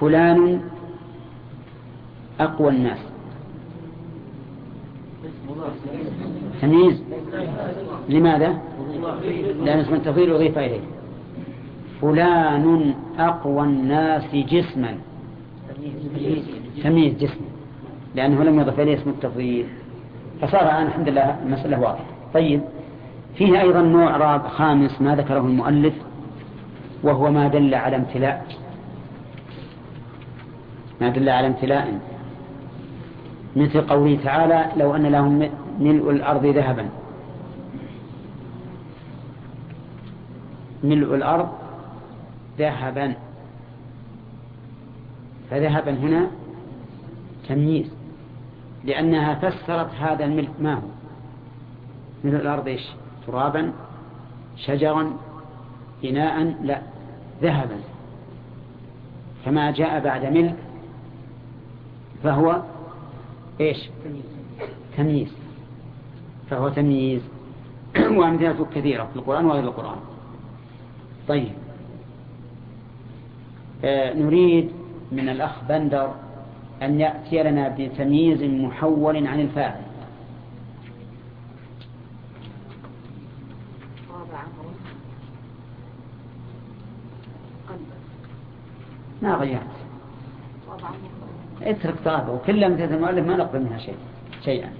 [0.00, 0.60] فلان
[2.40, 2.98] أقوى الناس.
[6.62, 7.02] تمييز.
[8.08, 8.58] لماذا؟
[9.64, 10.80] لأن اسم التفضيل أضيف إليه.
[12.02, 14.94] فلان أقوى الناس جسما.
[16.82, 17.40] تمييز جسم
[18.14, 19.66] لأنه لم يضف إليه اسم التفضيل
[20.40, 22.04] فصار الآن الحمد لله المسألة واضحة.
[22.34, 22.60] طيب.
[23.34, 25.94] فيه أيضا نوع راب خامس ما ذكره المؤلف
[27.02, 28.46] وهو ما دل على امتلاء.
[31.00, 32.00] ما دل على امتلاء.
[33.56, 36.88] مثل قوله تعالى لو أن لهم ملء الأرض ذهبا.
[40.84, 41.48] ملء الأرض
[42.58, 43.14] ذهبا.
[45.50, 46.26] فذهبا هنا
[47.48, 47.92] تمييز
[48.84, 50.88] لأنها فسرت هذا الملك ما هو؟
[52.24, 52.86] ملء الأرض إيش؟
[53.26, 53.72] ترابا
[54.56, 55.12] شجرا
[56.04, 56.80] إناء لا
[57.42, 57.76] ذهبا.
[59.44, 60.56] فما جاء بعد ملك
[62.22, 62.62] فهو
[63.60, 63.88] إيش؟
[64.96, 65.32] تمييز.
[66.50, 67.22] فهو تمييز.
[68.18, 69.98] وأمثلته كثيرة في القرآن وغير القرآن.
[71.28, 71.52] طيب.
[73.84, 74.70] آه نريد
[75.12, 76.14] من الأخ بندر
[76.82, 79.80] أن يأتي لنا بتمييز محول عن الفاعل.
[89.22, 89.79] ما غيرت؟
[91.62, 93.96] اترك طابة وكل أمثلة المؤلف ما نقبل منها شيء.
[94.44, 94.70] شيئا.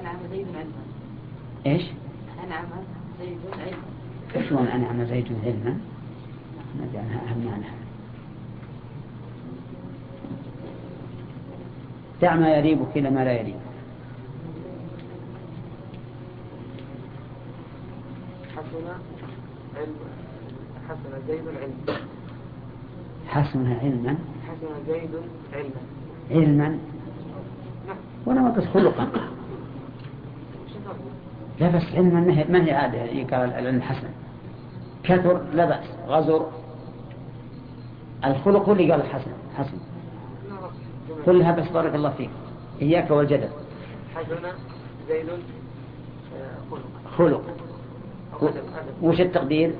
[0.00, 0.82] أنعم زيد علما
[1.66, 1.82] إيش؟
[2.44, 2.64] أنعم
[3.20, 5.80] زيد علما شلون أنعم زيد علما؟
[6.78, 7.64] ما عنها أهم معنى
[12.22, 13.56] دع ما يريبك إلى ما لا يريب.
[18.56, 19.19] حسن
[20.88, 21.98] حسن زيد علما
[23.28, 24.16] حسن علما.
[24.48, 25.10] حسن زيد
[26.30, 26.78] علما.
[28.26, 29.08] علما قص خلقا؟
[31.60, 34.08] لا بس علما ما هي ما هي عادة؟ يقال العلم حسن
[35.02, 35.84] كثر لا بأس.
[36.06, 36.46] غزر.
[38.24, 39.78] الخلق هو اللي قال حسن حسن.
[41.26, 42.30] كلها بس بارك الله فيك.
[42.82, 43.48] إياك والجدل.
[44.16, 44.36] حسن
[45.08, 45.40] زيد آه،
[46.70, 46.82] خلق.
[47.18, 47.69] خلق.
[49.02, 49.74] وش التقدير؟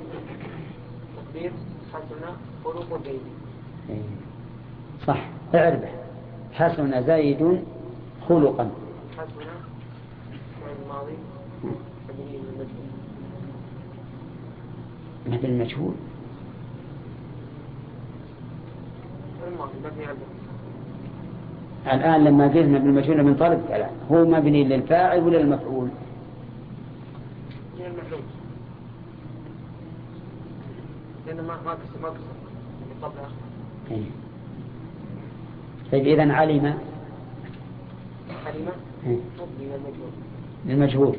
[1.33, 1.51] تقدير
[1.93, 3.21] حسن خلق زيد.
[3.89, 4.01] إيه.
[5.07, 5.25] صح.
[5.55, 5.89] اعربه.
[6.53, 7.61] حسن زيد
[8.29, 8.71] خلقا.
[9.17, 9.31] حسن
[10.83, 11.13] الماضي.
[15.27, 15.93] مثل المجهول.
[21.87, 25.87] الآن لما قلنا بالمجهول من طالب الآن هو مبني للفاعل ولا للمفعول؟
[27.79, 28.21] من المحلول
[31.31, 31.99] لأنه ما ما كسر
[33.01, 33.31] ما كسر
[33.91, 34.03] إيه.
[35.91, 36.07] طيب.
[36.07, 36.77] إذا علم.
[38.45, 38.71] حليمة
[39.05, 39.17] إيه.
[40.65, 41.15] للمجهول.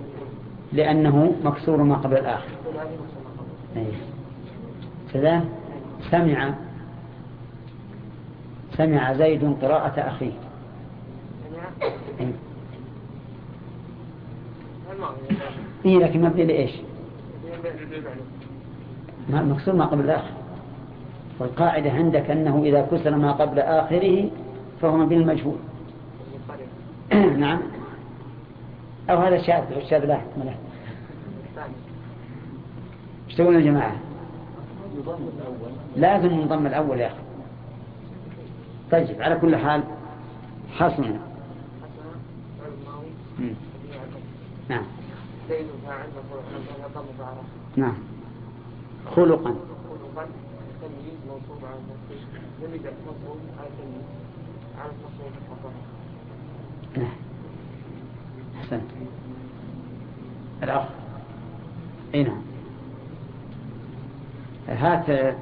[0.73, 2.49] لأنه مكسور ما قبل الآخر.
[3.77, 3.93] إيه.
[5.13, 5.45] كذا؟
[6.11, 6.55] سمع.
[8.77, 10.33] سمع زيد قراءة أخيه.
[11.51, 11.91] سمع؟
[12.21, 12.33] إيه.
[15.85, 16.73] إيه لكن مبني لإيش؟
[19.31, 20.31] مكسور ما قبل الآخر.
[21.39, 24.31] والقاعدة عندك أنه إذا كسر ما قبل آخره
[24.81, 25.57] فهو مبني المجهول
[27.39, 27.59] نعم.
[29.11, 30.55] أو هذا شاذ والشاذ لا حكم له.
[33.29, 33.97] إيش تقولون يا جماعة؟
[35.97, 37.17] لازم نضم الأول يا أخي.
[38.91, 39.83] طيب على كل حال
[40.81, 40.99] الفتح.
[44.69, 44.85] نعم.
[47.77, 48.12] نعم.
[49.07, 49.55] خلقا.
[56.97, 57.09] نعم.
[58.63, 58.83] حسنت
[60.63, 60.85] الأخ.
[62.15, 62.43] أي نعم.
[64.69, 65.35] هات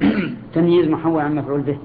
[0.54, 1.78] تمييز محول عن مفعول به.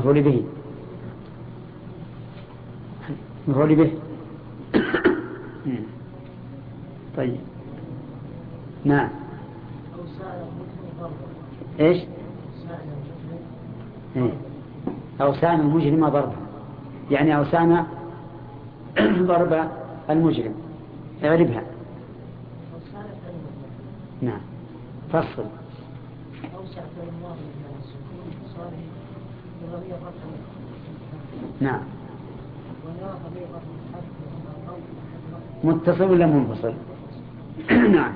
[0.00, 0.44] المفعول به.
[3.48, 3.92] المفعول به.
[7.16, 7.36] طيب.
[8.84, 9.08] نعم.
[11.80, 12.02] إيش؟
[14.16, 14.32] إيه.
[15.20, 16.32] أوسان المجرم ضربا
[17.10, 17.86] يعني أوسان
[19.00, 19.68] ضرب
[20.10, 20.54] المجرم.
[21.24, 21.62] اعربها.
[24.22, 24.40] نعم.
[25.12, 25.44] فصل.
[26.40, 28.72] في الله من السكون صار
[31.60, 31.80] نعم.
[35.64, 36.74] متصل ولا منفصل؟
[37.70, 38.12] نعم.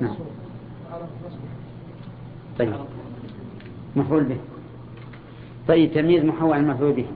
[0.00, 0.14] نعم.
[2.58, 2.74] طيب.
[3.96, 4.36] مفعول به.
[5.68, 7.06] طيب تمييز محول عن مفعول به.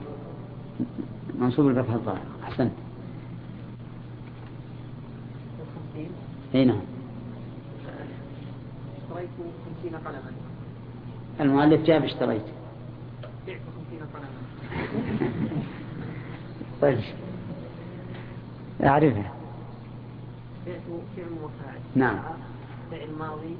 [1.39, 2.21] منصوب الفتح الظاهر.
[2.43, 2.71] أحسنت.
[6.55, 6.81] أي نعم.
[8.97, 9.29] اشتريت
[9.65, 10.31] خمسين قلما.
[11.39, 12.41] المؤلف جاب اشتريت.
[13.47, 14.29] بعت خمسين قلما.
[16.81, 16.99] طيب.
[18.83, 19.33] أعرفها
[20.67, 20.81] بعت
[21.15, 21.79] فعل وفاعل.
[21.95, 22.19] نعم.
[22.91, 23.55] فعل ماضي.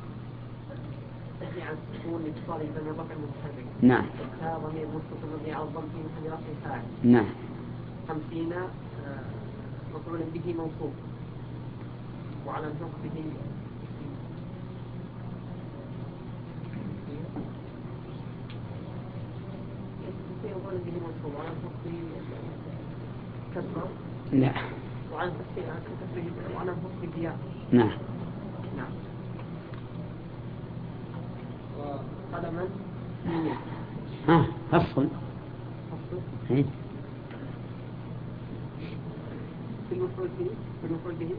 [1.42, 4.06] تحمي عن السكون لاتصاله بين الرفع المتحرك نعم.
[4.42, 6.82] ها ضمير متصل مبني على الضم في محل رفع فاعل.
[7.04, 7.26] نعم.
[8.08, 8.70] خمسين آه،
[9.96, 10.94] مفعول به منصوب.
[12.48, 12.68] وعلى
[23.56, 23.88] كسرة
[24.32, 24.54] لا.
[27.18, 27.38] ياء
[27.72, 27.92] نعم.
[28.78, 28.92] نعم.
[31.80, 32.68] وقلما
[34.28, 35.08] ها فصل.
[35.92, 36.20] فصل.
[36.52, 36.66] إيه.
[39.90, 40.50] في المفعول به
[40.82, 41.30] في المفعول به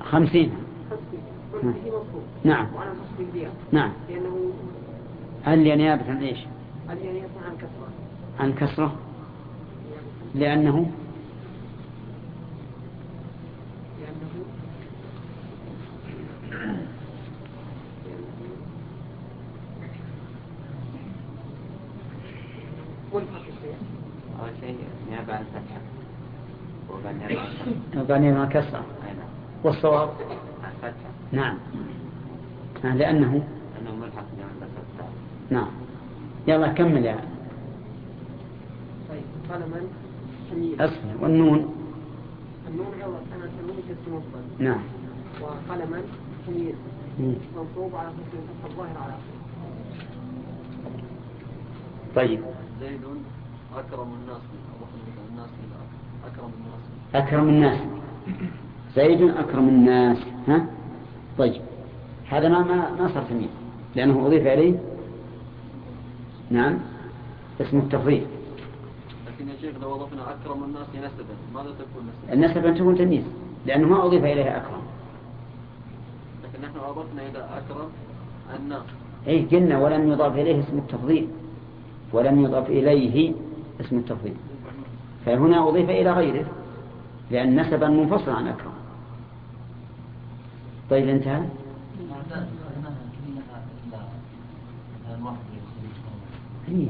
[0.00, 0.52] خمسين.
[2.44, 2.66] نعم.
[3.72, 3.92] نعم.
[4.08, 4.52] لأنه
[5.44, 6.38] هل نيابة عن إيش؟
[6.90, 7.88] الياء عن كسرة.
[8.40, 8.96] عن كسرة
[10.34, 10.90] لأنه؟
[24.40, 24.76] أول شيء
[25.10, 25.80] نيابة عن الفتحة
[26.90, 27.14] وبعد
[28.20, 28.95] نيابة عن كسرة.
[29.66, 30.10] والصواب؟
[31.32, 31.58] نعم.
[32.84, 33.46] آه، لأنه؟
[35.50, 35.68] نعم.
[36.46, 37.18] يلا كمل يا
[39.08, 39.80] طيب قلما
[40.50, 41.74] حميد أصفر والنون؟
[42.68, 43.46] النون عوض أنا
[43.88, 44.80] كسر مفرد نعم.
[45.40, 46.02] وقلما
[46.46, 46.74] حميد.
[47.20, 47.34] مم.
[47.56, 49.14] منصوب على حسن الظاهر على.
[52.16, 52.40] طيب.
[52.80, 53.00] زيد
[53.76, 54.42] أكرم الناس
[54.82, 55.50] أكرم الناس
[56.26, 57.26] أكرم الناس.
[57.26, 57.80] أكرم الناس.
[58.96, 60.66] زيد أكرم الناس ها؟
[61.38, 61.62] طيب
[62.28, 63.50] هذا ما ما ما صار تمييز
[63.96, 64.74] لأنه أضيف إليه؟
[66.50, 66.78] نعم
[67.60, 68.26] اسم التفضيل.
[69.26, 73.24] لكن يا شيخ لو أضفنا أكرم الناس نسبا ماذا تكون نسبا؟ النسب أن تكون تمييز
[73.66, 74.82] لأنه ما أضيف إليه أكرم.
[76.44, 77.88] لكن نحن أضفنا إلى أكرم
[78.60, 78.82] الناس
[79.28, 81.28] أي قلنا ولم يضاف إليه اسم التفضيل.
[82.12, 83.32] ولم يضاف إليه
[83.80, 84.34] اسم التفضيل.
[85.26, 86.46] فهنا أضيف إلى غيره
[87.30, 88.75] لأن نسبا منفصل عن أكرم.
[90.90, 91.42] طيب انتهى.
[96.68, 96.88] إيه.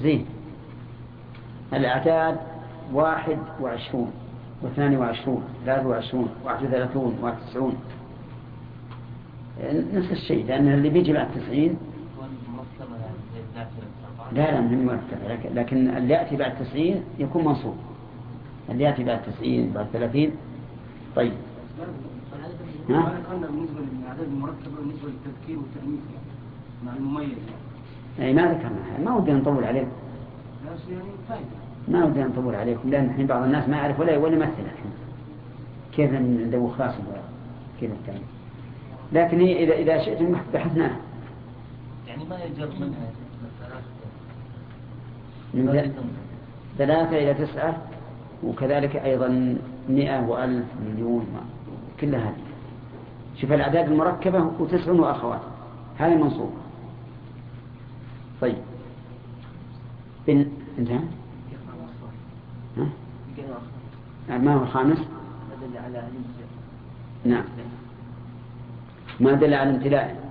[0.00, 0.26] زين.
[1.72, 2.36] الأعداد
[2.92, 4.12] واحد وعشرون
[4.62, 7.76] واثنان وعشرون ثلاثة وعشرون واحد وثلاثون واحد وتسعون.
[9.92, 11.76] نفس الشيء لأن اللي بيجي بعد تسعين
[14.32, 17.76] لا لا من لكن, لكن اللي يأتي بعد تسعين يكون منصوب.
[18.70, 20.30] اللي يأتي بعد تسعين بعد ثلاثين.
[21.16, 21.32] طيب.
[22.88, 26.00] ها؟ ذكرنا بالنسبة للأعداد المركبة بالنسبة للتذكير والتأنيث
[26.86, 27.38] مع المميز.
[28.20, 29.90] أي ما ذكرنا ما ودي نطول عليكم.
[30.66, 31.44] بس يعني فائدة
[31.88, 34.92] ما ودي نطول عليكم لأن الحين بعض الناس ما يعرف ولا ولا يمثل الحين.
[35.96, 37.04] كيف ندو خاصم
[37.80, 38.20] كيف التاني
[39.12, 40.96] لكن هي إذا إذا شئتم بحثناها
[42.08, 43.10] يعني ما يجر منها
[45.54, 45.92] من
[46.78, 47.76] ثلاثة إلى تسعة
[48.44, 51.26] وكذلك أيضا مئة وألف مليون.
[52.00, 52.45] كل هذه.
[53.40, 55.40] شوف الأعداد المركبة وتسع وأخوات.
[55.98, 56.50] هذا منصوب.
[58.40, 58.56] طيب.
[60.26, 60.46] بن
[60.78, 61.00] انتهى؟
[64.28, 66.48] ها؟ ما هو الخامس؟ أدل على الامتلاء
[67.24, 67.44] نعم.
[69.20, 70.30] ما دل على امتلاء.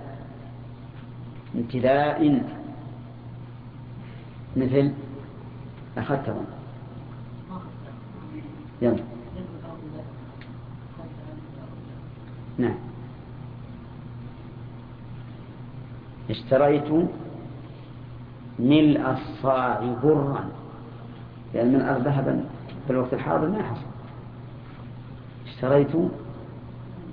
[1.54, 2.42] امتلاء.
[4.56, 4.92] مثل
[5.98, 6.44] أخذت أظن.
[8.82, 9.02] يلا.
[12.58, 12.74] نعم.
[16.30, 17.08] اشتريت
[18.58, 20.44] ملء الصاع برا.
[21.54, 22.44] لأن من ذهبا
[22.86, 23.86] في الوقت الحاضر ما حصل.
[25.46, 25.96] اشتريت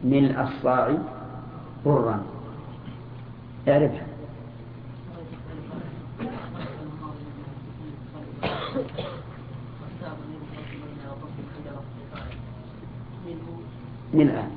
[0.03, 0.97] ملء الصاع
[1.85, 2.23] برا.
[3.67, 4.07] اعرفها.
[14.13, 14.52] ملء.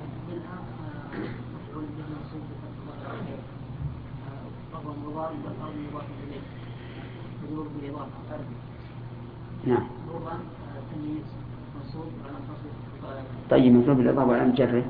[13.50, 14.84] طيب مطلوب بالإضافة على جرة.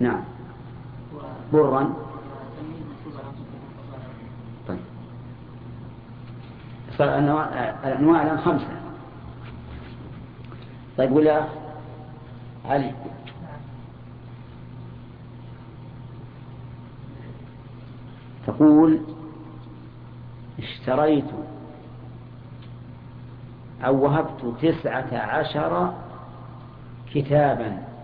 [0.00, 0.24] نعم.
[1.52, 1.94] برا
[4.68, 4.78] طيب.
[6.98, 8.80] صار الأنواع الآن خمسة.
[10.98, 11.44] طيب ولا
[12.64, 12.92] علي.
[18.46, 19.00] تقول
[20.58, 21.24] اشتريت
[23.84, 26.03] أو وهبت تسعة عشر
[27.14, 27.94] كتابا؟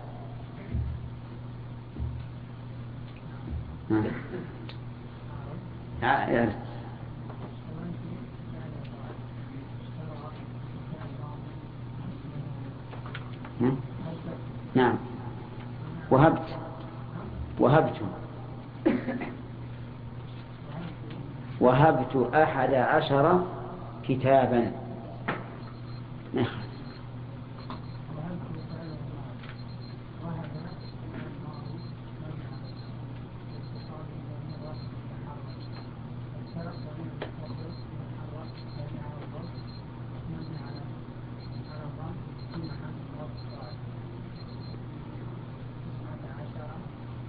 [14.75, 14.95] نعم.
[16.11, 16.57] وهبت.
[17.59, 18.01] وهبت.
[21.59, 23.45] وهبت أحد عشر
[24.03, 24.71] كتابا.
[26.33, 26.60] ما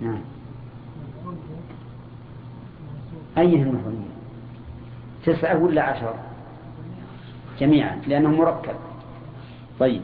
[0.03, 0.21] نعم.
[3.39, 3.73] أيه
[5.27, 6.15] تسعة ولا عشر
[7.61, 8.75] جميعا لأنه مركب.
[9.81, 10.03] طيب.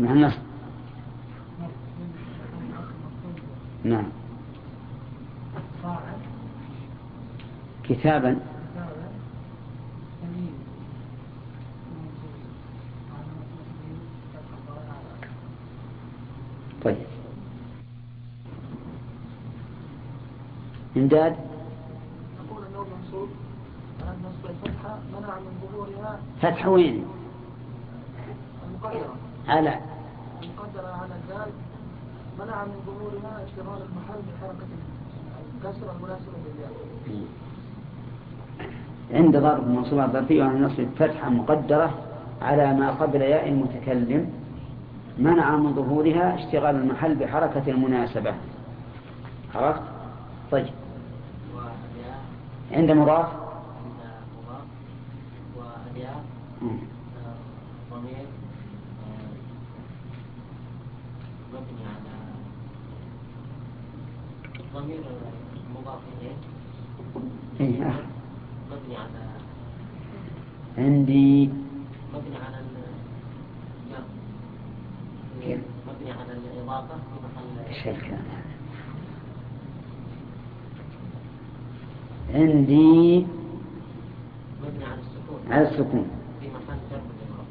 [0.00, 0.38] مع النصب
[3.84, 4.04] نعم.
[7.84, 8.40] كتابا.
[21.08, 21.36] إمداد؟
[22.44, 23.28] نقول أنه منصوب.
[24.00, 26.18] نصب الفتحة منع من ظهورها.
[26.42, 27.04] فتح وين؟
[28.68, 29.14] المقدرة.
[29.48, 29.78] على.
[30.42, 31.52] المقدرة على الدال
[32.38, 34.66] منع من ظهورها اشتغال المحل بحركة
[35.56, 37.24] الكسرة المناسبة للياء
[39.12, 41.94] عند ضرب المنصوبة الظرفية وعن نصب فتحة مقدرة
[42.42, 44.30] على ما قبل ياء المتكلم.
[45.18, 48.34] منع من ظهورها اشتغال المحل بحركة المناسبة.
[49.54, 49.82] عرفت؟
[52.78, 53.28] عند مضاف
[57.90, 58.26] ضمير
[61.52, 62.14] مبني على
[64.74, 65.00] ضمير
[65.74, 66.36] مضاف إليه.
[68.70, 69.22] مبني على
[70.78, 71.50] عندي
[72.14, 72.78] مبني على ال-؟
[75.88, 78.48] مبني على الإضافة في محل الكلام هذا؟
[82.34, 83.26] عندي
[84.62, 84.84] مبني
[85.50, 86.06] على السكون.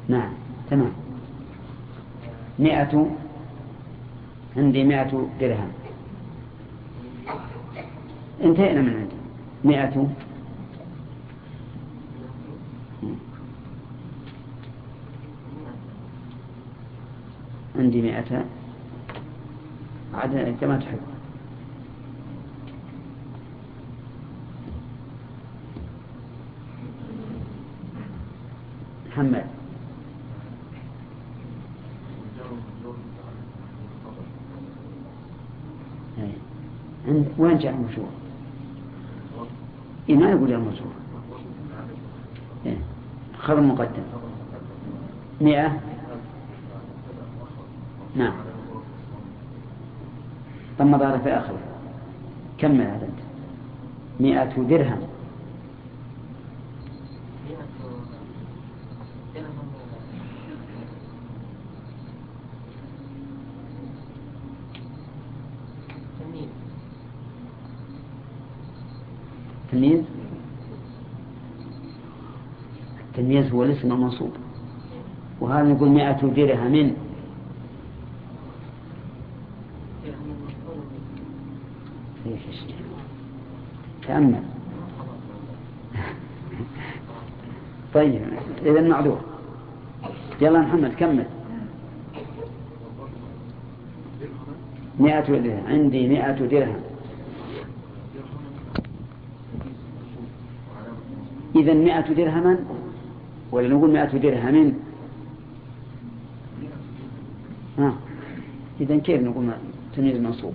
[0.08, 0.32] نعم
[0.70, 0.92] تمام.
[2.58, 3.10] مئة
[4.56, 5.72] عندي مئة درهم.
[8.44, 9.16] انتهينا من عندي.
[9.64, 10.08] مئة.
[17.78, 18.44] عندي مئة.
[20.14, 21.17] عاد كما تحب.
[29.18, 29.44] محمد.
[36.18, 36.32] إيه.
[37.08, 38.08] عند وين جاء المشروع؟
[40.08, 40.92] إيه ما يقول يا المشروع.
[42.66, 42.76] إيه.
[43.38, 44.02] خبر مقدم.
[45.40, 45.80] مئة؟
[48.16, 48.34] نعم.
[50.78, 51.58] ثم ظهر في آخره.
[53.02, 53.20] أنت؟
[54.20, 55.08] مئة درهم.
[57.48, 57.97] مئة درهم
[69.78, 70.04] تمييز
[73.08, 74.30] التمييز هو الاسم المنصوب
[75.40, 76.94] وهذا نقول مئة درهم.
[82.48, 82.74] الشيء؟
[84.06, 84.42] تأمل.
[87.94, 88.22] طيب
[88.66, 89.20] إذا معذور.
[90.40, 91.26] يلا محمد كمل.
[95.00, 95.66] مئة درهم.
[95.66, 96.87] عندي مئة درهم.
[101.58, 102.58] إذا مئة درهما؟
[103.52, 104.74] ولا نقول مئة درهم.
[107.78, 107.94] ها.
[108.80, 109.50] إذا كيف نقول
[109.96, 110.54] تمييز منصوب.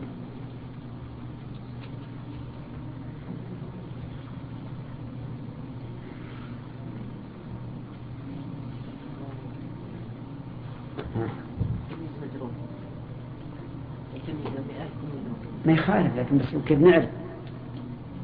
[15.65, 17.09] ما يخالف لكن بس كيف نعرف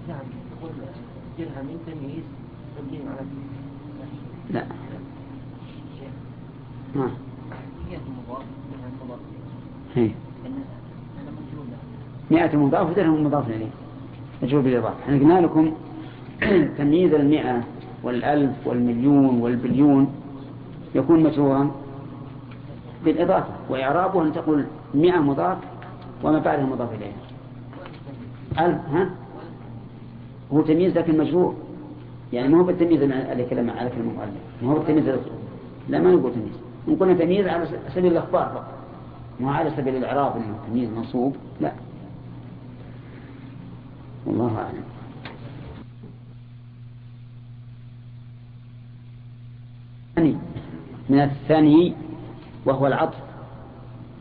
[0.07, 0.19] نعم
[0.59, 0.71] تقول
[1.37, 2.23] درهم تمييز
[2.77, 3.27] تبين على
[4.49, 4.65] لا
[6.95, 7.11] ها
[7.89, 9.19] هي المضاف درهم مضاف
[9.95, 10.11] هي
[10.45, 11.65] أنا مجهول
[12.31, 13.69] مئة مضاف ودرهم مضاف إليه.
[14.43, 15.71] مجهول بالإضافة إحنا قلنا لكم
[16.77, 17.63] تمييز المئة
[18.03, 20.07] والألف والمليون والبليون
[20.95, 21.71] يكون مجرورا
[23.05, 25.57] بالإضافة وإعرابه أن تقول مئة مضاف
[26.23, 27.11] وما بعدها مضاف إليه.
[28.65, 29.09] ألف ها؟
[30.53, 31.55] هو تمييز لكن مجرور.
[32.33, 35.15] يعني ما هو بالتمييز على كلمة على كلمة مؤلف ما هو بالتمييز
[35.89, 36.57] لا ما نقول تمييز.
[36.87, 38.73] نقول تمييز على سبيل الإخبار فقط.
[39.39, 41.71] ما على سبيل الإعراب أنه تمييز منصوب لا.
[44.29, 44.83] والله أعلم.
[51.09, 51.93] من الثاني
[52.65, 53.17] وهو العطف.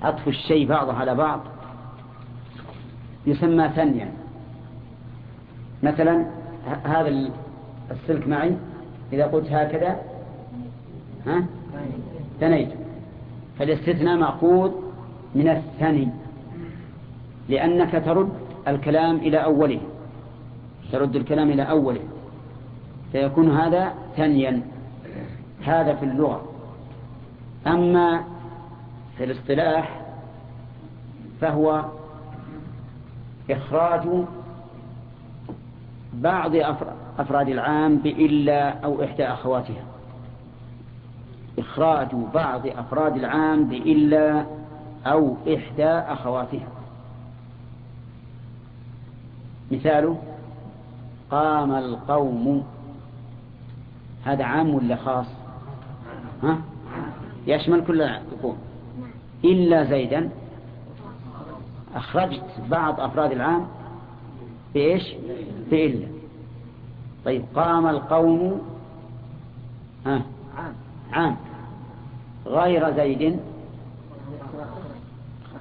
[0.02, 1.40] عطف الشيء بعضه على بعض.
[3.26, 4.12] يسمى ثنيا
[5.82, 6.26] مثلا
[6.84, 7.30] هذا
[7.90, 8.56] السلك معي.
[9.12, 10.00] إذا قلت هكذا
[11.26, 11.46] ها؟
[12.40, 12.68] ثنيت.
[13.58, 14.72] فالاستثناء مأخوذ
[15.34, 16.08] من الثني
[17.48, 18.32] لأنك ترد
[18.68, 19.80] الكلام إلى أوله.
[20.92, 22.00] ترد الكلام إلى أوله
[23.12, 24.62] فيكون هذا ثنيا
[25.62, 26.42] هذا في اللغة.
[27.66, 28.24] أما
[29.16, 30.00] في الاصطلاح
[31.40, 31.84] فهو
[33.50, 34.02] إخراج
[36.14, 36.56] بعض
[37.18, 39.84] أفراد العام بإلا أو إحدى أخواتها.
[41.58, 44.46] إخراج بعض أفراد العام بإلا
[45.06, 46.68] أو إحدى أخواتها.
[49.70, 50.22] مثاله
[51.30, 52.66] قام القوم.
[54.24, 55.26] هذا عام ولا خاص؟
[56.42, 56.58] ها؟
[57.46, 58.58] يشمل كل القوم.
[59.44, 60.30] إلا زيدا.
[61.94, 63.66] أخرجت بعض أفراد العام
[64.74, 65.14] بإيش؟
[65.70, 66.06] بإلا.
[67.24, 68.60] طيب قام القوم.
[70.06, 70.22] ها؟
[71.12, 71.36] عام.
[72.46, 73.40] غير زيد.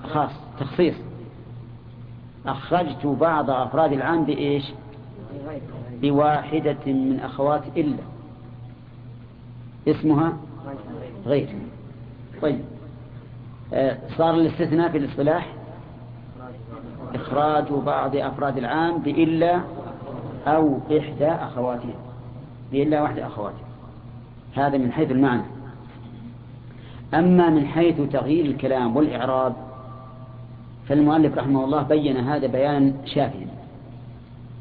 [0.04, 0.32] خاص.
[0.60, 0.96] تخصيص.
[2.46, 4.64] أخرجت بعض أفراد العام بإيش؟
[6.02, 8.04] بواحدة من أخوات إلا.
[9.88, 10.34] اسمها
[11.26, 11.50] غير.
[12.42, 12.60] طيب.
[13.74, 15.54] آه، صار الاستثناء في الاصطلاح
[17.16, 19.62] إخراج بعض أفراد العام بإلا
[20.48, 21.96] أو إحدى أخواتها.
[22.72, 23.68] بإلا واحدة أخواتها.
[24.56, 25.44] هذا من حيث المعنى.
[27.13, 29.56] أما من حيث تغيير الكلام والإعراب
[30.88, 33.47] فالمؤلف رحمه الله بين هذا بيانا شافيا.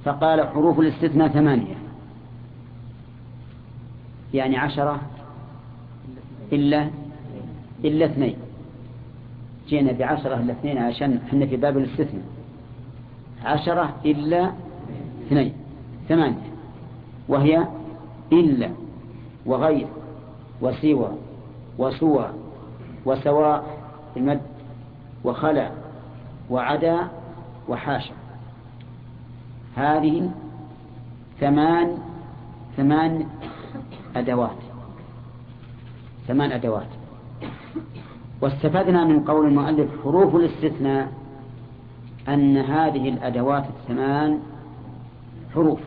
[0.06, 1.74] فقال حروف الاستثناء ثمانية.
[4.34, 5.00] يعني عشرة
[6.52, 6.90] إلا
[7.84, 8.36] إلا اثنين.
[9.68, 12.24] جينا بعشرة إلا اثنين عشان إحنا في باب الاستثناء.
[13.44, 14.52] عشرة إلا
[15.26, 15.52] اثنين.
[16.08, 16.52] ثمانية.
[17.28, 17.66] وهي
[18.32, 18.70] إلا
[19.46, 19.86] وغير
[20.60, 21.10] وسوى
[21.78, 22.30] وسوى
[23.04, 23.64] وسواء
[24.16, 24.40] المد
[25.24, 25.70] وخلع
[26.50, 27.08] وعدا
[27.68, 28.14] وحاشا.
[29.76, 30.30] هذه
[31.40, 31.98] ثمان
[32.76, 33.26] ثمان
[34.16, 34.56] أدوات.
[36.26, 36.86] ثمان أدوات.
[38.40, 41.12] واستفدنا من قول المؤلف حروف الاستثناء
[42.28, 44.40] أن هذه الأدوات الثمان
[45.54, 45.80] حروف.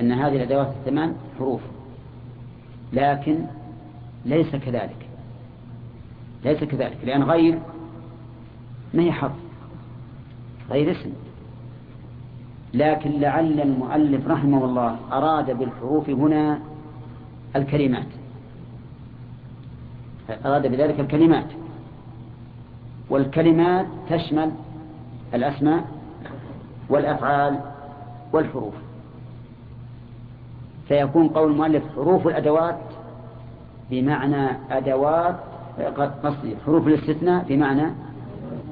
[0.00, 1.60] أن هذه الأدوات الثمان حروف.
[2.92, 3.44] لكن
[4.24, 5.08] ليس كذلك.
[6.44, 6.98] ليس كذلك.
[7.04, 7.58] لأن غير
[8.94, 9.36] ما هي حرف.
[10.70, 11.12] غير اسم.
[12.74, 16.58] لكن لعل المؤلف رحمه الله أراد بالحروف هنا
[17.56, 18.06] الكلمات.
[20.46, 21.46] أراد بذلك الكلمات.
[23.10, 24.50] والكلمات تشمل
[25.34, 25.84] الأسماء
[26.88, 27.60] والأفعال
[28.32, 28.74] والحروف.
[30.88, 32.78] فيكون قول المؤلف حروف الأدوات
[33.90, 35.36] بمعنى أدوات
[36.24, 37.92] قصدي حروف الاستثناء بمعنى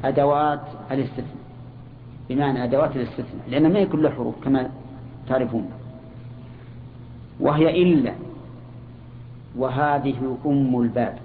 [0.05, 0.61] أدوات
[0.91, 1.40] الاستثناء.
[2.31, 4.71] بمعنى أدوات الاستثناء لأن ما هي كلها حروف كما
[5.29, 5.71] تعرفون.
[7.41, 8.13] وهي إلا
[9.57, 11.19] وهذه أم الباب.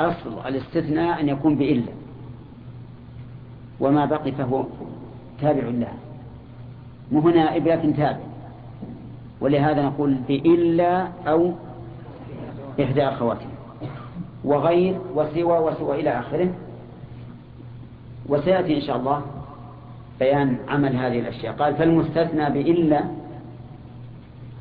[0.00, 1.92] أصل الاستثناء أن يكون بإلا.
[3.80, 4.64] وما بقي فهو
[5.40, 5.94] تابع لها.
[7.12, 8.24] مو هنا لكن تابع.
[9.40, 11.52] ولهذا نقول بإلا أو
[12.82, 13.54] إحدى أخواتها
[14.44, 16.48] وغير وسوى وسوى إلى آخره.
[18.28, 19.22] وسيأتي إن شاء الله
[20.18, 21.54] بيان عمل هذه الأشياء.
[21.54, 23.00] قال فالمستثنى بإلا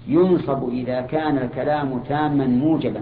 [0.07, 3.01] ينصب إذا كان الكلام تاما موجبا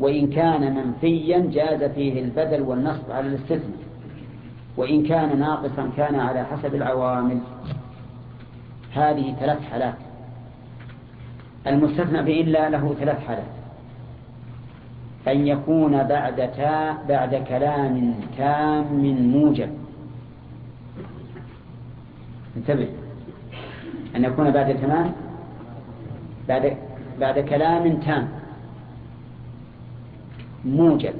[0.00, 3.86] وإن كان منفيا جاز فيه البدل والنصب على الاستثناء
[4.76, 7.38] وإن كان ناقصا كان على حسب العوامل.
[8.92, 9.94] هذه ثلاث حالات.
[11.66, 13.55] المستثنى بإلا له ثلاث حالات.
[15.28, 18.86] أن يكون بعد تا بعد كلام تام
[19.32, 19.70] موجب.
[22.56, 22.88] انتبه.
[24.16, 25.12] أن يكون بعد تمام؟
[26.48, 26.76] بعد
[27.20, 28.28] بعد كلام تام.
[30.64, 31.14] موجب.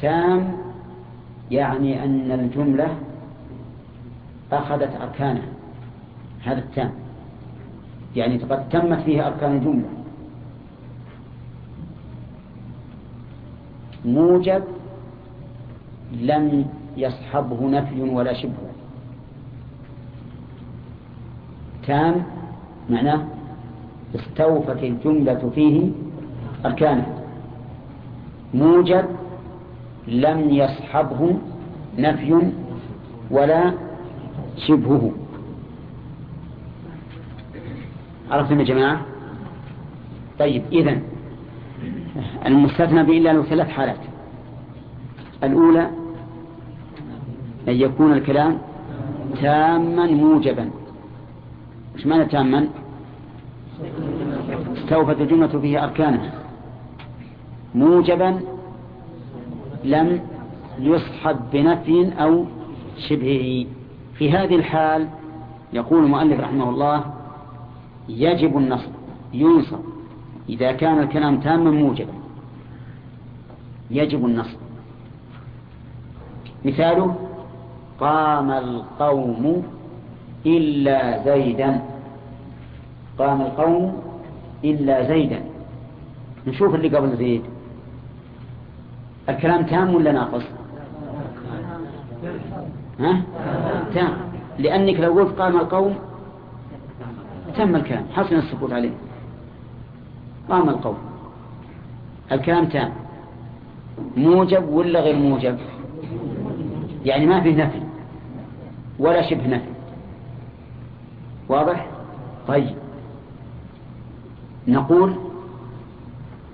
[0.00, 0.56] تام
[1.50, 2.88] يعني أن الجملة
[4.52, 5.48] أخذت أركانها.
[6.44, 6.90] هذا التام.
[8.16, 9.95] يعني قد تمت فيه أركان الجملة.
[14.06, 14.62] موجب
[16.12, 16.66] لم
[16.96, 18.66] يصحبه نفي ولا شبه.
[21.86, 22.22] تام
[22.90, 23.24] معناه
[24.14, 25.90] استوفت الجملة فيه
[26.66, 27.06] أركانه.
[28.54, 29.04] موجب
[30.08, 31.36] لم يصحبه
[31.98, 32.52] نفي
[33.30, 33.72] ولا
[34.56, 35.12] شبهه.
[38.30, 39.00] عرفتم يا جماعة؟
[40.38, 41.02] طيب إذن
[42.46, 44.00] المستثنى بإلا له ثلاث حالات.
[45.44, 45.90] الأولى
[47.68, 48.58] أن يكون الكلام
[49.42, 50.70] تاما موجبا.
[51.94, 52.68] وش معنى تاما؟
[54.76, 56.32] استوفت الجملة فيه أركانها.
[57.74, 58.40] موجبا
[59.84, 60.20] لم
[60.78, 62.44] يصحب بنفي أو
[63.08, 63.66] شبهه.
[64.14, 65.08] في هذه الحال
[65.72, 67.04] يقول المؤلف رحمه الله
[68.08, 68.90] يجب النصب
[69.34, 69.95] ينصب.
[70.48, 72.12] إذا كان الكلام تاما موجبا.
[73.90, 74.58] يجب النصب
[76.64, 77.14] مثاله
[78.00, 79.66] قام القوم
[80.46, 81.82] إلا زيدا.
[83.18, 84.02] قام القوم
[84.64, 85.40] إلا زيدا.
[86.46, 87.42] نشوف اللي قبل زيد.
[89.28, 90.42] الكلام تام ولا ناقص؟
[93.00, 93.22] ها؟
[93.94, 94.12] تام.
[94.58, 95.94] لأنك لو قلت قام القوم
[97.56, 98.06] تم الكلام.
[98.14, 98.90] حسن السكوت عليه.
[100.48, 100.98] قام القوم.
[102.32, 102.92] الكلام تام.
[104.16, 105.58] موجب ولا غير موجب؟
[107.04, 107.80] يعني ما فيه نفي.
[108.98, 109.70] ولا شبه نفي.
[111.48, 111.86] واضح؟
[112.48, 112.74] طيب.
[114.68, 115.14] نقول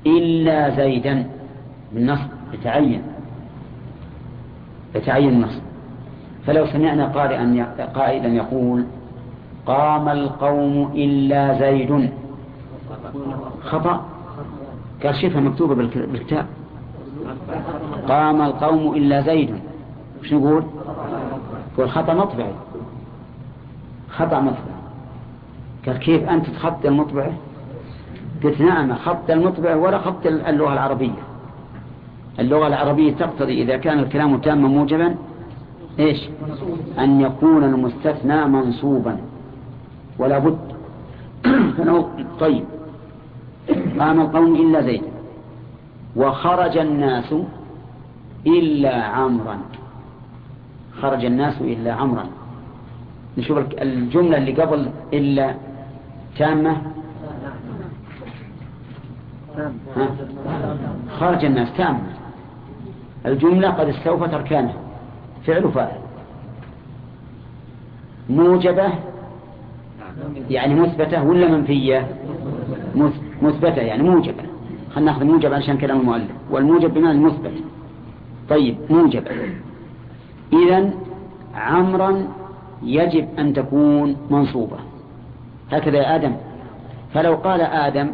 [0.06, 1.26] إلا زيدا.
[1.92, 3.02] بالنصب يتعين
[4.94, 5.60] يتعين النصب
[6.46, 8.84] فلو سمعنا قارئا قائلا يقول
[9.66, 12.10] قام القوم إلا زيد.
[13.64, 14.04] خطأ؟
[15.04, 16.46] قال شوفها مكتوبة بالكتاب.
[18.08, 19.54] قام القوم إلا زيد.
[20.20, 20.64] وش نقول؟
[21.74, 22.52] يقول خطأ مطبعي.
[24.10, 24.72] خطأ مطبعي.
[25.86, 27.32] قال كيف أنت تخط المطبعة
[28.44, 31.22] قلت نعم خط المطبع ولا خط اللغة العربية.
[32.38, 35.14] اللغة العربية تقتضي إذا كان الكلام تاما موجبا
[35.98, 36.28] إيش؟
[36.98, 39.16] أن يكون المستثنى منصوبا.
[40.18, 40.58] ولا بد.
[42.40, 42.64] طيب.
[44.00, 45.02] قام القوم إلا زيد
[46.16, 47.34] وخرج الناس
[48.46, 49.58] إلا عمرا.
[51.02, 52.26] خرج الناس إلا عمرا.
[53.38, 55.54] نشوف الجملة اللي قبل إلا
[56.38, 56.76] تامة؟
[61.18, 62.12] خرج الناس تامة.
[63.26, 64.74] الجملة قد استوفت أركانها.
[65.46, 65.98] فعل فاعل
[68.30, 68.92] موجبة
[70.50, 72.16] يعني مثبتة ولا منفية؟
[72.94, 73.31] مثبتة.
[73.82, 74.42] يعني موجبة.
[74.94, 76.30] خلنا ناخذ موجب عشان كلام المؤلف.
[76.50, 77.52] والموجب بمعنى المثبت
[78.48, 79.24] طيب موجب.
[80.52, 80.90] إذا
[81.54, 82.28] عمرا
[82.82, 84.76] يجب أن تكون منصوبة.
[85.72, 86.36] هكذا يا آدم.
[87.14, 88.10] فلو قال آدم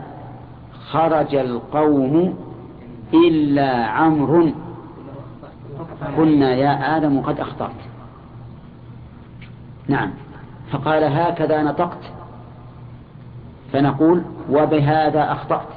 [0.91, 2.35] خرج القوم
[3.15, 4.49] إلا عمرو
[6.17, 7.71] قلنا يا آدم قد أخطأت.
[9.89, 10.11] نعم.
[10.71, 12.18] فقال هكذا نطقت.
[13.73, 15.69] فنقول وبهذا أخطأت.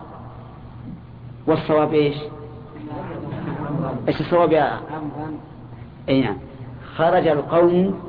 [1.48, 2.18] والصواب إيش؟
[4.08, 4.80] إيش الصواب يا
[6.10, 6.38] أي نعم.
[6.96, 8.00] خرج القوم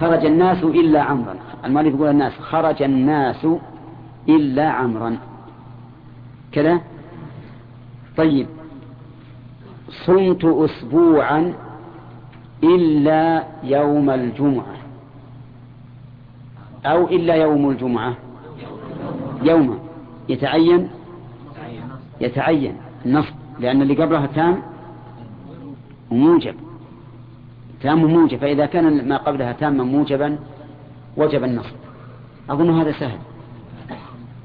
[0.00, 1.34] خرج الناس إلا عمرا.
[1.64, 3.46] المؤلف يقول الناس خرج الناس
[4.28, 5.16] إلا عمرا.
[6.52, 6.80] كذا؟
[8.16, 8.46] طيب.
[10.06, 11.54] صمت أسبوعا
[12.62, 14.76] إلا يوم الجمعة.
[16.86, 18.14] أو إلا يوم الجمعة.
[19.44, 19.78] يوما
[20.28, 20.90] يتعين؟
[22.20, 22.76] يتعين.
[23.06, 23.34] النصب.
[23.60, 24.62] لأن اللي قبلها تام
[26.10, 26.54] وموجب
[27.82, 30.38] تام وموجب فإذا كان ما قبلها تاما موجبا
[31.16, 31.76] وجب النصب.
[32.50, 33.18] أظن هذا سهل.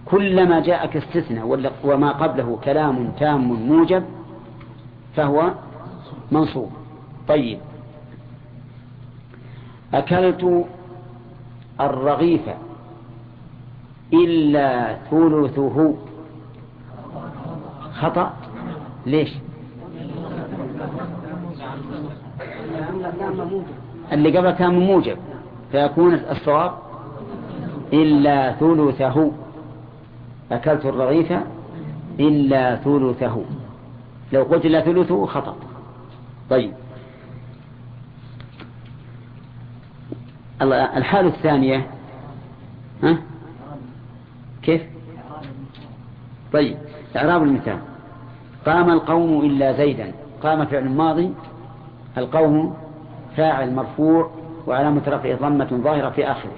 [0.06, 4.04] كلما جاءك استثناء وما قبله كلام تام موجب
[5.16, 5.54] فهو
[6.32, 6.72] منصوب.
[7.28, 7.60] طيب.
[9.94, 10.66] أكلت
[11.82, 12.42] الرغيف
[14.14, 15.96] إلا ثلثه.
[17.94, 18.34] خطأ؟
[19.06, 19.30] ليش؟
[24.12, 25.18] اللي قبل كان موجب
[25.72, 26.74] فيكون الصواب
[27.94, 29.32] إلا ثلثه.
[30.52, 31.34] أكلت الرغيف
[32.20, 33.42] إلا ثلثه.
[34.34, 35.56] لو قلت إلا ثلثه خطأ.
[36.50, 36.74] طيب.
[40.62, 41.88] ال- الحالة الثانية
[43.04, 43.18] ها؟
[44.62, 44.82] كيف؟
[46.54, 46.78] طيب
[47.16, 47.80] إعراب المثال.
[48.66, 50.12] قام القوم إلا زيدا.
[50.44, 51.34] قام فعل ماضي
[52.18, 52.78] القوم
[53.38, 54.32] فاعل مرفوع
[54.68, 56.52] وعلامة رفعه ضمة ظاهرة في آخره.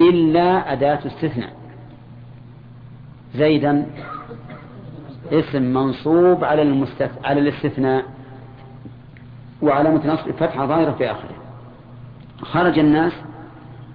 [0.00, 1.52] إلا أداة استثناء.
[3.34, 3.86] زيدا
[5.32, 7.10] اسم منصوب على المستث...
[7.24, 8.04] على الاستثناء
[9.62, 11.34] وعلامة نصب فتحة ظاهرة في آخره.
[12.42, 13.12] خرج الناس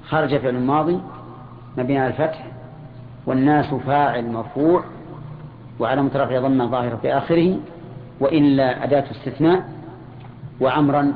[0.10, 1.00] خرج فعل ماضي
[1.78, 2.46] مبني على الفتح.
[3.26, 4.84] والناس فاعل مرفوع
[5.80, 7.58] وعلامة رفع ضمة ظاهرة في آخره
[8.20, 9.70] وإلا أداة استثناء
[10.62, 11.14] وعمرا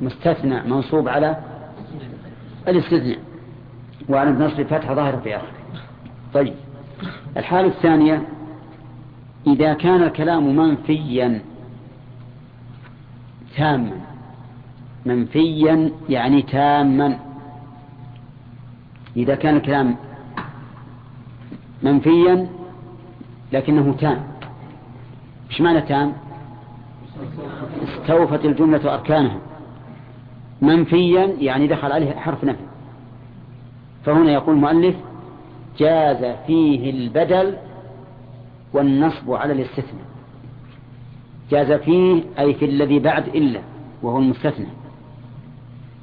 [0.00, 1.36] مستثنى منصوب على
[2.68, 3.18] الاستثناء
[4.08, 5.52] وعلامة نصب فتحة ظاهرة في آخره.
[6.34, 6.54] طيب
[7.36, 8.22] الحالة الثانية
[9.46, 11.40] إذا كان الكلام منفيا
[13.56, 13.92] تاما.
[15.06, 17.18] منفيا يعني تاما.
[19.16, 19.96] إذا كان الكلام
[21.82, 22.48] منفيا
[23.52, 24.22] لكنه تام.
[25.50, 26.12] إيش معنى تام؟
[27.84, 29.38] استوفت الجملة أركانها.
[30.62, 32.62] منفيا يعني دخل عليه حرف نفي.
[34.04, 34.96] فهنا يقول المؤلف
[35.78, 37.56] جاز فيه البدل
[38.72, 40.04] والنصب على الاستثناء.
[41.50, 43.60] جاز فيه أي في الذي بعد إلا
[44.02, 44.66] وهو المستثنى.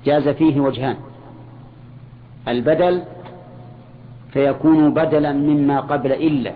[0.05, 0.95] جاز فيه وجهان.
[2.47, 3.03] البدل
[4.33, 6.53] فيكون بدلا مما قبل إلا.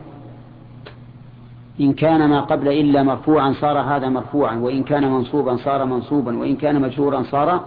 [1.82, 6.56] إن كان ما قبل إلا مرفوعا صار هذا مرفوعا وإن كان منصوبا صار منصوبا وإن
[6.56, 7.66] كان مجرورا صار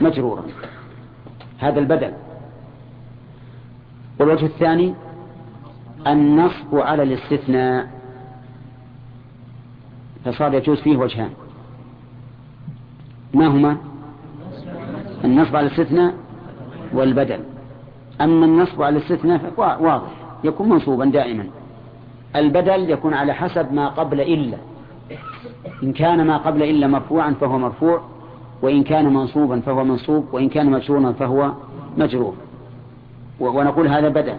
[0.00, 0.42] مجرورا.
[1.58, 2.12] هذا البدل.
[4.20, 4.94] والوجه الثاني
[6.06, 7.88] النصب على الاستثناء.
[10.24, 11.30] فصار يجوز فيه وجهان.
[13.34, 13.76] ما هما؟
[15.24, 16.14] النصب على الاستثناء
[16.92, 17.40] والبدل.
[18.20, 20.10] أما النصب على الاستثناء واضح.
[20.44, 21.46] يكون منصوبا دائما.
[22.36, 24.56] البدل يكون على حسب ما قبل إلا.
[25.82, 28.02] إن كان ما قبل إلا مرفوعا فهو مرفوع
[28.62, 31.52] وإن كان منصوبا فهو منصوب وإن كان مجرورا فهو
[31.98, 32.34] مجرور
[33.40, 34.36] ونقول هذا بدل.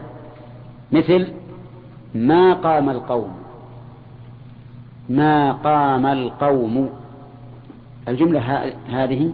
[0.91, 1.27] مثل
[2.15, 3.31] ما قام القوم.
[5.09, 6.89] ما قام القوم.
[8.07, 8.39] الجملة
[8.89, 9.31] هذه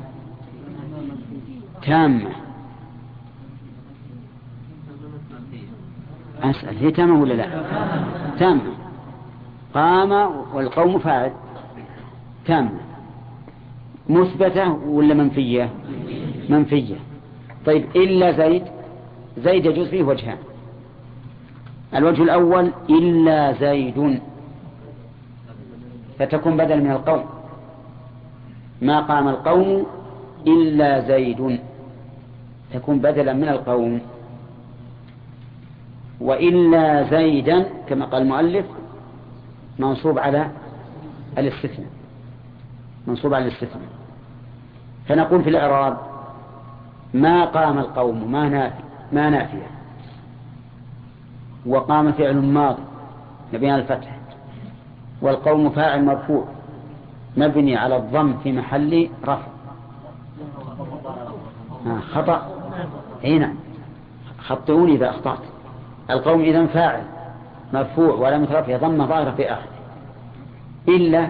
[1.83, 2.44] تامة.
[6.43, 7.47] أسأل هي تامة ولا لا؟
[8.39, 8.61] تامة.
[9.73, 10.11] قام
[10.53, 11.31] والقوم فاعل.
[12.45, 12.79] تامة.
[14.09, 15.69] مثبتة ولا منفية؟
[16.49, 16.95] منفية.
[17.65, 18.63] طيب إلا زيد.
[19.37, 20.37] زيد يجوز فيه وجهان.
[21.95, 24.19] الوجه الأول إلا زيد.
[26.19, 27.25] فتكون بدل من القوم.
[28.81, 29.85] ما قام القوم
[30.47, 31.59] إلا زيد.
[32.73, 34.01] تكون بدلا من القوم.
[36.21, 38.65] وإلا زيدا كما قال المؤلف
[39.79, 40.51] منصوب على
[41.37, 41.89] الاستثناء.
[43.07, 43.87] منصوب على الاستثناء.
[45.07, 45.97] فنقول في الإعراب
[47.13, 49.67] ما قام القوم ما نافي ما نافية
[51.65, 52.81] وقام فعل ماضي
[53.53, 54.19] على الفتح.
[55.21, 56.45] والقوم فاعل مرفوع
[57.37, 59.47] مبني على الضم في محل رفع.
[61.87, 62.51] آه خطأ.
[63.23, 63.53] هنا
[64.39, 65.39] خطئوني إذا أخطأت.
[66.09, 67.03] القوم إذا فاعل
[67.73, 69.69] مرفوع ولم رفع ضم ظاهرة في آخر
[70.87, 71.27] إلا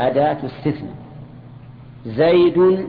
[0.00, 0.94] أداة استثناء.
[2.06, 2.88] زيد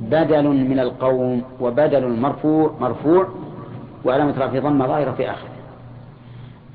[0.00, 3.28] بدل من القوم وبدل المرفوع مرفوع
[4.04, 5.48] وعلامة رفع ضم ظاهرة في آخره.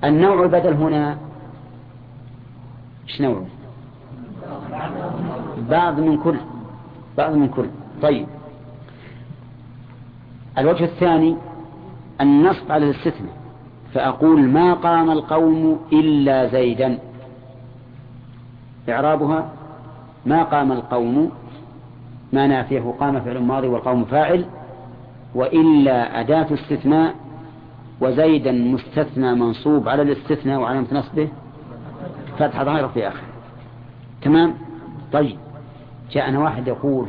[0.04, 1.17] النوع البدل هنا
[3.08, 3.45] إيش نوعه؟
[5.69, 6.38] بعض من كل
[7.17, 7.65] بعض من كل.
[8.02, 8.28] طيب.
[10.58, 11.36] الوجه الثاني
[12.21, 13.34] النصب على الاستثناء.
[13.93, 16.99] فأقول ما قام القوم إلا زيدا.
[18.89, 19.49] إعرابها
[20.25, 21.32] ما قام القوم
[22.34, 24.45] ما نافيه قام فعل ماضي والقوم فاعل
[25.36, 27.15] وإلا أداة استثناء
[28.01, 31.27] وزيدا مستثنى منصوب على الاستثناء وعلامة نصبه
[32.39, 33.23] فتح ظاهرة في آخر
[34.21, 34.53] تمام؟
[35.13, 35.38] طيب.
[36.12, 37.08] جاءنا واحد يقول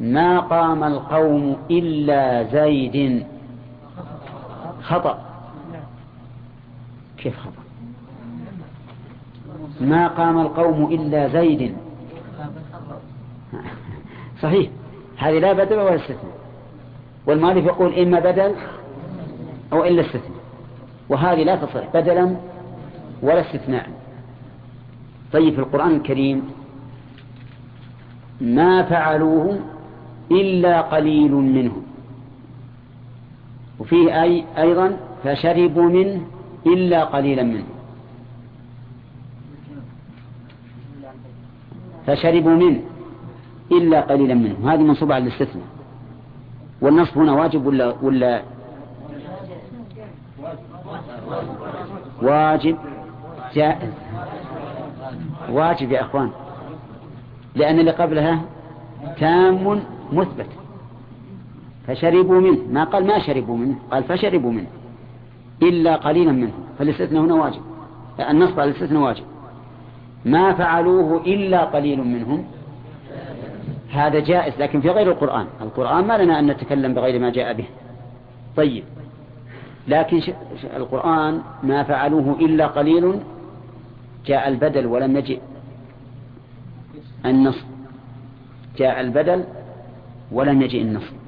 [0.00, 3.26] ما قام القوم إلا زيد.
[4.86, 5.18] خطأ.
[7.18, 7.62] كيف خطأ؟
[9.80, 11.76] ما قام القوم إلا زيد.
[14.42, 14.70] صحيح.
[15.16, 16.36] هذه لا بدل ولا استثناء.
[17.26, 18.54] والمالك يقول إما بدل
[19.72, 20.40] أو إلا استثناء.
[21.08, 22.36] وهذه لا تصح بدلا
[23.22, 23.90] ولا استثناء.
[25.32, 26.50] طيب في القرآن الكريم
[28.40, 29.58] ما فعلوه
[30.30, 31.95] إلا قليل منهم.
[33.78, 36.20] وفيه أي أيضا فشربوا منه
[36.66, 37.64] إلا قليلا منه.
[42.06, 42.80] فشربوا منه
[43.72, 44.72] إلا قليلا منه.
[44.72, 45.66] هذه منصوبة على الاستثناء.
[46.80, 48.42] والنصب هنا واجب ولا ولا
[52.22, 52.78] واجب
[53.54, 53.92] جائز.
[55.50, 56.30] واجب يا أخوان.
[57.54, 58.40] لأن اللي قبلها
[59.18, 59.80] تام
[60.12, 60.46] مثبت.
[61.86, 62.58] فشربوا منه.
[62.70, 64.66] ما قال ما شربوا منه قال فشربوا منه.
[65.62, 67.60] إلا قليلا منه فالاستثناء هنا واجب.
[68.20, 69.24] النصب على الاستثناء واجب.
[70.24, 72.44] ما فعلوه إلا قليل منهم.
[73.92, 75.46] هذا جائز لكن في غير القرآن.
[75.60, 77.64] القرآن ما لنا أن نتكلم بغير ما جاء به.
[78.56, 78.84] طيب.
[79.88, 80.22] لكن
[80.76, 83.20] القرآن ما فعلوه إلا قليل
[84.26, 85.38] جاء البدل ولم يجئ
[87.26, 87.66] النصب.
[88.78, 89.44] جاء البدل
[90.32, 91.25] ولم يجئ النصب.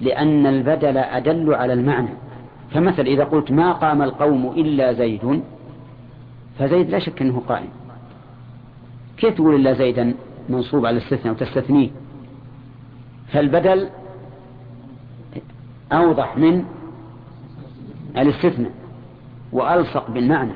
[0.00, 2.08] لأن البدل أدل على المعنى.
[2.70, 5.42] فمثل إذا قلت ما قام القوم إلا زيد
[6.58, 7.68] فزيد لا شك أنه قائم.
[9.16, 10.14] كيف تقول إلا زيدا
[10.48, 11.90] منصوب على الاستثناء وتستثنيه؟
[13.32, 13.88] فالبدل
[15.92, 16.64] أوضح من
[18.16, 18.72] الاستثناء
[19.52, 20.52] وألصق بالمعنى.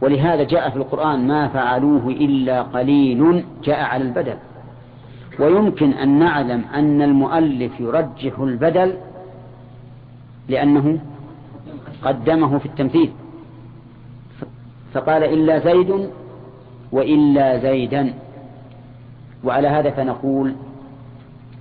[0.00, 4.36] ولهذا جاء في القرآن ما فعلوه إلا قليل جاء على البدل.
[5.38, 8.94] ويمكن أن نعلم أن المؤلف يرجح البدل
[10.48, 10.98] لأنه
[12.02, 13.10] قدمه في التمثيل.
[14.94, 16.10] فقال إلا زيد
[16.92, 18.14] وإلا زيدا.
[19.44, 20.54] وعلى هذا فنقول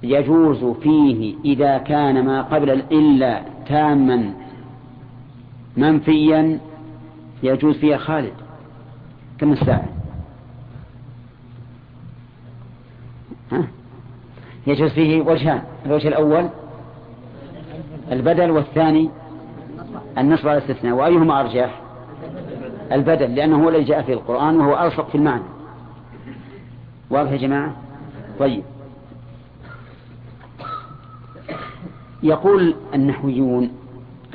[0.03, 4.33] يجوز فيه إذا كان ما قبل الإلا تاما
[5.77, 6.59] منفيا
[7.43, 8.33] يجوز فيها خالد.
[9.39, 9.96] كم الساعة؟
[13.51, 13.67] ها؟
[14.67, 16.49] يجوز فيه وجهان الوجه الأول
[18.11, 19.09] البدل والثاني
[20.17, 20.95] النصب على الاستثناء.
[20.95, 21.81] وأيهما أرجح؟
[22.91, 25.43] البدل لأنه هو الذي جاء في القرآن وهو ألصق في المعنى.
[27.09, 27.75] واضح يا جماعة؟
[28.39, 28.63] طيب.
[32.23, 33.71] يقول النحويون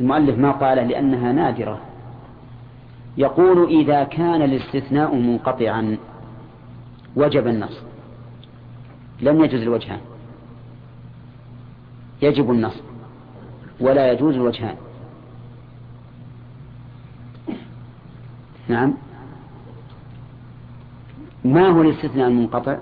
[0.01, 1.81] المؤلف ما قاله لأنها نادرة.
[3.17, 5.97] يقول إذا كان الاستثناء منقطعا
[7.17, 7.92] وجب النصب.
[9.23, 10.01] لم يجوز الوجهان.
[12.23, 12.81] يجب النصب
[13.81, 14.77] ولا يجوز الوجهان.
[18.69, 18.95] نعم.
[21.45, 22.79] ما هو الاستثناء المنقطع؟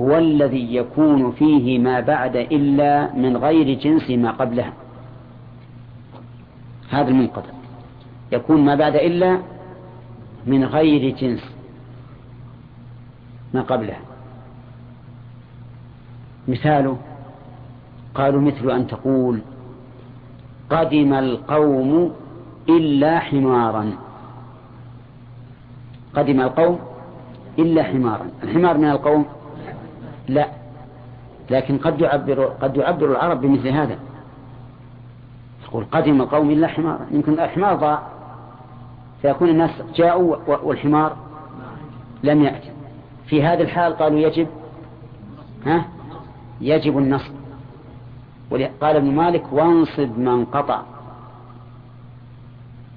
[0.00, 4.72] هو الذي يكون فيه ما بعد إلا من غير جنس ما قبله
[6.90, 7.52] هذا المنقطع.
[8.32, 9.42] يكون ما بعد إلا
[10.46, 11.44] من غير جنس
[13.54, 14.07] ما قبله
[16.48, 16.96] مثاله؟
[18.14, 19.40] قالوا مثل أن تقول
[20.70, 22.12] قدم القوم
[22.68, 23.92] إلا حمارا.
[26.14, 26.78] قدم القوم
[27.58, 28.30] إلا حمارا.
[28.42, 29.26] الحمار من القوم؟
[30.28, 30.48] لا.
[31.50, 33.98] لكن قد يعبر قد يعبر العرب بمثل هذا.
[35.64, 37.06] يقول قدم القوم إلا حمارا.
[37.10, 38.02] يمكن الحمار ضاع.
[39.22, 41.16] فيكون الناس جاءوا والحمار
[42.22, 42.70] لم يأتي.
[43.26, 44.46] في هذه الحال قالوا يجب
[45.66, 45.97] ها؟
[46.60, 47.32] يجب النصب.
[48.80, 50.82] قال ابن مالك وانصب من قطع.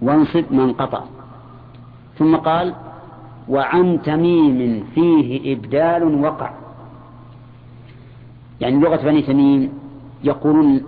[0.01, 1.03] وانصب من قطع.
[2.19, 2.75] ثم قال
[3.49, 6.53] وعن تميم فيه إبدال وقع.
[8.61, 9.73] يعني لغة بني تميم
[10.23, 10.81] يقولون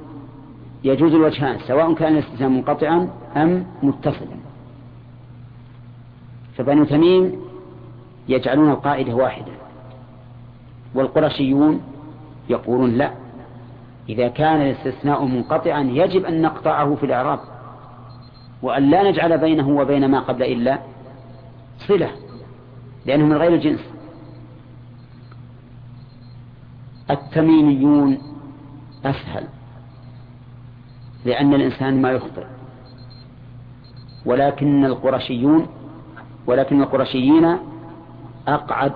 [0.84, 4.38] يجوز الوجهان سواء كان الاستثناء منقطعا أم متصلا.
[6.58, 7.36] فبنو تميم
[8.30, 9.52] يجعلون القاعدة واحدة.
[10.96, 11.82] والقرشيون
[12.50, 13.14] يقولون لا.
[14.10, 17.40] إذا كان الاستثناء منقطعا يجب أن نقطعه في الإعراب.
[18.62, 20.80] وأن لا نجعل بينه وبين ما قبل إلا
[21.88, 22.12] صلة
[23.06, 23.80] لأنه من غير الجنس.
[27.12, 28.18] التميميون
[29.06, 29.48] أسهل
[31.26, 32.46] لأن الإنسان ما يخطئ.
[34.26, 35.68] ولكن القرشيون
[36.48, 37.58] ولكن القرشيين
[38.48, 38.94] أقعد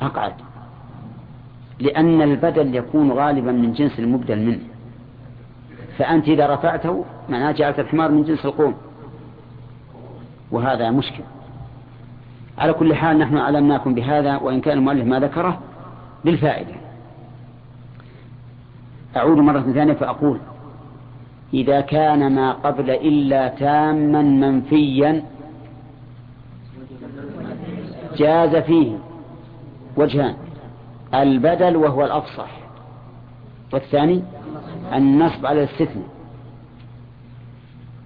[0.00, 0.45] أقعد.
[1.80, 4.60] لأن البدل يكون غالبا من جنس المبدل منه.
[5.98, 8.74] فأنت إذا رفعته معناه جعلت الحمار من جنس القوم.
[10.50, 11.22] وهذا مشكل.
[12.58, 15.60] على كل حال نحن علمناكم بهذا وإن كان المؤلف ما ذكره
[16.24, 16.74] بالفائدة.
[19.16, 20.38] أعود مرة ثانية فأقول
[21.54, 25.22] إذا كان ما قبل إلا تاما منفيا
[28.16, 28.96] جاز فيه
[29.96, 30.34] وجهان.
[31.22, 32.50] البدل وهو الأفصح.
[33.72, 34.22] والثاني
[34.94, 36.08] النصب على الاستثناء.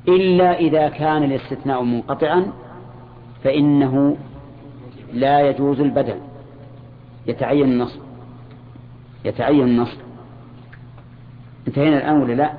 [0.08, 2.52] إلا إذا كان الاستثناء منقطعا
[3.44, 4.16] فإنه
[5.12, 6.20] لا يجوز البدل.
[7.26, 8.00] يتعين النصب.
[9.24, 9.98] يتعين النصب.
[11.68, 12.52] انتهينا الآن ولا لا؟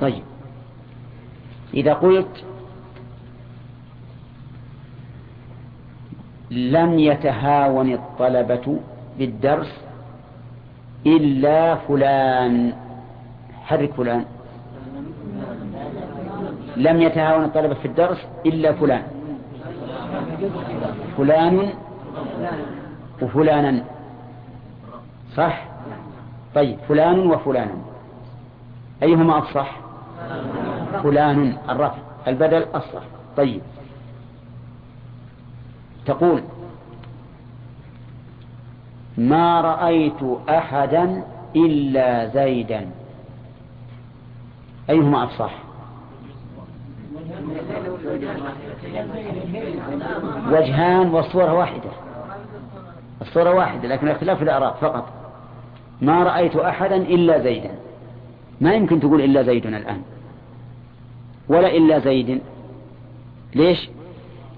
[0.00, 0.22] طيب.
[1.74, 2.44] إذا قلت
[6.50, 8.80] لم يتهاون الطلبة
[9.18, 9.80] بالدرس
[11.06, 12.72] إلا فلان.
[13.64, 14.24] حرك فلان.
[16.76, 19.02] لم يتهاون الطلبة في الدرس إلا فلان.
[21.16, 21.72] فلان
[23.22, 23.84] وفلانا.
[25.36, 25.64] صح؟
[26.54, 27.82] طيب فلان وفلان.
[29.02, 29.76] أيهما أفصح؟
[31.02, 31.98] فلان الرفع.
[32.28, 33.02] البدل أصح.
[33.36, 33.60] طيب.
[36.06, 36.42] تقول
[39.18, 41.24] ما رأيت أحدا
[41.56, 42.90] إلا زيدا.
[44.90, 45.54] أيهما أفصح؟
[50.50, 51.90] وجهان والصورة واحدة.
[53.22, 55.08] الصورة واحدة لكن اختلاف الأعراب فقط.
[56.00, 57.70] ما رأيت أحدا إلا زيدا.
[58.60, 60.02] ما يمكن تقول إلا زيد الآن؟
[61.48, 62.40] ولا إلا زيد.
[63.54, 63.88] ليش؟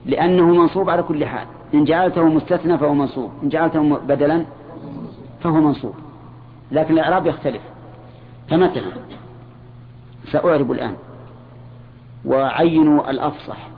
[0.07, 1.47] لأنه منصوب على كل حال.
[1.75, 4.45] إن جعلته مستثنى فهو منصوب إن جعلته بدلا
[5.41, 5.95] فهو منصوب.
[6.73, 7.63] لكن الإعراب يختلف.
[8.49, 8.93] فمثلا
[10.33, 10.95] سأعرب الآن.
[12.25, 13.69] وعينوا الأفصح.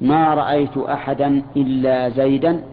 [0.00, 2.64] ما رأيت أحدا إلا زيدا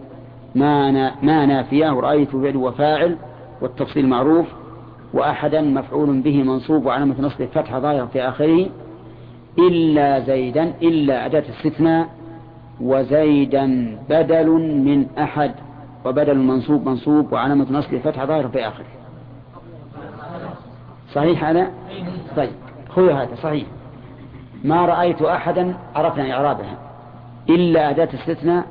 [0.54, 0.90] ما
[1.22, 3.16] ما نافية رأيت فعل وفاعل
[3.60, 4.46] والتفصيل معروف.
[5.12, 8.66] وأحدا مفعول به منصوب وعلامة نصب فتح ظاهرة في آخره.
[9.58, 12.08] إلا زيدا إلا أداة استثناء.
[12.80, 14.50] وزيدا بدل
[14.84, 15.54] من أحد
[16.04, 18.84] وبدل منصوب منصوب وعلامة نصب فتح ظاهرة في آخره.
[21.12, 21.70] صحيح هذا؟
[22.36, 22.50] طيب
[22.88, 23.66] خذوا هذا صحيح.
[24.64, 26.78] ما رأيت أحدا عرفنا إعرابها
[27.48, 28.64] إلا أداة استثناء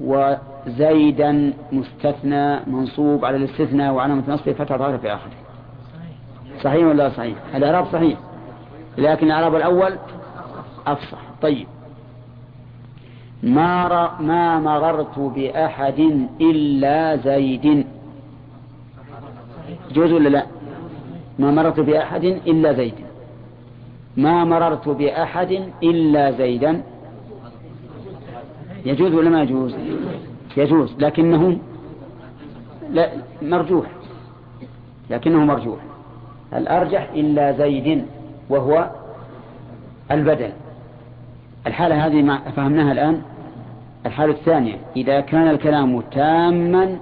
[0.00, 5.32] وزيدا مستثنى منصوب على الاستثناء وعلامة نصبه فتح ظاهرة في آخره.
[6.62, 8.18] صحيح ولا صحيح؟ الإعراب صحيح
[8.98, 9.98] لكن الإعراب الأول
[10.86, 11.18] أفصح.
[11.42, 11.66] طيب.
[13.42, 14.10] ما.
[14.20, 17.86] ما مررت بأحد إلا زيد.
[19.92, 20.46] جوز ولا لا؟
[21.38, 22.94] ما مررت بأحد إلا زيد.
[24.16, 26.82] ما مررت بأحد إلا زيدا.
[28.86, 29.74] يجوز ولا ما يجوز؟
[30.56, 31.58] يجوز لكنه
[32.90, 33.10] لا
[33.42, 33.86] مرجوح.
[35.10, 35.78] لكنه مرجوح.
[36.54, 38.06] الأرجح إلا زيد
[38.48, 38.90] وهو
[40.10, 40.52] البدل.
[41.66, 43.22] الحالة هذه ما فهمناها الآن.
[44.06, 46.98] الحالة الثانية إذا كان الكلام تاما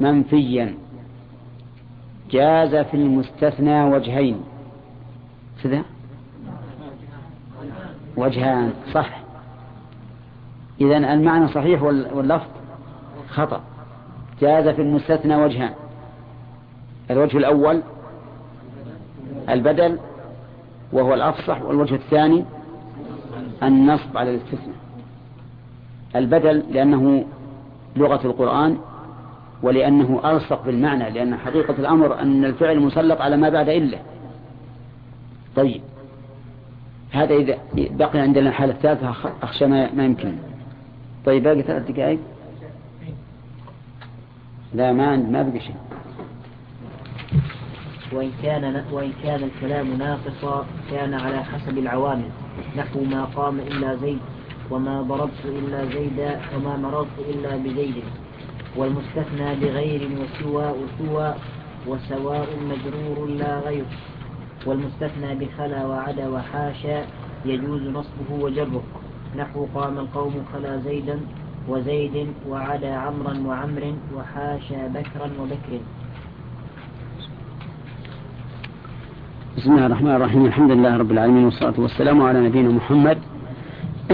[0.00, 0.74] منفيا
[2.30, 4.40] جاز في المستثنى وجهين.
[5.62, 5.82] كذا؟
[8.16, 9.18] وجهان صح.
[10.80, 12.48] إذا المعنى صحيح واللفظ
[13.28, 13.60] خطأ.
[14.40, 15.74] جاز في المستثنى وجهان.
[17.10, 17.82] الوجه الأول
[19.48, 19.98] البدل
[20.92, 22.44] وهو الأفصح والوجه الثاني
[23.62, 24.71] النصب على الاستثناء.
[26.16, 27.24] البدل لأنه
[27.96, 28.78] لغة القرآن
[29.62, 33.98] ولأنه ألصق بالمعنى لأن حقيقة الأمر أن الفعل مسلط على ما بعد إلا
[35.56, 35.80] طيب.
[37.10, 40.34] هذا إذا بقي عندنا الحالة الثالثة أخشى ما يمكن.
[41.26, 42.18] طيب باقي ثلاث دقائق؟
[44.74, 45.74] لا ما ما بقي شيء.
[48.12, 52.28] وإن كان وإن كان الكلام ناقصا كان على حسب العوامل.
[52.76, 54.18] نحو ما قام إلا زيد.
[54.70, 57.94] وما ضربت إلا زيدا وما مررت إلا بزيد.
[58.76, 61.34] والمستثنى بغير وسوى وسوى
[61.86, 63.84] وسواء مجرور لا غير.
[64.66, 67.04] والمستثنى بخلا وعدا وحاشا
[67.44, 68.82] يجوز نصبه وجره.
[69.36, 71.20] نحو قام القوم خلا زيدا
[71.68, 75.72] وزيد وعدا عمرا وعمر وحاشا بكرا وبكر.
[79.56, 80.46] بسم الله الرحمن الرحيم.
[80.46, 83.18] الحمد لله رب العالمين والصلاة والسلام على نبينا محمد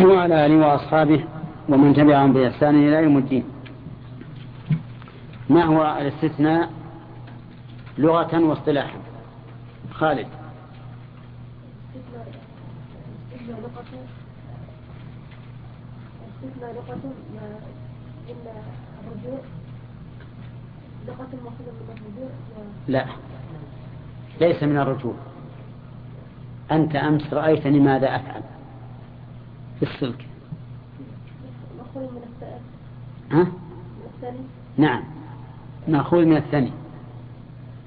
[0.09, 1.25] وعلى آله وأصحابه
[1.69, 3.45] ومن تبعهم بإحسان إلى يوم الدين.
[5.51, 6.71] ما هو الاستثناء
[7.99, 8.99] لغة واصطلاحا؟
[9.91, 10.27] خالد.
[13.49, 13.85] لغة
[16.63, 17.13] لغة
[18.29, 18.53] إلا
[19.07, 19.41] الرجوع
[21.07, 21.53] لغة من
[21.89, 22.31] الرجوع
[22.89, 23.07] لا.
[24.41, 25.15] ليس من الرجوع.
[26.73, 28.43] أنت أمس رأيتني ماذا أفعل؟
[29.81, 30.27] في السلك
[33.31, 33.47] ها؟
[34.79, 35.05] نعم.
[35.89, 36.73] مأخوذ من الثاني.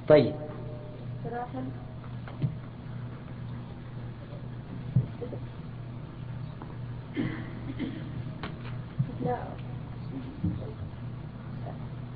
[0.08, 0.36] طيب.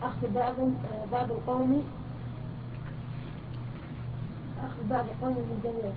[0.03, 0.55] أخذ بعض
[1.11, 1.83] بعض القوم
[4.63, 5.93] أخذ بعض القوم من جميع.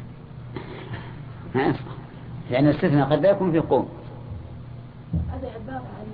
[1.54, 2.07] ما يصح
[2.50, 3.88] لأن الاستثناء قد لا يكون في قوم.
[5.32, 6.08] هذا عبارة عن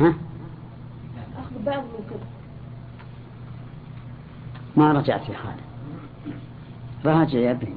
[0.00, 0.14] ها؟
[1.38, 2.16] أخذ بعض من كل
[4.76, 5.60] ما رجعت يا خالد.
[7.04, 7.74] راجع يا ابني.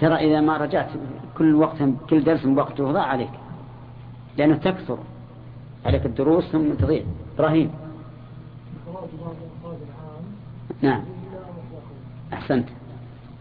[0.00, 0.88] ترى إذا ما رجعت
[1.38, 1.76] كل وقت
[2.10, 3.30] كل درس وقته ضاع عليك.
[4.38, 4.98] لأنه تكثر
[5.86, 7.04] عليك الدروس ثم تضيع.
[7.36, 7.70] إبراهيم.
[10.82, 11.02] نعم.
[12.32, 12.68] أحسنت.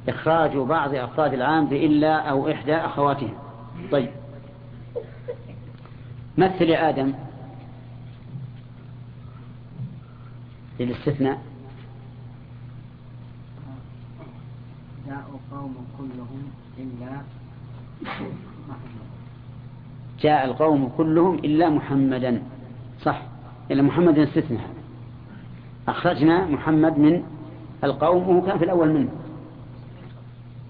[0.09, 3.31] إخراج بعض أفراد العام بإلا أو إحدى أخواتها
[3.91, 4.09] طيب.
[6.37, 7.13] مثل يا آدم.
[10.79, 11.41] للاستثناء.
[15.07, 16.43] جاءوا قوم كلهم
[16.77, 17.21] إلا
[20.21, 22.41] جاء القوم كلهم إلا محمدا.
[23.01, 23.21] صح.
[23.71, 24.69] إلا محمد استثناء
[25.87, 27.23] أخرجنا محمد من
[27.83, 29.09] القوم وهو كان في الأول منه.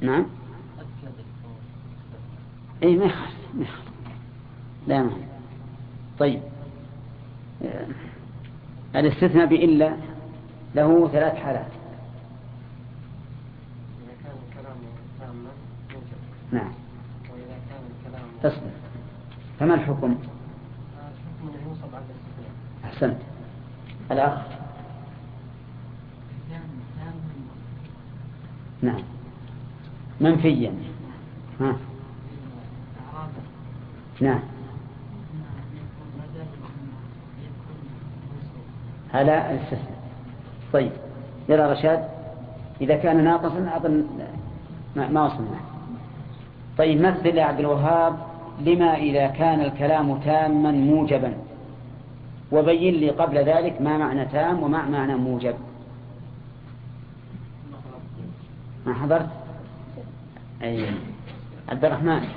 [0.02, 0.26] نعم.
[2.84, 3.89] أي ما يخالف ما يخالف.
[4.88, 5.12] لا ما
[6.20, 6.41] طيب.
[7.64, 7.88] آه،
[8.95, 9.97] الاستثناء بإلا
[10.76, 11.72] له ثلاث حالات.
[14.02, 14.78] إذا كان الكلام
[15.20, 15.50] تاما
[15.93, 16.72] موجب نعم.
[17.32, 18.72] وإذا كان الكلام تصبر
[19.60, 20.18] فما الحكم؟ الحكم
[21.43, 22.52] أنه ينصب على الاستثناء.
[22.86, 23.18] أحسنت.
[24.12, 24.60] الأخ؟
[28.82, 29.18] نعم.
[30.22, 30.74] منفيا.
[31.59, 31.76] ها.
[34.22, 34.39] نعم.
[39.13, 39.99] على الاستثناء
[40.74, 40.91] طيب.
[41.49, 42.09] يرى رشاد.
[42.82, 44.05] إذا كان ناقصا أظن
[44.95, 45.59] ما, ما وصلنا.
[46.78, 48.17] طيب مثل يا عبد الوهاب.
[48.65, 51.34] لما إذا كان الكلام تاما موجبا؟
[52.51, 55.55] وبين لي قبل ذلك ما معنى تام وما معنى موجب.
[58.86, 59.39] ما حضرت؟
[60.64, 60.93] أي
[61.70, 62.28] عبد الرحمن.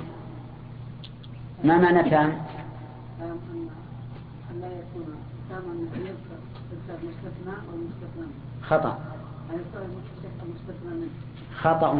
[1.63, 2.31] ما معنى تام
[4.51, 5.05] أن لا يكون
[5.49, 6.09] تاما يذكر
[6.71, 8.27] يذكر مستثنى والمستثنى
[8.61, 8.99] خطأ.
[9.51, 9.59] أن
[10.43, 11.07] المستثنى
[11.55, 11.93] خطأ.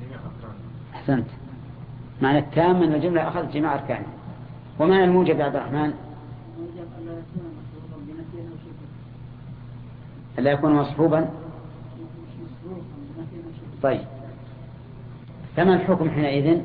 [0.00, 0.54] جميع أفراد
[0.94, 1.26] أحسنت.
[2.22, 4.06] معنى التام من الجملة أخذت جماع أركانه
[4.78, 5.92] ومعنى الموجب يا عبد الرحمن؟
[6.58, 8.86] ويجب أن لا يكون مصروفا بنفي أو شبه
[10.38, 11.28] ألا يكون مصحوبا مش
[12.44, 12.82] مصروفا
[13.16, 14.00] بنفي أو شبه طيب.
[15.56, 16.60] فما الحكم حينئذ؟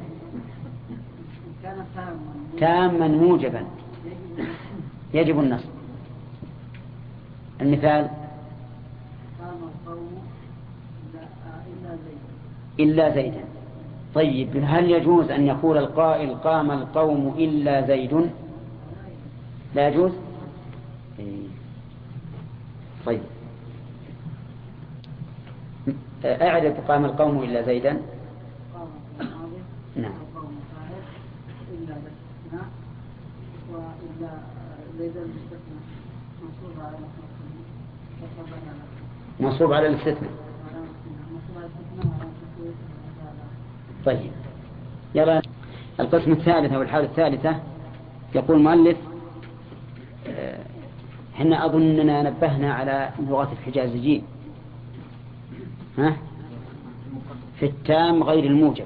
[2.59, 3.65] تاما موجبا.
[5.13, 5.69] يجب النصب.
[7.61, 8.09] المثال؟
[12.79, 13.43] إلا زيدا.
[14.15, 18.29] طيب هل يجوز أن يقول القائل قام القوم إلا زيد؟
[19.75, 20.11] لا يجوز؟
[21.19, 21.47] إيه.
[23.05, 23.21] طيب.
[26.25, 28.01] أعد قام القوم إلا زيدا
[29.95, 30.11] نعم
[39.39, 40.31] منصوب على الاستثناء
[44.05, 44.31] طيب.
[45.15, 45.41] يرى
[45.99, 47.59] القسم الثالث أو الحالة الثالثة.
[48.35, 48.97] يقول المؤلف
[50.27, 50.59] آه،
[51.35, 54.23] إحنا أظننا نبهنا على لغة الحجازيين.
[55.97, 56.17] ها؟
[57.59, 58.85] في التام غير الموجب.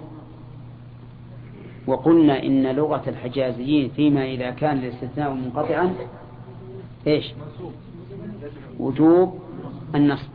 [1.88, 5.96] وقلنا إن لغة الحجازيين فيما إذا كان الاستثناء منقطعا
[7.08, 7.34] إيش؟
[8.80, 9.40] وجوب
[9.96, 10.30] النصب.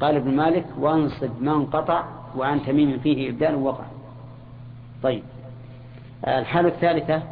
[0.00, 2.04] قال ابن مالك وانصب من قطع
[2.36, 3.84] وعن تميم فيه إبدال وقع.
[5.02, 5.22] طيب.
[6.26, 7.22] الحالة الثالثة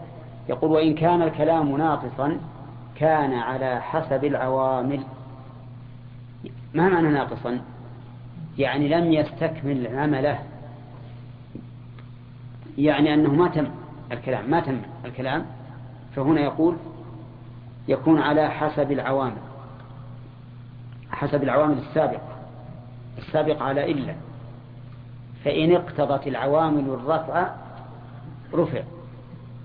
[0.48, 2.40] يقول وإن كان الكلام ناقصا
[2.96, 5.00] كان على حسب العوامل.
[6.74, 7.60] ما معنى ناقصا؟
[8.58, 10.38] يعني لم يستكمل عمله.
[12.78, 13.66] يعني أنه ما تم
[14.12, 15.46] الكلام ما تم الكلام.
[16.16, 16.76] فهنا يقول
[17.88, 19.42] يكون على حسب العوامل
[21.10, 22.36] حسب العوامل السابقة
[23.18, 24.14] السابقة على إلا.
[25.44, 27.50] فإن اقتضت العوامل الرفع
[28.54, 28.82] رفع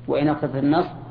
[0.08, 1.07] وإن اقتضت النصب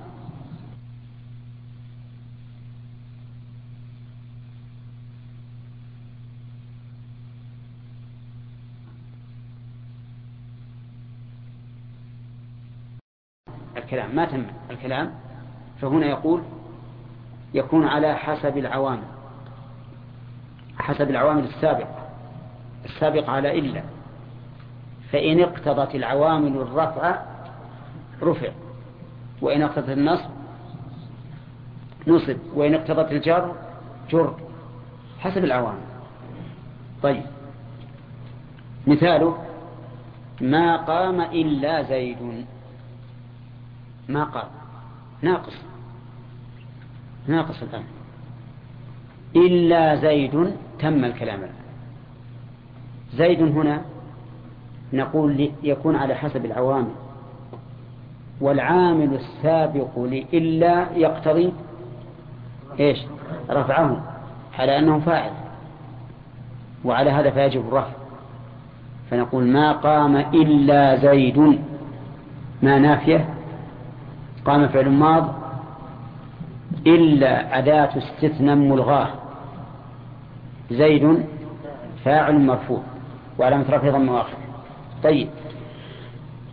[13.87, 15.13] الكلام ما تم الكلام
[15.81, 16.43] فهنا يقول
[17.55, 19.03] يكون على حسب العوامل
[20.79, 22.09] حسب العوامل السابقة
[22.85, 23.83] السابقة على إلا
[25.13, 27.23] فإن اقتضت العوامل الرفع
[28.23, 28.49] رفع
[29.43, 30.31] وإن اقتضت النصب
[32.07, 33.55] نصب وإن اقتضت الجر
[34.11, 34.35] جر
[35.21, 35.87] حسب العوامل.
[37.03, 37.23] طيب
[38.87, 39.39] مثاله
[40.41, 42.47] ما قام إلا زيد.
[44.09, 44.49] ما قام
[45.23, 45.53] ناقص.
[47.27, 47.85] ناقص الآن.
[49.37, 51.55] إلا زيد تم الكلام الآن.
[53.15, 53.81] زيد هنا
[54.93, 56.93] نقول يكون على حسب العوامل.
[58.41, 61.53] والعامل السابق لإلا يقتضي
[62.81, 62.99] إيش؟
[63.51, 64.03] رفعه
[64.59, 65.31] على أنه فاعل.
[66.85, 67.93] وعلى هذا فيجب الرفع.
[69.11, 71.59] فنقول ما قام إلا زيد.
[72.63, 73.36] ما نافية؟
[74.47, 75.35] قام فعل ماض
[76.87, 79.09] إلا أداة استثناء ملغاه.
[80.71, 81.25] زيد
[82.05, 82.83] فاعل مرفوع
[83.39, 84.37] وعلامة رفعه ضم واخر
[85.03, 85.29] طيب.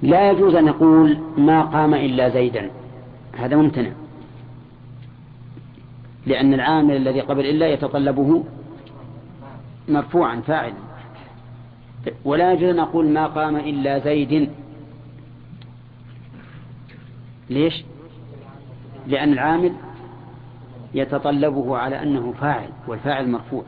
[0.01, 2.69] لا يجوز أن نقول ما قام إلا زيدا.
[3.37, 3.89] هذا ممتنع.
[6.25, 8.43] لأن العامل الذي قبل إلا يتطلبه
[9.89, 10.73] مرفوعا فاعلا.
[12.25, 14.49] ولا يجوز أن نقول ما قام إلا زيد.
[17.49, 17.83] ليش؟
[19.07, 19.73] لأن العامل
[20.93, 23.63] يتطلبه على أنه فاعل والفاعل مرفوع.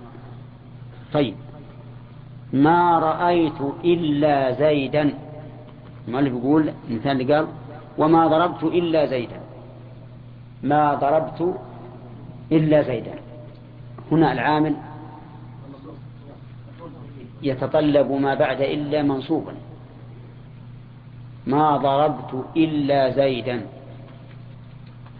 [1.14, 1.36] طيب
[2.54, 5.14] ما رأيت إلا زيدا.
[6.08, 7.48] المؤلف يقول المثال اللي قال
[7.98, 9.40] وما ضربت إلا زيدا.
[10.64, 11.56] ما ضربت
[12.52, 13.14] إلا زيدا.
[14.12, 14.76] هنا العامل
[17.44, 19.54] يتطلب ما بعد إلا منصوبا.
[21.48, 23.62] ما ضربت إلا زيدا.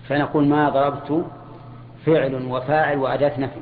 [0.08, 1.26] فنقول ما ضربت
[2.06, 3.60] فعل وفاعل وأداة نفي.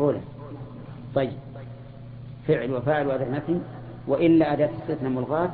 [0.00, 0.20] أولى.
[1.14, 1.32] طيب.
[2.48, 3.60] فعل وفاعل وأداة نفي.
[4.08, 5.52] وإلا أداة استثناء ملغاة.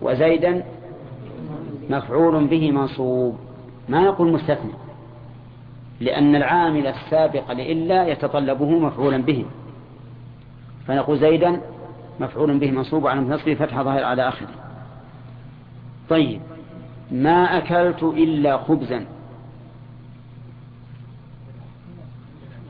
[0.00, 0.62] وزيدا
[1.90, 3.38] مفعول به منصوب.
[3.88, 4.72] ما نقول مستثنى؟
[6.00, 9.44] لأن العامل السابق لإلا يتطلبه مفعولا به.
[10.86, 11.60] فنقول زيدا
[12.20, 14.48] مفعول به منصوب على نصبه فتح ظاهر على آخره.
[16.08, 16.40] طيب
[17.10, 19.06] ما أكلت إلا خبزا.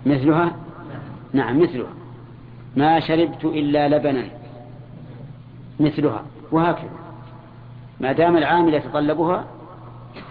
[0.06, 0.56] مثلها؟
[1.32, 1.92] نعم مثلها.
[2.76, 4.24] ما شربت إلا لبنا.
[5.80, 6.22] مثلها.
[6.52, 6.90] وهكذا.
[8.00, 9.44] ما دام العامل يتطلبها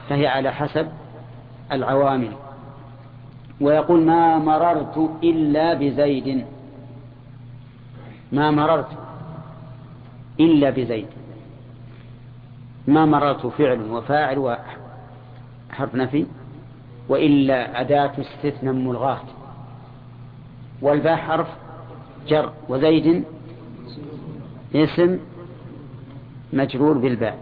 [0.10, 0.88] فهي على حسب
[1.72, 2.32] العوامل.
[3.62, 6.46] ويقول ما مررت إلا بزيد.
[8.32, 9.09] ما مررت.
[10.40, 11.08] إلا بزيد.
[12.88, 16.26] ما مررت فعل وفاعل وحرف نفي
[17.10, 19.22] وإلا أداة استثناء ملغاة
[20.82, 21.48] والباء حرف
[22.28, 23.24] جر وزيد
[24.76, 25.20] اسم
[26.54, 27.40] مجرور بالباء.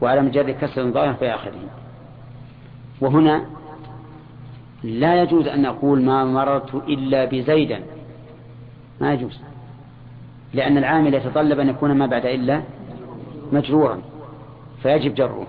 [0.00, 1.54] وعلى مجرد كسر ظاهر في آخره.
[3.00, 3.44] وهنا
[4.82, 7.82] لا يجوز أن نقول ما مررت إلا بزيدا.
[9.00, 9.40] ما يجوز.
[10.54, 12.62] لأن العامل يتطلب أن يكون ما بعد إلا
[13.52, 14.00] مجرورا
[14.82, 15.46] فيجب جره.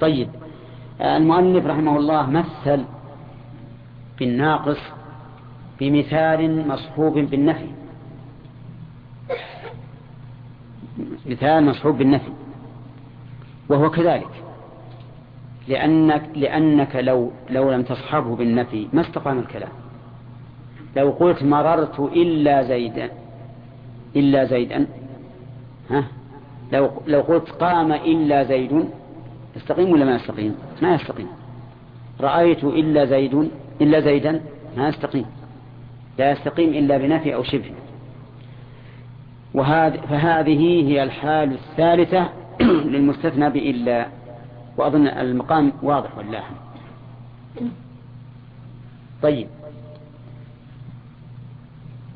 [0.00, 0.28] طيب
[1.00, 2.84] المؤلف رحمه الله مثل
[4.18, 4.78] بالناقص
[5.80, 7.68] بمثال مصحوب بالنفي.
[11.26, 12.32] مثال مصحوب بالنفي
[13.68, 14.30] وهو كذلك.
[15.68, 19.72] لأنك, لأنك لو, لو لم تصحبه بالنفي ما استقام الكلام.
[20.96, 23.10] لو قلت مررت إلا زيدا
[24.16, 24.86] إلا زيدا.
[25.90, 26.04] ها؟
[26.72, 28.88] لو, لو قلت قام إلا زيد
[29.56, 31.26] يستقيم ولا ما يستقيم؟ ما يستقيم.
[32.20, 33.50] رأيت إلا زيد
[33.80, 34.40] إلا زيدا
[34.76, 35.26] ما يستقيم.
[36.18, 37.70] لا يستقيم إلا بنفي أو شبه.
[39.54, 42.28] وهذه فهذه هي الحال الثالثة
[42.92, 44.06] للمستثنى بإلا.
[44.76, 46.42] وأظن المقام واضح والله.
[49.22, 49.48] طيب.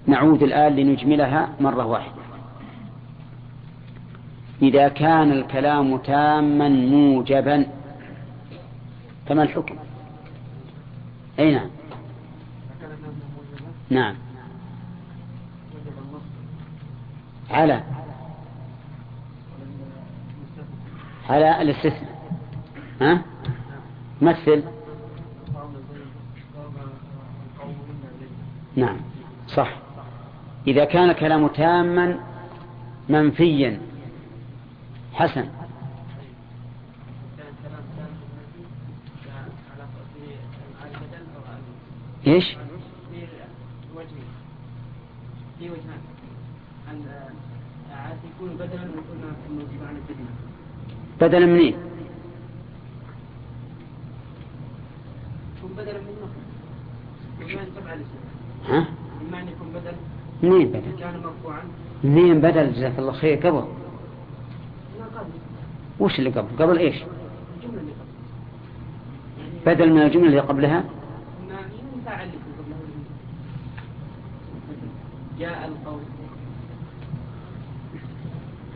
[0.09, 2.23] نعود الآن لنجملها مرة واحدة.
[4.63, 7.67] إذا كان الكلام تاما موجبا
[9.27, 9.77] فما الحكم؟
[11.39, 11.71] أي نعم.
[13.91, 14.15] نعم.
[17.51, 17.83] على.
[21.29, 22.19] على الاستثناء.
[23.01, 23.23] ها؟
[24.23, 24.63] مثل.
[28.77, 28.97] نعم.
[29.49, 29.88] صح.
[30.69, 32.21] إذا كان الكلام تاما
[33.09, 33.81] منفيا
[35.13, 35.49] حسن
[42.27, 42.45] إيش؟
[45.59, 46.01] في وجهان
[47.93, 50.31] عاد يكون بدلا ويكون موجب عن البدنة
[51.21, 51.75] بدلا منين؟
[55.59, 56.31] يكون بدلا من
[58.69, 58.87] ها؟
[59.21, 59.97] بما أن يكون بدل
[60.43, 60.93] منين بدل؟
[62.05, 63.65] منين بدل؟ جزاك الله خير قبل.
[66.01, 66.97] وش اللي قبل؟ قبل إيش؟
[69.67, 70.85] بدل من الجملة اللي قبلها؟
[75.39, 76.01] جاء القوم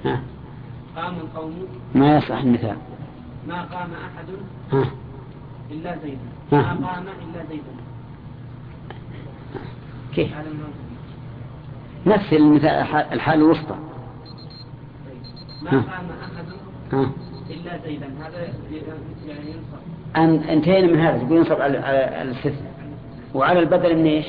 [0.05, 0.23] ها.
[0.97, 1.67] قام القوم.
[1.95, 2.77] ما يصح المثال.
[3.49, 4.27] ما قام أحد.
[4.73, 4.91] ها.
[5.71, 6.19] إلا زيدا
[6.53, 6.75] ها.
[6.75, 7.73] ما قام إلا زيدا
[10.15, 10.35] كيف؟
[12.07, 13.75] مثل المثال الح- الحال الوسطى.
[15.63, 15.71] ما.
[15.71, 15.83] قام
[16.93, 17.11] ها.
[17.51, 18.41] إلا زيدا هذا
[19.27, 19.83] يعني ينصب.
[20.17, 22.73] أن انتهينا من هذا تقول ينصب على على الاستثناء
[23.35, 24.27] وعلى البدل من إيش؟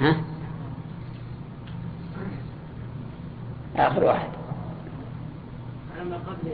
[0.00, 0.16] ها؟
[3.76, 4.28] آخر واحد.
[5.98, 6.50] على ما قبل.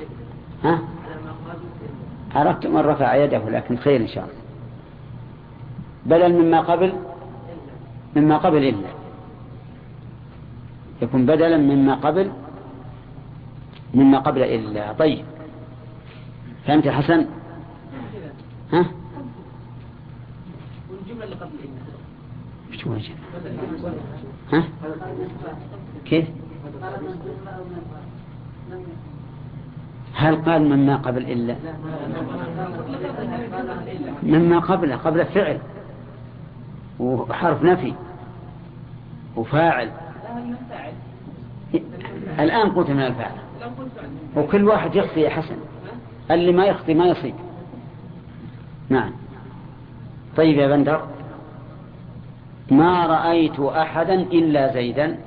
[0.65, 2.39] ها؟ على ما قبل.
[2.39, 4.35] عرفت من رفع يده لكن خير إن شاء الله.
[6.09, 6.93] بدل مما قبل
[8.17, 8.89] مما قبل إلا.
[11.03, 12.33] يكون بدلا مما قبل
[13.95, 14.93] مما قبل إلا.
[14.93, 15.25] طيب.
[16.67, 17.27] فهمت يا حسن؟
[18.73, 18.85] ها؟
[20.91, 21.79] والجملة اللي قبل إلا
[24.53, 24.65] ها؟
[26.05, 26.27] كيف؟
[30.15, 31.57] هل قال مما قبل إلا؟
[34.23, 35.59] مما قبله قبل الفعل
[37.01, 37.95] وحرف نفي
[39.37, 39.91] وفاعل.
[42.39, 43.39] الآن قلت من الفاعل.
[44.37, 45.57] وكل واحد يخطي يا حسن.
[46.31, 47.35] اللي ما يخطي ما يصيب.
[48.89, 49.13] نعم.
[50.37, 51.09] طيب يا بندر.
[52.71, 55.19] ما رأيت أحدا إلا زيدا.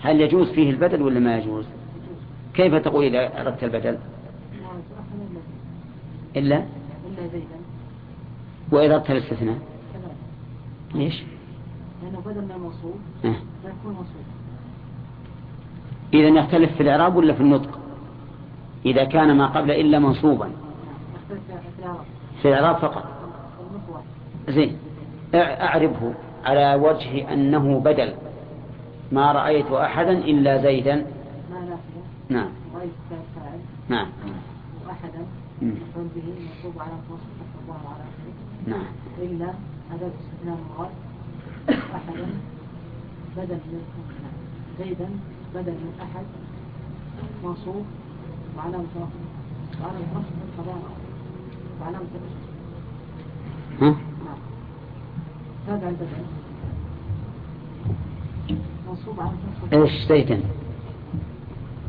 [0.00, 1.64] هل يجوز فيه البدل ولا ما يجوز؟
[2.54, 3.98] كيف تقول إذا أردت البدل؟
[6.36, 6.56] إلا.
[6.56, 7.62] إلا زيدا.
[8.72, 9.58] وإذا أردت الاستثناء.
[10.94, 11.22] ليش؟
[12.02, 12.94] لأنه بدل من الموصول.
[13.22, 14.22] فيكون موصول.
[16.14, 17.78] إذا يختلف في الإعراب ولا في النطق؟
[18.86, 20.50] إذا كان ما قبل إلا منصوبا.
[22.42, 22.76] في الإعراب.
[22.76, 23.04] فقط.
[24.48, 24.76] زين.
[25.32, 26.14] أع- أعربه
[26.44, 28.14] على وجه أنه بدل.
[29.12, 31.06] ما رأيت أحدا إلا زيدا.
[32.28, 32.48] نعم.
[33.88, 34.08] نعم.
[34.86, 35.26] وأحدا.
[35.62, 36.92] به على
[38.66, 38.84] نعم.
[39.18, 39.46] إلا
[39.92, 40.90] أداة استثناء مراد
[41.94, 42.26] أحدا
[43.36, 43.82] بدل من
[44.78, 45.08] زيدا
[45.54, 46.24] بدل من أحد.
[47.44, 47.84] منصوب.
[48.56, 50.28] وعلامة رفع وعلامة رفع
[50.58, 50.82] القضاء.
[51.80, 52.42] وعلامة الرفع
[53.80, 53.90] ها؟
[54.24, 54.36] نعم.
[55.66, 56.06] تابع البدل
[58.88, 59.30] منصوب على
[59.64, 60.40] رفع إيش زيدا؟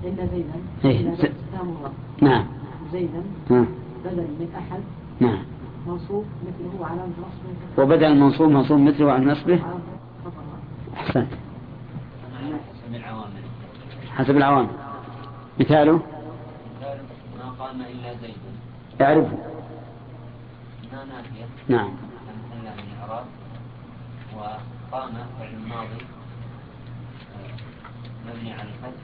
[0.03, 0.53] إلا زيدا.
[0.85, 1.91] إيه، إلا ز- أداة استثناء مراد
[2.21, 2.45] نعم.
[2.91, 3.65] زيدا ها.
[4.05, 4.79] بدل من أحد.
[5.19, 5.43] نعم.
[5.87, 9.59] منصوب مثله علامة نصبه وبدل المنصوب منصوب مثله عن نصبه
[12.39, 13.43] على حسب العوامل
[14.15, 14.69] حسب العوامل.
[15.59, 15.99] مثاله؟
[16.79, 16.99] مثال
[17.39, 18.35] ما قام إلا زيد
[19.01, 19.37] اعرفه.
[20.93, 21.87] ما نافية نعم.
[21.87, 23.25] محل من الإعراب
[24.37, 26.01] وقام فعل ماضي
[28.27, 29.03] مبني على الفتح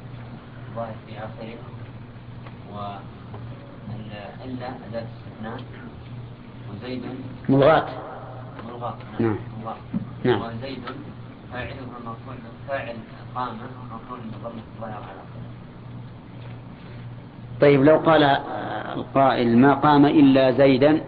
[0.75, 1.55] ظاهر في آخره
[2.73, 5.59] وإلا أداة استثناء
[6.72, 7.03] وزيد
[7.49, 7.86] ملغاة
[8.67, 9.38] ملغاة نعم.
[9.59, 9.76] ملغاة
[10.24, 10.41] نعم.
[10.41, 10.80] وزيد
[11.53, 12.34] فاعله مرفوع
[12.67, 12.95] فاعل
[13.36, 13.57] قام
[13.91, 15.20] مرفوع بضمة الظاهر على
[17.61, 18.24] طيب لو قال
[18.95, 21.01] القائل ما قام إلا زيدا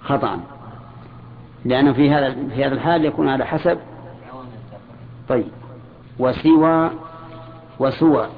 [0.00, 0.40] خطأ.
[1.64, 3.78] لأنه في هذا في هذا الحال يكون على حسب.
[5.28, 5.48] طيب.
[6.18, 6.90] وسوى
[7.78, 8.28] وسوى.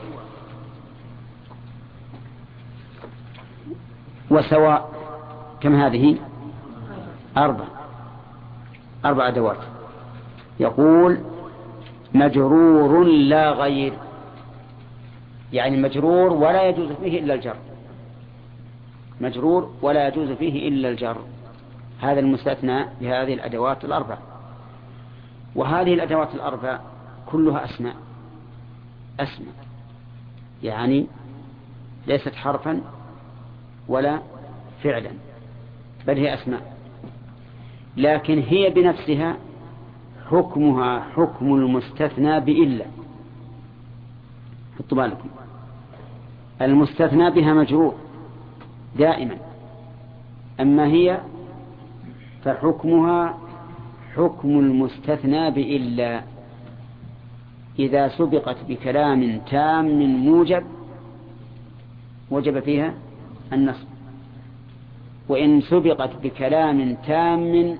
[4.31, 4.92] وسواء.
[5.63, 6.17] كم هذه؟
[7.37, 7.65] أربع.
[9.05, 9.59] أربع أدوات.
[10.61, 11.19] يقول
[12.15, 13.93] مجرور لا غير.
[15.53, 17.57] يعني مجرور ولا يجوز فيه إلا الجر.
[19.21, 21.17] مجرور ولا يجوز فيه إلا الجر.
[22.01, 24.19] هذا المستثنى بهذه الأدوات الأربع.
[25.55, 26.81] وهذه الأدوات الأربع
[27.27, 27.97] كلها أسماء.
[29.21, 29.55] أسماء.
[30.63, 31.07] يعني
[32.07, 32.81] ليست حرفا
[33.89, 34.21] ولا
[34.83, 35.11] فعلا.
[36.07, 36.77] بل هي أسماء.
[37.97, 39.37] لكن هي بنفسها
[40.31, 42.85] حكمها حكم المستثنى بإلا.
[44.79, 45.29] حطوا بالكم.
[46.63, 47.95] المستثنى بها مجرور
[48.99, 49.37] دائما.
[50.61, 51.21] أما هي
[52.45, 53.39] فحكمها
[54.17, 56.23] حكم المستثنى بإلا.
[57.79, 60.65] إذا سبقت بكلام تام موجب
[62.31, 62.95] وجب فيها
[63.53, 63.92] النصب.
[65.29, 67.79] وإن سبقت بكلام تام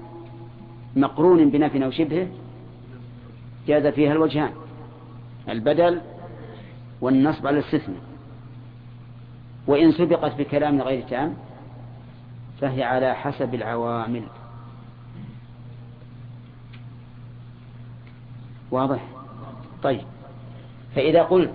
[0.97, 2.29] مقرون بنفي أو شبهه
[3.67, 4.53] جاز فيها الوجهان
[5.49, 6.01] البدل
[7.01, 8.01] والنصب على الاستثناء.
[9.67, 11.35] وإن سبقت بكلام غير تام
[12.61, 14.23] فهي على حسب العوامل.
[18.71, 19.03] واضح؟
[19.83, 20.01] طيب.
[20.97, 21.55] فإذا قلت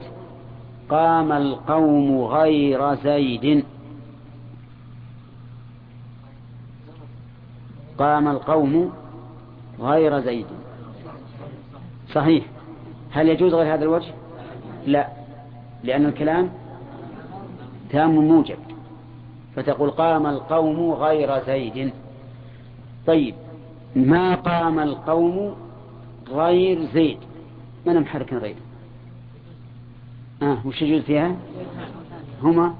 [0.89, 3.63] قام القوم غير زيد
[7.97, 8.93] قام القوم
[9.79, 10.45] غير زيد.
[12.13, 12.45] صحيح.
[13.11, 14.13] هل يجوز غير هذا الوجه؟
[14.85, 15.07] لا.
[15.83, 16.49] لأن الكلام
[17.89, 18.57] تام موجب.
[19.55, 21.93] فتقول قام القوم غير زيد.
[23.07, 23.35] طيب.
[23.95, 25.55] ما قام القوم
[26.29, 27.17] غير زيد؟
[27.85, 28.55] من محرك غير.
[30.41, 31.35] آه وش يجوز فيها؟
[32.43, 32.73] هما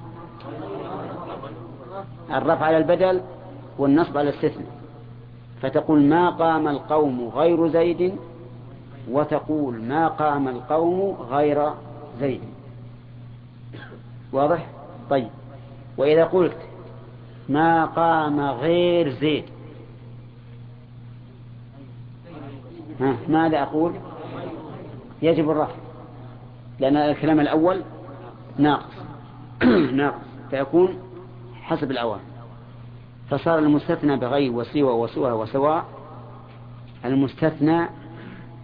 [2.31, 3.21] الرفع على البدل
[3.77, 4.76] والنصب على الاستثناء.
[5.61, 8.15] فتقول ما قام القوم غير زيد
[9.11, 11.69] وتقول ما قام القوم غير
[12.19, 12.41] زيد.
[14.33, 14.67] واضح؟
[15.09, 15.29] طيب.
[15.97, 16.57] وإذا قلت
[17.49, 19.43] ما قام غير زيد
[22.99, 23.93] ها ماذا أقول؟
[25.21, 25.75] يجب الرفع
[26.79, 27.81] لأن الكلام الأول
[28.57, 28.93] ناقص.
[29.93, 30.27] ناقص.
[30.49, 30.99] فيكون
[31.61, 32.36] حسب الأوامر
[33.29, 35.85] فصار المستثنى بغير وسوى وسوى وسواء
[37.05, 37.87] المستثنى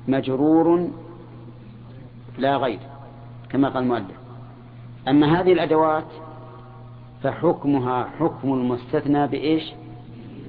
[0.07, 0.89] مجرور
[2.37, 2.79] لا غير
[3.49, 4.17] كما قال المؤلف.
[5.07, 6.07] أما هذه الأدوات
[7.23, 9.73] فحكمها حكم المستثنى بإيش؟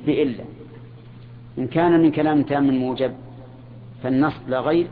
[0.07, 0.45] بإلا.
[1.59, 3.15] إن كان من كلام تام موجب
[4.03, 4.87] فالنصب لا غير.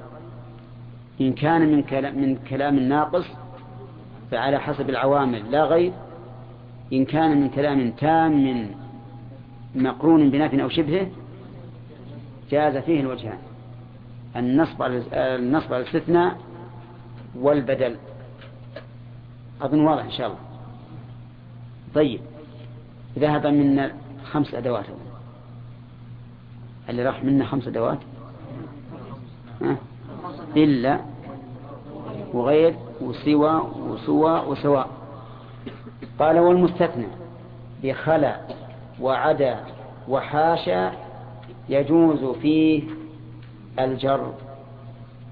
[1.21, 3.27] إن كان من كلام, من كلام ناقص
[4.31, 5.93] فعلى حسب العوامل لا غير.
[6.93, 8.82] إن كان من كلام تام
[9.75, 11.07] مقرون بنفي أو شبهه
[12.51, 13.39] جاز فيه الوجهان.
[14.37, 16.39] النصب النصب على الاستثناء
[17.35, 17.97] والبدل.
[19.63, 20.39] أظن واضح إن شاء الله.
[21.95, 22.21] طيب.
[23.19, 23.93] ذهب منا
[24.25, 24.85] خمس أدوات.
[26.89, 27.99] اللي راح منا خمس أدوات.
[30.57, 31.01] إلا
[32.33, 34.89] وغير وسوى وسوى وسواء.
[36.19, 37.07] قال والمستثنى
[37.83, 38.41] بخلا
[39.03, 39.61] وعدا
[40.09, 40.93] وحاشا
[41.69, 42.83] يجوز فيه
[43.79, 44.33] الجر.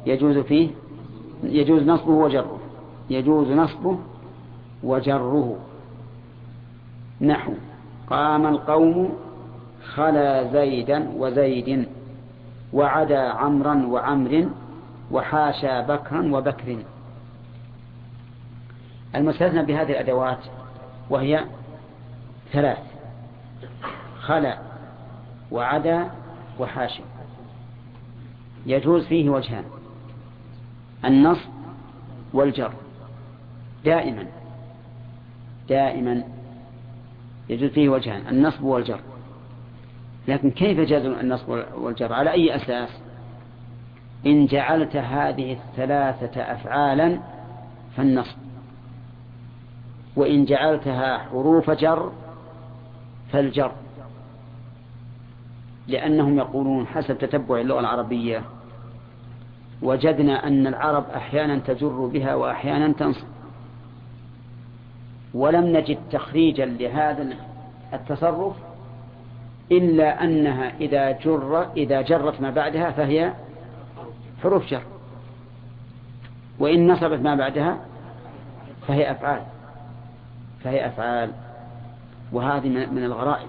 [0.07, 0.69] يجوز فيه
[1.43, 2.59] يجوز نصبه وجره.
[3.11, 3.99] يجوز نصبه
[4.83, 5.57] وجره.
[7.21, 7.53] نحو
[8.11, 9.13] قام القوم
[9.95, 11.89] خلا زيدا وزيد
[12.73, 14.49] وعدا عمرا وعمر
[15.11, 16.77] وحاشا بكرا وبكر.
[19.15, 20.39] المستثنى بهذه الأدوات
[21.11, 21.45] وهي
[22.53, 22.90] ثلاث
[24.21, 24.59] خلا
[25.51, 26.11] وعدا
[26.59, 27.03] وحاشا
[28.67, 29.65] يجوز فيه وجهان.
[31.05, 31.49] النصب
[32.33, 32.73] والجر.
[33.85, 34.27] دائما.
[35.69, 36.25] دائما.
[37.49, 38.29] يجوز فيه وجهان.
[38.29, 39.01] النصب والجر.
[40.29, 42.89] لكن كيف جاز النصب والجر؟ على أي أساس؟
[44.27, 47.21] إن جعلت هذه الثلاثة أفعالا
[47.97, 48.37] فالنصب.
[50.17, 52.13] وإن جعلتها حروف جر
[53.33, 53.73] فالجر.
[55.89, 58.43] لأنهم يقولون حسب تتبع اللغة العربية
[59.83, 63.27] وجدنا أن العرب أحيانا تجر بها وأحيانا تنصب
[65.35, 67.37] ولم نجد تخريجا لهذا
[67.93, 68.57] التصرف
[69.73, 73.33] إلا أنها إذا جر إذا جرت ما بعدها فهي
[74.43, 74.83] حروف جر.
[76.59, 77.79] وإن نصبت ما بعدها
[78.89, 79.43] فهي أفعال
[80.65, 81.31] فهي أفعال.
[82.33, 83.49] وهذه من الغرائب.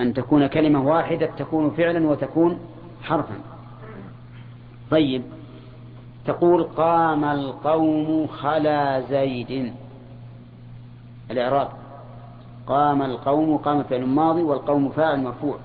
[0.00, 2.60] أن تكون كلمة واحدة تكون فعلا وتكون
[3.02, 3.34] حرفا.
[4.90, 5.22] طيب.
[6.26, 9.74] تقول قام القوم خلا زيد.
[11.30, 11.68] الإعراب.
[12.66, 15.58] قام القوم قام فعل ماضي والقوم فاعل مرفوع.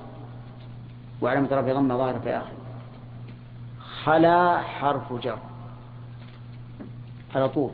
[1.22, 2.54] وعلامة رفع ضمة ظاهرة في آخر.
[4.04, 5.38] خلا حرف جر.
[7.36, 7.72] على طول.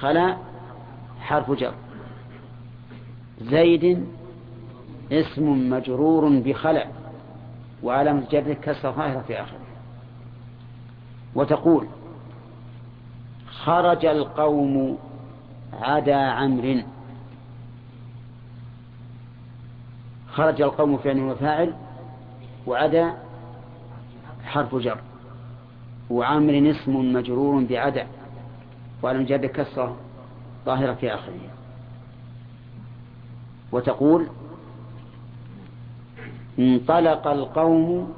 [0.00, 0.36] خلا
[1.20, 1.74] حرف جر.
[3.40, 4.06] زيد
[5.12, 6.86] اسم مجرور بخلع
[7.82, 9.58] وعلامة جره كسر ظاهرة في آخره.
[11.34, 11.86] وتقول
[13.50, 14.98] خرج القوم
[15.72, 16.84] عدا عمر
[20.32, 21.74] خرج القوم فعل وفاعل
[22.66, 23.14] وعدا
[24.44, 24.98] حرف جر.
[26.10, 28.06] وعامر اسم مجرور بعدا
[29.02, 29.96] وعلى جر كسرة
[30.66, 31.59] ظاهرة في آخره.
[33.72, 34.26] وتقول
[36.58, 38.14] انطلق القوم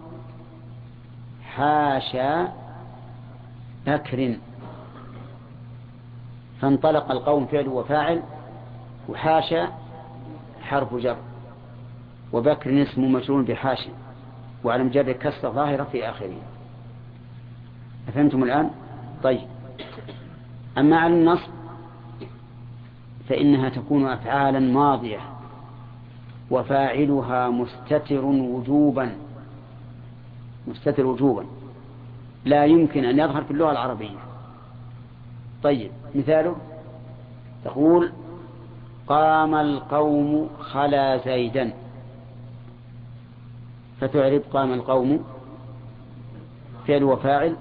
[1.45, 2.53] حاشا
[3.87, 4.37] بكر.
[6.61, 8.23] فانطلق القوم فعل وفاعل
[9.09, 9.69] وحاشا
[10.63, 11.17] حرف جر.
[12.33, 13.91] وبكر اسم مجرور بحاشا.
[14.65, 16.37] وعلى مجرد كسر ظاهرة في آخره.
[18.09, 18.71] أفهمتم الآن؟
[19.23, 19.49] طيب.
[20.79, 21.51] أما على النصب
[23.29, 25.21] فإنها تكون أفعالا ماضية.
[26.53, 29.17] وفاعلها مستتر وجوبا.
[30.69, 31.45] مستتر وجوبا.
[32.45, 34.19] لا يمكن أن يظهر في اللغة العربية.
[35.63, 36.57] طيب مثاله.
[37.65, 38.13] تقول
[39.07, 41.73] قام القوم خلا زيدا.
[44.01, 45.25] فتعرب قام القوم.
[46.87, 47.57] فعل وفاعل.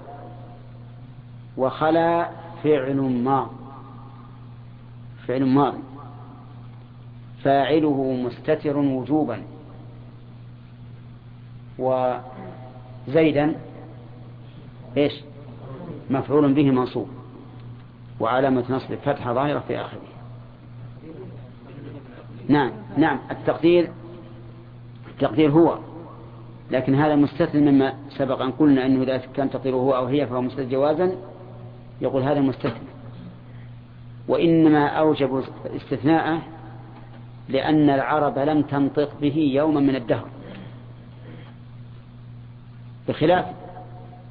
[1.56, 2.30] وخلا
[2.64, 3.50] فعل ماض
[5.26, 5.91] فعل ماضي.
[7.44, 9.42] فاعله مستتر وجوبا.
[11.78, 13.54] وزيدا
[14.96, 15.12] إيش؟
[16.10, 17.08] مفعول به منصوب.
[18.20, 20.00] وعلامة نصب فتحة ظاهرة في آخره.
[22.48, 23.90] نعم نعم التقدير
[25.08, 25.78] التقدير هو.
[26.70, 30.40] لكن هذا مستثنى مما سبق أن قلنا أنه إذا كان تقديره هو أو هي فهو
[30.40, 31.16] مستثنى جوازا
[32.00, 32.88] يقول هذا مستثنى
[34.28, 36.42] وإنما أوجب استثناءه
[37.48, 40.26] لأن العرب لم تنطق به يوما من الدهر.
[43.08, 43.44] بخلاف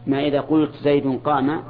[0.08, 1.64] ما إذا قلت زيد قام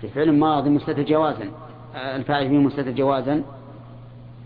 [0.00, 1.50] في فعل ماضي مستتر جوازا
[1.94, 3.42] الفاعل فيه مستتر جوازا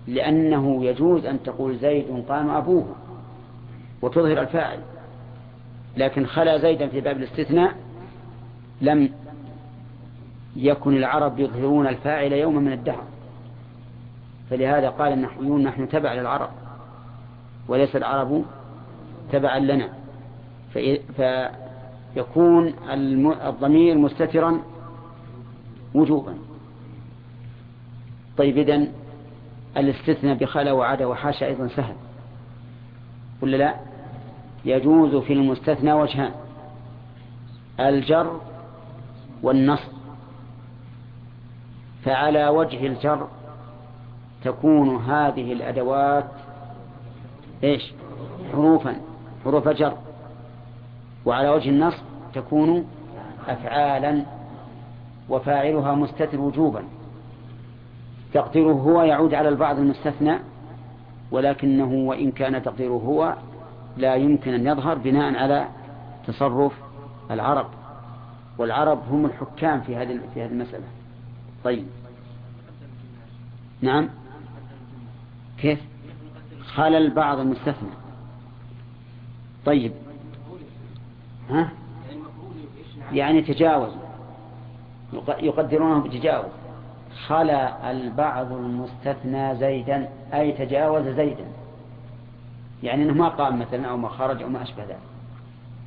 [0.06, 2.86] لأنه يجوز أن تقول زيد قام أبوه
[4.02, 4.78] وتظهر الفاعل.
[5.96, 7.74] لكن خلا زيدا في باب الاستثناء
[8.80, 9.10] لم
[10.56, 13.04] يكن العرب يظهرون الفاعل يوما من الدهر.
[14.50, 16.50] فلهذا قال النحويون نحن تبع للعرب.
[17.68, 18.44] وليس العرب
[19.32, 19.88] تبعا لنا.
[22.14, 22.74] فيكون
[23.46, 24.60] الضمير مستترا
[25.94, 26.34] وجوبا.
[28.38, 28.92] طيب إذن
[29.76, 31.94] الاستثناء بخلا وعدا وحاشا أيضا سهل.
[33.42, 33.74] ولا لا؟
[34.64, 36.32] يجوز في المستثنى وجهان.
[37.80, 38.40] الجر
[39.42, 39.92] والنصب.
[42.04, 43.28] فعلى وجه الجر
[44.44, 46.30] تكون هذه الأدوات
[47.64, 47.92] إيش؟
[48.52, 48.96] حروفا
[49.44, 49.96] حروف جر
[51.24, 52.02] وعلى وجه النصب
[52.34, 52.86] تكون
[53.48, 54.22] أفعالا
[55.28, 56.84] وفاعلها مستتر وجوبا.
[58.34, 60.38] تقديره هو يعود على البعض المستثنى
[61.30, 63.36] ولكنه وإن كان تقديره هو
[63.96, 65.68] لا يمكن أن يظهر بناء على
[66.26, 66.72] تصرف
[67.30, 67.66] العرب.
[68.58, 70.84] والعرب هم الحكام في هذه المسألة.
[71.64, 71.86] طيب.
[73.82, 74.08] نعم.
[75.60, 75.80] كيف؟
[76.74, 77.90] خال البعض المستثنى.
[79.66, 79.92] طيب.
[81.50, 81.70] ها؟
[83.12, 83.92] يعني تجاوز
[85.40, 86.50] يقدرونه بتجاوز.
[87.26, 91.44] خلا البعض المستثنى زيدا أي تجاوز زيدا.
[92.82, 94.98] يعني أنه ما قام مثلا أو ما خرج أو ما أشبه ذلك.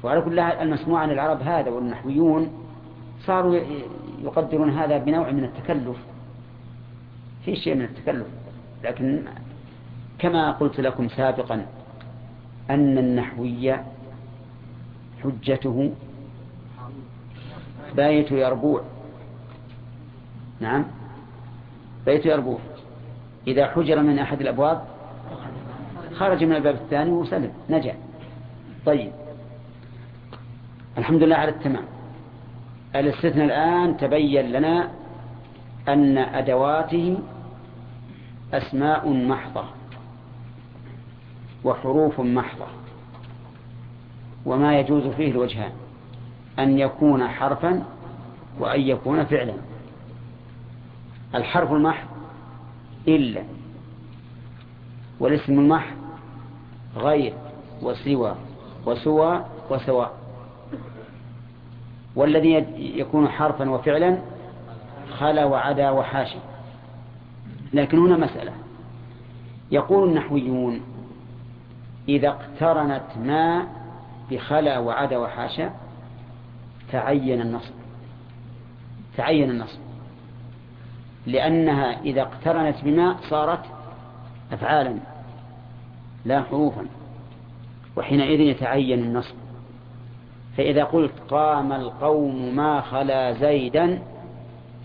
[0.04, 2.52] وعلى كل المسموع عن العرب هذا والنحويون
[3.26, 3.60] صاروا
[4.24, 5.98] يقدرون هذا بنوع من التكلف.
[7.46, 8.28] في شيء من التكلف
[8.84, 9.24] لكن
[10.24, 11.66] كما قلت لكم سابقا
[12.70, 13.76] أن النحوي
[15.24, 15.92] حجته
[17.96, 18.82] باية يربوع.
[20.60, 20.86] نعم.
[22.06, 22.60] بيت يربوع.
[23.48, 24.84] إذا حجر من أحد الأبواب
[26.14, 27.52] خرج من الباب الثاني وسلم.
[27.70, 27.96] نجا.
[28.86, 29.12] طيب.
[30.98, 31.86] الحمد لله على التمام.
[32.96, 34.90] الاستثناء الآن تبين لنا
[35.88, 37.20] أن أدواته
[38.54, 39.83] أسماء محضة.
[41.66, 42.66] وحروف محضة.
[44.46, 45.72] وما يجوز فيه الوجهان.
[46.60, 47.84] أن يكون حرفا
[48.60, 49.54] وأن يكون فعلا.
[51.36, 52.08] الحرف المحض
[53.08, 53.44] إلا.
[55.20, 55.96] والاسم المحض
[56.98, 57.34] غير.
[57.82, 58.36] وسوى.
[58.86, 60.14] وسوى وسواء.
[62.16, 64.18] والذي يكون حرفا وفعلا
[65.18, 66.38] خلا وعدا وحاشي.
[67.74, 68.52] لكن هنا مسألة.
[69.72, 70.82] يقول النحويون
[72.10, 73.68] إذا اقترنت ما
[74.32, 75.72] بخلا وعدا وحاشا
[76.92, 77.74] تعين النصب.
[79.18, 79.80] تعين النصب.
[81.28, 83.66] لأنها إذا اقترنت بما صارت
[84.52, 84.96] أفعالا
[86.26, 86.86] لا حروفا.
[87.98, 89.36] وحينئذ يتعين النصب.
[90.58, 94.02] فإذا قلت قام القوم ما خلا زيدا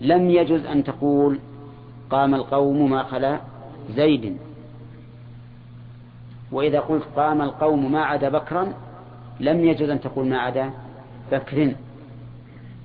[0.01, 1.39] لم يجز أن تقول
[2.09, 3.39] قام القوم ما خلا
[3.95, 4.37] زيد
[6.51, 8.73] وإذا قلت قام القوم ما عدا بكرا
[9.39, 10.71] لم يجز أن تقول ما عدا
[11.31, 11.75] بكر.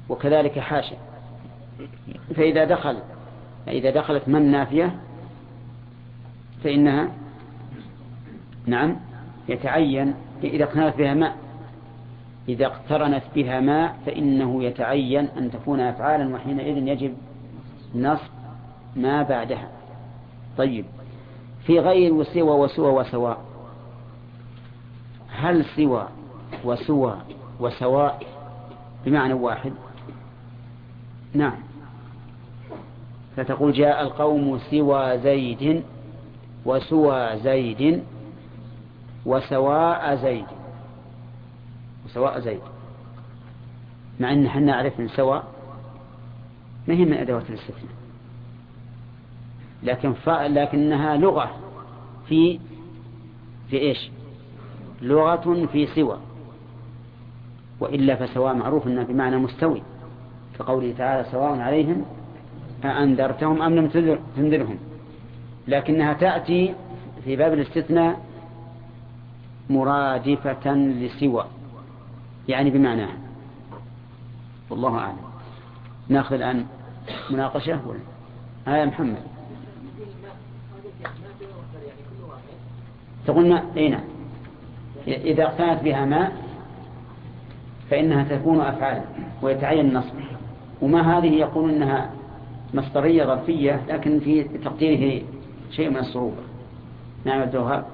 [0.09, 0.97] وكذلك حاشا.
[2.37, 2.97] فإذا دخل
[3.69, 4.95] إذا دخلت من نافية
[6.65, 7.09] فإنها
[8.67, 8.97] نعم
[9.49, 11.37] يتعين إذا اقترنت بها ماء
[12.49, 17.15] إذا اقترنت بها ماء فإنه يتعين أن تكون أفعالا وحينئذ يجب
[17.95, 18.31] نصب
[18.97, 19.69] ما بعدها.
[20.59, 20.85] طيب.
[21.67, 23.44] في غير وسوى وسوى وسواء.
[25.35, 26.09] هل سوى
[26.65, 27.19] وسوى
[27.61, 28.23] وسواء
[29.05, 29.73] بمعنى واحد؟
[31.35, 31.57] نعم.
[33.37, 35.83] فتقول جاء القوم سوى زيد
[36.65, 38.03] وسوى زيد
[39.27, 40.47] وسواء زيد.
[42.07, 42.61] وسواء زيد.
[44.21, 45.45] مع إن إحنا نعرف إن سواء
[46.89, 47.95] ما هي من أدوات الاستثناء.
[49.83, 50.29] لكن ف...
[50.29, 51.57] لكنها لغة
[52.29, 52.61] في
[53.71, 54.11] في إيش؟
[55.03, 56.19] لغة في سوى
[57.81, 59.83] وإلا فسواء معروف أنها بمعنى مستوي
[60.59, 62.05] كقوله تعالى سواء عليهم
[62.85, 63.89] أأنذرتهم أم لم
[64.37, 64.79] تنذرهم.
[65.69, 66.75] لكنها تأتي
[67.25, 68.21] في باب الاستثناء
[69.71, 71.45] مرادفة لسوى
[72.49, 73.17] يعني بمعناها
[74.71, 75.17] والله أعلم.
[76.09, 76.67] نأخذ الآن
[77.31, 78.01] مناقشة ولا؟
[78.67, 79.23] ها يا محمد.
[83.27, 84.14] تقول ما إي نعم.
[85.07, 86.33] إذا اقتنت بها ماء
[87.91, 89.03] فإنها تكون أفعالا
[89.43, 90.15] ويتعين النصب.
[90.83, 92.11] وما هذه يقول إنها
[92.75, 95.23] مصدرية ظرفية لكن في تقديره
[95.71, 96.43] شيء من الصعوبة.
[97.25, 97.85] نعم عبد الوهاب.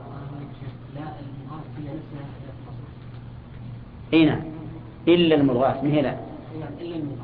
[4.15, 4.41] إي نعم.
[5.09, 6.17] إلا المضغات ما هي لا؟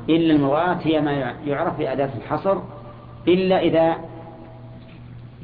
[0.09, 1.11] إلا المضغات هي ما
[1.45, 2.57] يعرف بأداة الحصر
[3.27, 3.95] إلا إذا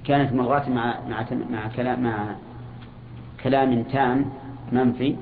[0.05, 2.35] كانت مضغات مع مع مع كلام مع
[3.43, 4.26] كلام تام
[4.73, 5.15] منفي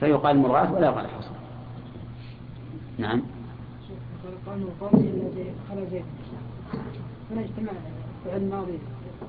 [0.00, 1.30] فيقال مرغات ولا يقال حصر.
[2.98, 3.22] نعم.
[4.46, 6.02] قالوا قال إلا زي خلا زي
[7.30, 7.72] هنا اجتمع
[8.24, 8.78] فعل ماضي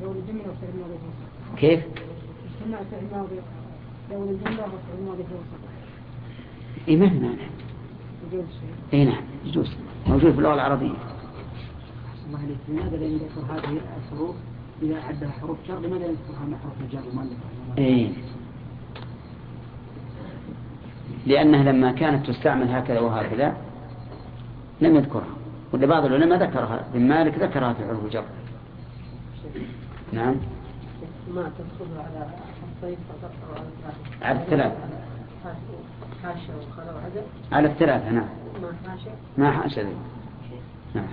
[0.01, 3.35] لو الجملة وفعل ماضي في وسط كيف؟ اجتمع فعل ماضي
[4.11, 5.61] لو الجملة وفعل ماضي في وسط
[6.87, 7.17] اي ما في
[8.31, 8.99] شيء.
[8.99, 9.69] اي نعم يجوز.
[10.07, 10.93] موجود في اللغة العربية.
[12.27, 12.57] الله عليك.
[12.69, 14.35] لماذا لا يذكر هذه الحروف؟
[14.81, 17.37] إذا عدها حروف جر لماذا لا يذكرها مع حروف الجر المؤلف؟
[17.77, 18.11] اي
[21.25, 23.53] لأنها لما كانت تستعمل هكذا وهكذا
[24.81, 25.41] لم يذكرها.
[25.73, 28.23] ولا بعض العلماء ذكرها ابن مالك ذكرها في حروف الجر
[30.13, 30.35] نعم.
[31.35, 32.27] ما تدخل على
[32.83, 33.55] أو
[34.21, 34.71] على الثلاث.
[37.51, 38.25] على الثلاثة نعم.
[39.37, 39.83] ما حاشا ما
[40.95, 41.05] نعم.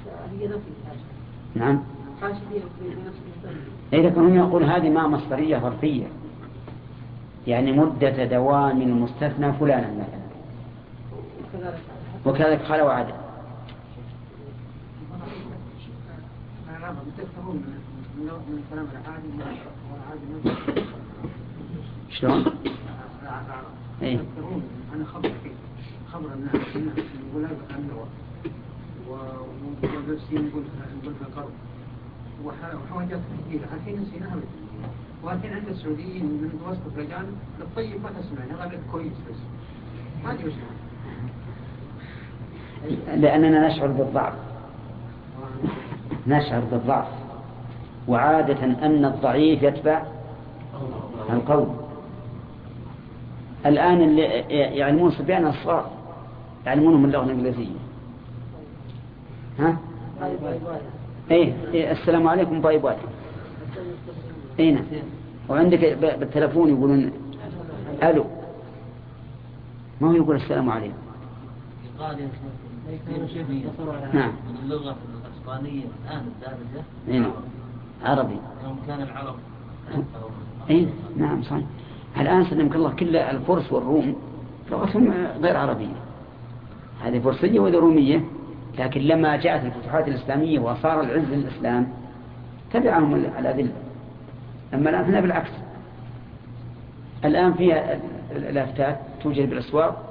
[1.55, 1.83] نعم.
[2.21, 3.57] حاشا هي في نفس المثال
[3.93, 6.07] إذا كانوا يقول هذه ما مصدرية ظرفية.
[7.49, 10.29] يعني مدة دوام المستثنى فلانا مثلا.
[12.27, 13.13] وكذلك العادي والعادي
[22.11, 22.45] شلون؟
[24.03, 24.63] يذكرون
[24.95, 25.33] أنا خبر
[26.13, 28.07] خبر الناس يقول هذا النوى
[29.09, 30.65] ونفسي نقول
[31.03, 31.53] نقول قرض
[32.45, 34.37] وحاجات كثيرة الحين نسيناها.
[35.23, 37.27] ولكن عند السعوديين من متوسط الرجال
[37.61, 39.37] الطيب ما تسمع غير كويس بس.
[40.25, 40.53] ما أدري وش
[43.17, 44.35] لأننا نشعر بالضعف.
[46.27, 47.09] نشعر بالضعف.
[48.09, 50.03] وعادة أن الضعيف يتبع
[51.33, 51.67] القوي
[53.67, 54.23] الآن اللي
[54.79, 55.91] يعلمون صبيان الصغار؟
[56.67, 57.77] يعلمونهم اللغة الإنجليزية.
[59.59, 59.77] ها؟
[61.31, 62.99] إيه, إيه السلام عليكم طيب واحد
[64.59, 64.85] اي نعم
[65.49, 67.13] وعندك بالتلفون يقولون
[68.03, 68.25] ألو.
[70.01, 70.95] ما هو يقول السلام عليكم؟
[74.13, 74.33] نعم.
[74.49, 77.33] من اللغة الإسبانية الآن الدارجة اي نعم
[78.05, 78.37] عربي.
[78.65, 79.35] يوم كان العرب
[80.71, 81.65] إي نعم صحيح.
[82.21, 84.17] الآن سلمك الله كل الفرس والروم
[84.71, 85.13] لغتهم
[85.43, 85.97] غير عربية.
[87.05, 88.25] هذه فرسية وهذه رومية
[88.79, 91.89] لكن لما جاءت الفتوحات الإسلامية وصار العز للإسلام
[92.73, 93.73] تبعهم الاذله
[94.75, 95.51] أما الآن هنا بالعكس.
[97.25, 98.01] الآن فيها ال-
[98.37, 100.05] ال- الأفتات توجد بالأسواق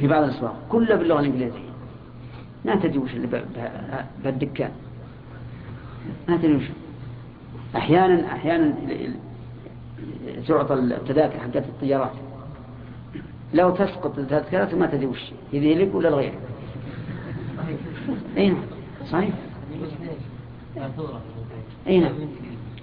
[0.00, 1.58] في بعض الأسواق كلها باللغة الإنجليزية.
[2.64, 3.42] ما تدري وش اللي
[4.24, 4.70] بالدكان.
[6.28, 6.64] ما تدري وش.
[8.90, 9.14] ال-
[10.36, 12.12] ال- تعطى التذاكر حقت الطيارات.
[13.54, 16.38] لو تسقط التذكرة ما تدري وش هذه لك ولا لغيرك.
[18.36, 18.56] نعم.
[19.10, 19.30] صحيح.
[21.86, 22.12] أي نعم.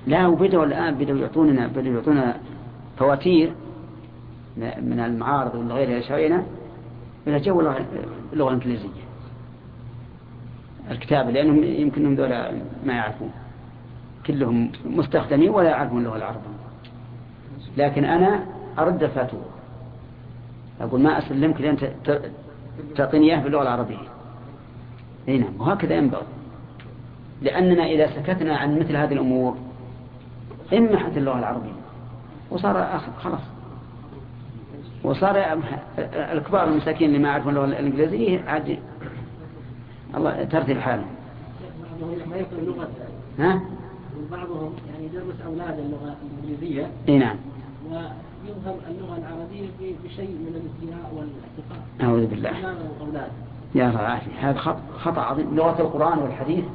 [0.08, 2.38] لا وبدأوا الآن بدأوا يعطوننا بدأوا يعطونا
[2.98, 3.54] فواتير
[4.58, 6.44] من المعارض ولا غيرها يشعرنا
[7.28, 9.02] إلى جو اللغة الإنجليزية.
[10.92, 12.52] الكتاب لأنهم يمكنهم ذولا
[12.86, 13.32] ما يعرفون.
[14.26, 16.42] كلهم مستخدمين ولا يعرفون اللغة العربية.
[17.78, 18.44] لكن أنا
[18.80, 19.50] أرد الفاتورة.
[20.82, 21.78] أقول ما أسلمك لأن
[22.96, 23.98] تعطيني إياه باللغة العربية.
[25.28, 26.24] نعم وهكذا ينبغي.
[27.42, 29.58] لأننا إذا سكتنا عن مثل هذه الأمور
[30.74, 31.72] امحت اللغة العربية.
[32.52, 33.40] وصار أخ- خلاص.
[35.04, 35.60] وصار
[36.10, 38.80] الكبار المساكين اللي ما يعرفون اللغة الإنجليزية عاد
[40.18, 41.06] الله ترتب حالهم.
[42.02, 42.88] بعضهم ما يفهم لغة
[43.40, 43.62] ها؟
[44.28, 46.88] وبعضهم يعني يدرس أولاد اللغة الإنجليزية.
[47.10, 47.36] إي نعم.
[47.90, 49.68] ويظهر اللغة العربية
[50.04, 52.50] بشيء من الازدراء والاحتقار أعوذ بالله.
[53.00, 53.32] الأولاد؟
[53.76, 55.56] يا الله العافية هذا خط- خطأ عظيم.
[55.56, 56.66] لغة القرآن والحديث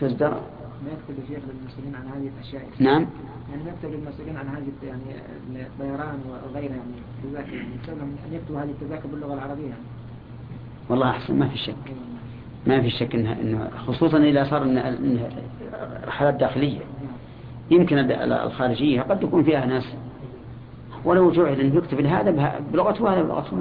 [0.00, 0.34] تزدر
[0.84, 2.62] ما يكتب الشيخ للمسؤولين عن هذه الأشياء.
[2.78, 3.06] نعم.
[3.50, 5.02] يعني ما يكتب للمسؤولين عن هذه يعني
[5.66, 6.82] الطيران وغيرها يعني
[7.24, 7.68] التذاكر يعني
[8.28, 9.82] أن يكتبوا هذه التذاكر باللغة العربية يعني.
[10.88, 11.74] والله أحسن ما في شك.
[12.66, 13.14] ما في شك.
[13.14, 15.20] إنه خصوصا إذا صار إن
[16.06, 16.80] رحلات داخلية.
[17.70, 19.84] يمكن الخارجية قد يكون فيها ناس.
[21.04, 23.56] ولو جعل أن يكتب هذا بلغته وهذا بلغته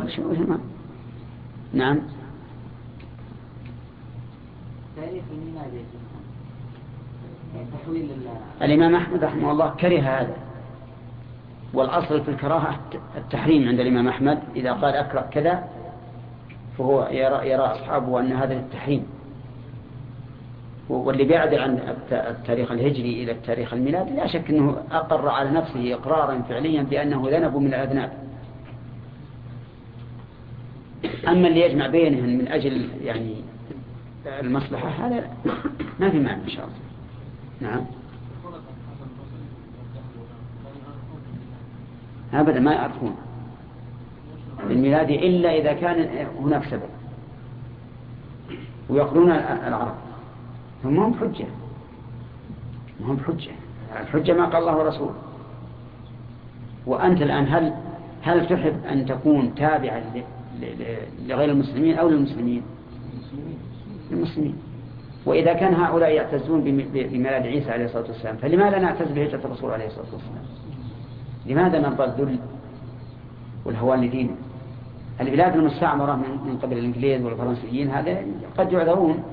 [1.74, 2.00] نعم.
[4.96, 6.26] تاريخ الميلاد يا شيخ تحويل
[7.24, 7.38] ال-
[8.62, 10.34] الإمام أحمد رحمه الله كره هذا.
[11.74, 12.80] والأصل في الكراهة
[13.18, 15.64] التحريم عند الإمام أحمد إذا قال أكره كذا
[16.78, 19.06] فهو يرى, يرى أصحابه أن هذا التحريم
[20.90, 25.94] واللي بيعدل عن الت- التاريخ الهجري إلى التاريخ الميلادي لا شك أنه أقر على نفسه
[25.94, 28.12] إقرارا فعليا بأنه ذنب من الأذناب.
[31.28, 33.36] أما اللي يجمع بينهم من أجل يعني
[34.40, 35.30] المصلحة هذا
[36.00, 36.89] ما في معنى إن شاء الله.
[37.62, 37.82] نعم.
[42.34, 43.16] أبدا ما يعرفون.
[44.70, 46.90] الميلاد إلا إذا كان هناك سبب
[48.90, 49.96] ويقولون العرب.
[50.86, 51.46] هم هم بحجة
[53.02, 53.52] هم بحجة
[54.02, 55.16] الحجة ما قال الله ورسوله.
[56.86, 57.74] وأنت الآن هل
[58.22, 60.04] هل تحب أن تكون تابعا
[61.26, 62.64] لغير المسلمين أو للمسلمين؟
[64.12, 64.56] للمسلمين.
[65.26, 66.62] وإذا كان هؤلاء يعتزون
[66.94, 70.46] بميلاد عيسى عليه الصلاة والسلام فلماذا نعتز بهجرة الرسول عليه الصلاة والسلام؟
[71.46, 72.40] لماذا نرضى الذل
[73.66, 74.36] والهوان لدينه؟
[75.22, 78.24] البلاد المستعمرة من قبل الإنجليز والفرنسيين هذا
[78.58, 79.24] قد يعذرون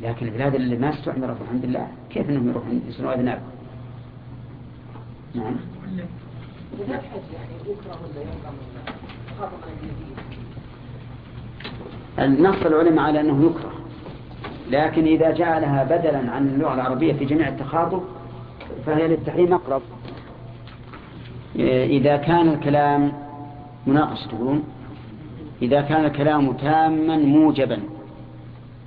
[0.00, 3.40] لكن البلاد اللي ما استعمرت الحمد لله كيف إنهم يروحون يصيرون أذناب؟
[5.34, 5.44] نعم.
[5.44, 5.56] يعني
[9.82, 10.22] الإنجليزية.
[12.18, 13.77] النص العلماء على أنه يكره.
[14.70, 18.02] لكن إذا جعلها بدلا عن اللغة العربية في جميع التخاطب
[18.86, 19.82] فهي للتحريم أقرب.
[21.96, 23.12] إذا كان الكلام
[23.86, 24.64] مناقشة تقولون
[25.62, 27.80] إذا كان الكلام تاما موجبا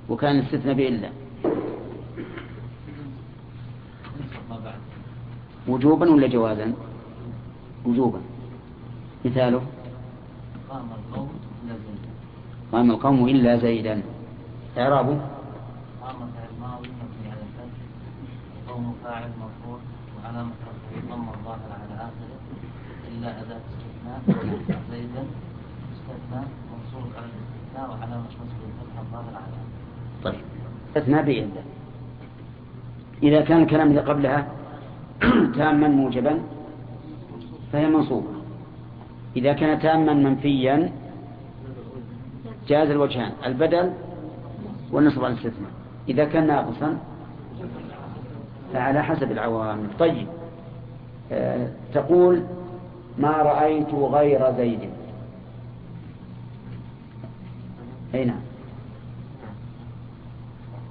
[0.08, 1.10] وكان الاستثناء بإلا.
[5.68, 6.72] وجوبا ولا جوازا؟
[7.86, 8.20] وجوبا.
[9.24, 9.62] مثاله؟
[10.70, 11.28] قام القوم
[11.68, 11.94] لازم
[12.72, 14.02] قام القوم إلا زيدا.
[14.78, 15.20] إعرابه
[16.02, 17.78] قام فعل ماضي مبني على الفتح
[18.66, 19.78] القوم فاعل مرفوع
[20.16, 22.38] وعلامة رفعه ضم الظاهر على آخره
[23.08, 24.22] إلا أداة استثناء
[24.90, 25.24] زيدا
[25.94, 30.24] استثناء منصوب على الاستثناء وعلامة نصب الفتح الظاهر على آخره.
[30.24, 30.40] طيب.
[30.88, 31.62] استثناء بإلا
[33.22, 34.46] إذا كان الكلام اللي قبلها
[35.56, 36.42] تاما موجبا
[37.72, 38.28] فهي منصوبة.
[39.36, 40.92] إذا كان تاما منفيا
[42.68, 43.92] جاز الوجهان البدل
[44.92, 45.70] والنصب على الاستثناء.
[46.08, 46.98] إذا كان ناقصا
[48.72, 49.88] فعلى حسب العوامل.
[49.98, 50.26] طيب
[51.32, 52.42] آه تقول
[53.18, 54.90] ما رأيت غير زيد.
[58.14, 58.40] أي نعم.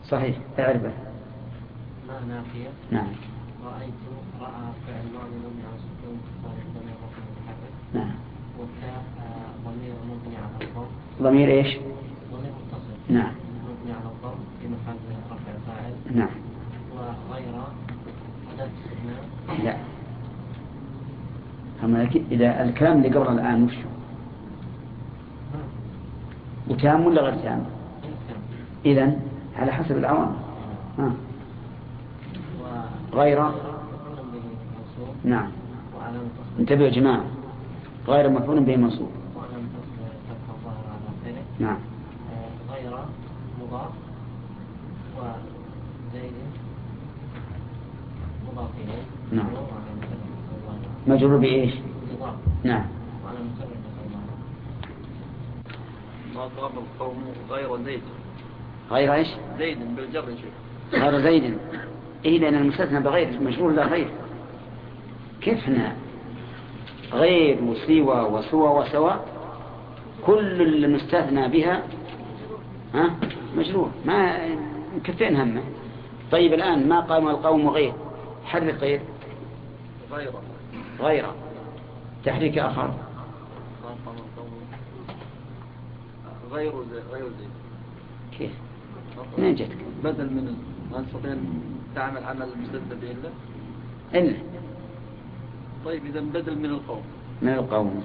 [0.08, 0.92] صحيح اعرفه.
[2.08, 3.08] ما نافية نعم.
[3.66, 3.94] رأيت
[4.42, 7.74] رأى فعل ماضي مبني على السكون صالح ضمير رفع متحرك.
[7.94, 8.16] نعم.
[8.60, 10.86] وكاء آه، ضمير مبني على الضم.
[11.22, 11.78] ضمير إيش؟
[12.32, 13.14] ضمير متصل.
[13.14, 13.34] نعم.
[13.70, 14.98] مبني على الضم في محل
[15.32, 15.94] رفع فاعل.
[16.16, 16.41] نعم.
[19.64, 19.76] لا.
[21.84, 23.74] أما إذا الكلام اللي قبل الآن وش
[26.68, 27.66] وتام ولا غير تام
[28.86, 29.20] إذا
[29.56, 30.36] على حسب العوامل
[31.00, 31.12] ها.
[33.14, 33.56] غير ومفعول
[34.34, 34.42] به
[34.78, 35.16] منصوب.
[35.24, 35.52] نعم.
[36.60, 37.24] انتبهوا يا جماعة.
[38.08, 39.10] غير مفعول به منصوب.
[41.60, 41.78] نعم
[42.34, 42.94] آه، غير
[43.62, 43.92] مضاف
[45.18, 45.34] وزيد
[46.08, 46.42] مضاف إليه
[49.32, 49.48] نعم.
[51.08, 51.74] مجرور بإيش؟
[52.64, 52.86] نعم.
[56.36, 58.02] ما قام القوم غير زيد.
[58.92, 59.28] غير إيش؟
[59.58, 61.02] زيد بالجر شيخ.
[61.02, 61.58] غير زيد.
[62.26, 64.10] إيه لأن المستثنى بغير مجرور لا غير.
[65.42, 65.96] كيف إحنا
[67.14, 69.20] غير وسوى وسوى وسوى؟
[70.26, 71.84] كل المستثنى بها
[72.94, 73.16] ها؟
[73.58, 73.90] مجرور.
[74.06, 74.38] ما
[74.96, 75.62] مكفين همه
[76.32, 77.94] طيب الآن ما قام القوم غير؟
[78.52, 79.02] حرك غير
[80.12, 80.32] غير
[81.00, 81.26] غير
[82.26, 82.94] تحريك آخر.
[86.52, 86.74] غير
[87.12, 87.50] غير زيد
[88.38, 88.52] كيف؟
[89.38, 90.58] منين جتك بدل من
[90.92, 91.62] ما نستطيع أن
[91.96, 93.30] تعمل عمل المستثنى بإلا
[94.14, 94.38] إلا.
[95.86, 97.04] طيب إذا بدل من القوم.
[97.42, 98.04] من القوم.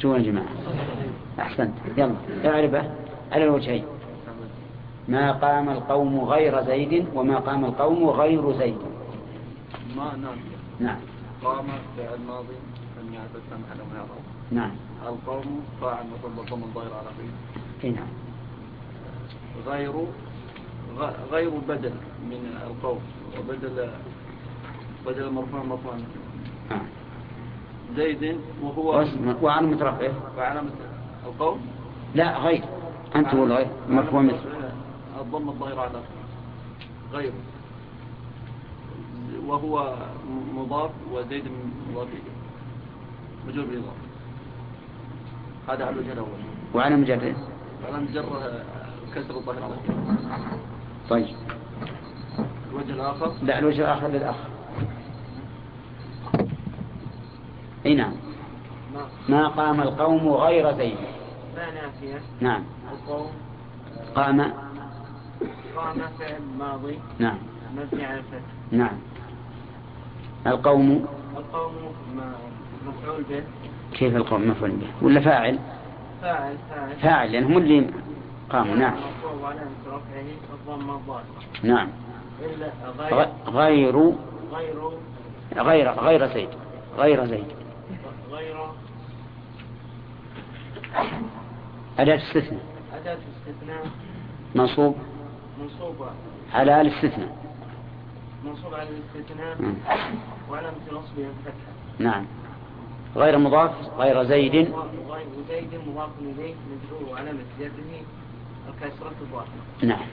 [0.00, 0.48] تقولون يا جماعة؟
[1.38, 1.74] أحسنت.
[1.96, 2.14] يلا
[2.44, 2.94] اعرفه
[3.32, 3.84] على الوجهين.
[5.08, 8.78] ما قام القوم غير زيد وما قام القوم غير زيد.
[9.96, 10.98] ما نافية نعم.
[11.44, 11.66] قام
[11.96, 12.56] فعل ماضي
[12.98, 14.10] لم السمع لم يعرف
[14.50, 14.70] نعم.
[15.06, 18.06] القوم فاعل مطلب ضم الظاهر على فيه إي نعم.
[19.66, 19.92] غير
[21.32, 21.92] غير بدل
[22.30, 23.00] من القوم
[23.38, 23.88] وبدل
[25.06, 25.94] بدل مرفوع مرفوع
[26.72, 26.80] آه.
[27.96, 29.04] زيد وهو
[29.42, 30.10] وعن مترفع.
[30.38, 30.70] وعلامة
[31.26, 31.60] القوم؟
[32.14, 32.64] لا غير.
[33.16, 33.66] أنت تقول غير.
[33.88, 34.53] مرفوع مثل
[35.24, 36.00] الضم الظاهر على
[37.12, 37.32] غير
[39.46, 39.94] وهو
[40.54, 41.44] مضاف وزيد
[41.90, 42.34] مضاف إليه.
[43.48, 44.04] مجرور بالإضافة.
[45.68, 46.28] هذا على الوجه الأول.
[46.74, 47.36] وعلى مجرد
[47.84, 48.24] على مجر
[49.14, 49.74] كسر الظاهر على
[51.10, 51.36] طيب.
[52.70, 53.32] الوجه الآخر.
[53.42, 54.36] لا الوجه الآخر للأخ.
[57.86, 58.12] إي نعم.
[59.28, 60.96] ما قام القوم غير زيد.
[61.56, 62.64] ما نافية؟ نعم.
[62.92, 63.30] القوم
[64.14, 64.63] قام
[65.76, 67.38] قام فعل ماضي نعم.
[67.76, 68.40] مبني على الفتح.
[68.70, 68.98] نعم.
[70.46, 71.06] القوم؟
[71.36, 71.72] القوم
[72.16, 72.34] ما-
[72.86, 73.42] مفعول به.
[73.92, 75.58] كيف القوم مفعول به؟ ولا فاعل؟
[76.22, 76.96] فاعل فاعل.
[77.02, 77.90] فاعل لأن هم اللي
[78.50, 78.74] قاموا.
[78.74, 78.94] نعم.
[81.62, 81.88] نعم.
[82.40, 83.96] غير غير
[85.56, 86.48] غير غير زيد.
[86.98, 87.46] غير زيد.
[88.30, 88.56] غير
[91.98, 92.62] أداة استثناء.
[93.00, 93.86] أداة استثناء.
[94.54, 94.96] منصوب؟
[95.62, 96.10] منصوبة.
[96.52, 97.36] على الاستثناء
[98.44, 99.74] منصوب على الاستثناء مم.
[100.50, 102.24] وعلامة نصبها الفتحة نعم.
[103.16, 104.54] غير مضاف غير زيد.
[105.08, 107.70] وغير زيد مضاف إليه مجرور وعلامة جره
[108.68, 109.46] الكسرة الظاهرة
[109.82, 110.06] نعم.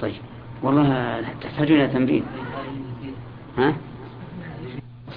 [0.00, 0.14] طيب.
[0.62, 2.24] والله تحتاجون إلى تمرين
[3.58, 3.74] ها؟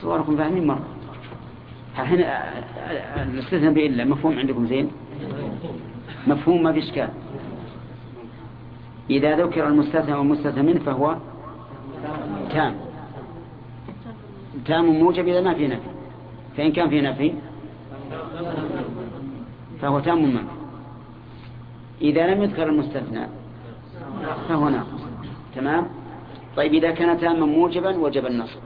[0.02, 0.86] صوركم فاهمين مرة.
[2.00, 2.20] الحين
[3.18, 4.06] الاستثناء بإلا.
[4.06, 4.92] مفهوم عندكم زين؟
[6.28, 7.10] مفهوم ما في إشكال.
[9.10, 11.16] إذا ذكر المستثنى والمستثنى منه فهو
[12.52, 12.76] تام.
[14.66, 15.90] تام موجب إذا ما في نفي.
[16.58, 17.34] فإن كان في نفي
[19.82, 20.44] فهو تام منفي
[22.02, 23.28] إذا لم يذكر المستثنى
[24.50, 25.02] فهو ناقص.
[25.56, 25.88] تمام؟
[26.58, 28.60] طيب إذا كان تاما موجبا وجب النصب.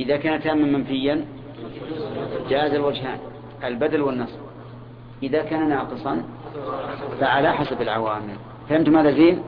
[0.00, 1.24] إذا كان تاما منفيا
[2.48, 3.18] جاز الوجهان
[3.64, 4.38] البدل والنصب.
[5.22, 6.22] إذا كان ناقصا
[7.20, 8.36] فعلى حسب العوامل.
[8.68, 9.42] فهمتم هذا زين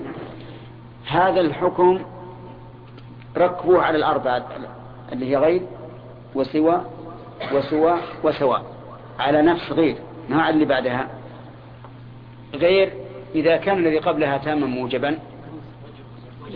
[1.06, 2.00] هذا الحكم
[3.36, 4.46] ركبوه على الأربعة
[5.12, 5.62] اللي هي غير
[6.34, 6.84] وسوى
[7.52, 8.64] وسوى وسواء
[9.18, 9.96] على نفس غير
[10.28, 11.08] ما على اللي بعدها.
[12.54, 12.92] غير
[13.34, 15.18] إذا كان الذي قبلها تاما موجبا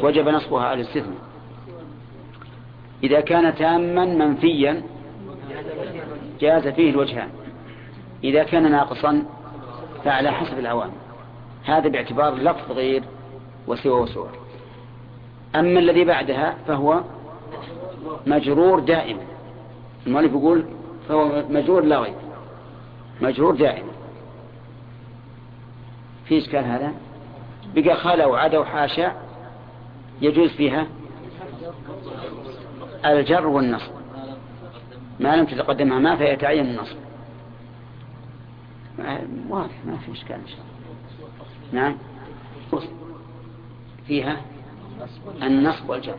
[0.03, 1.19] وجب نصبها على الاستثناء.
[3.05, 4.83] إذا كان تاما منفيا
[6.41, 7.29] جاز فيه الوجهان.
[8.25, 9.25] إذا كان ناقصا
[10.05, 11.02] فعلى حسب العوامل
[11.65, 13.03] هذا باعتبار لفظ غير
[13.67, 14.29] وسوى وسوى
[15.55, 17.01] أما الذي بعدها فهو
[18.27, 19.23] مجرور دائما
[20.07, 20.65] المؤلف يقول
[21.09, 22.15] فهو مجرور لا غير.
[23.21, 23.93] مجرور دائما
[26.25, 26.93] في إشكال هذا؟
[27.75, 29.13] بقى خلا وعدا وحاشا
[30.21, 30.87] يجوز فيها
[33.05, 33.93] الجر والنصب.
[35.21, 36.97] ما لم تتقدمها ما فيتعين النصب.
[39.49, 40.72] واضح ما في إشكال إن شاء الله.
[41.73, 41.97] نعم.
[44.07, 44.41] فيها
[45.43, 46.17] النصب والجر.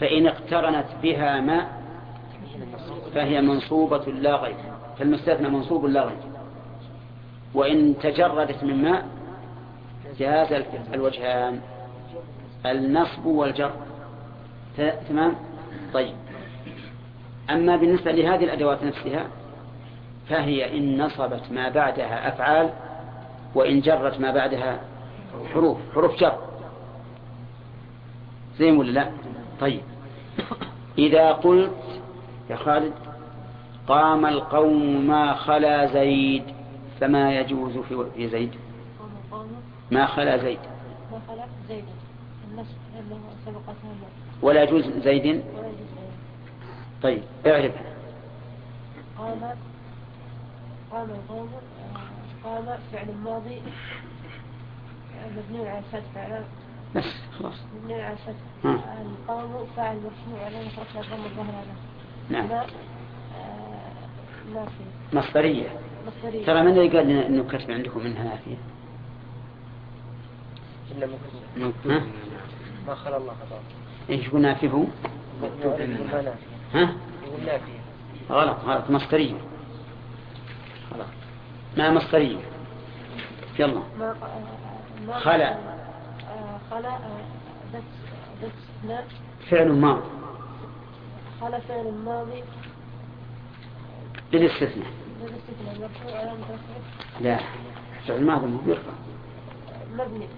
[0.00, 1.82] فإن اقترنت بها ماء
[3.14, 4.56] فهي منصوبة لا غير.
[4.98, 6.18] فالمستثنى منصوب لا غير.
[7.54, 9.08] وإن تجردت من ماء
[10.18, 11.60] جاز الوجهان.
[12.66, 13.72] النصب والجر.
[15.08, 15.34] تمام؟
[15.94, 16.14] طيب.
[17.50, 19.26] أما بالنسبة لهذه الأدوات نفسها
[20.28, 22.70] فهي إن نصبت ما بعدها أفعال
[23.54, 24.80] وإن جرت ما بعدها
[25.54, 26.38] حروف حروف جر.
[28.58, 29.10] زي ولا لا؟
[29.60, 29.80] طيب.
[30.98, 31.70] إذا قلت
[32.50, 32.92] يا خالد
[33.88, 36.44] قام القوم ما خلا زيد
[37.00, 37.78] فما يجوز
[38.16, 38.54] في زيد؟
[39.90, 40.58] ما خلا زيد.
[44.42, 45.44] ولا يجوز زيد؟
[47.02, 47.72] طيب اعرف.
[49.18, 49.40] قام
[50.92, 51.48] قام القوم
[52.44, 53.62] قام فعل الماضي
[55.36, 56.44] مبني على الفتح على
[56.96, 57.04] بس
[57.38, 57.54] خلاص.
[57.82, 58.74] مبني على الفتح.
[59.00, 60.60] القوم فاعل مرفوع على
[61.26, 61.66] الظهر على
[62.30, 62.50] نعم.
[62.52, 62.66] آه،
[65.12, 65.68] مصدرية.
[66.06, 66.46] مصدرية.
[66.46, 68.56] ترى من اللي قال لنا إنه كتب عندكم منها نافية
[70.90, 71.82] إلا مكتوب
[72.86, 73.60] ما خلا الله خطأ.
[74.10, 74.84] إيش يقول نافيه هو؟
[75.42, 76.34] مكتوب ما نافية
[76.74, 76.94] ها؟
[77.26, 77.78] يقول نافية
[78.30, 78.90] غلط غلط.
[78.90, 79.34] مصدرية.
[80.94, 81.06] غلط
[81.78, 82.38] ما مصدرية.
[83.58, 83.82] يلا.
[83.98, 84.14] ما
[85.08, 85.58] آه، خلا.
[86.70, 87.20] خلا آه،
[87.74, 87.82] بس
[88.42, 88.50] بس
[88.88, 89.00] لا.
[89.50, 90.00] فعل ماض
[91.40, 92.42] خلا فعل الماضي
[94.32, 94.86] بالاستثناء
[95.20, 96.32] بالاستثناء مرفوع
[97.20, 97.38] لا.
[98.08, 98.92] فعل ماضي مو بيرفع
[99.92, 100.28] مبني.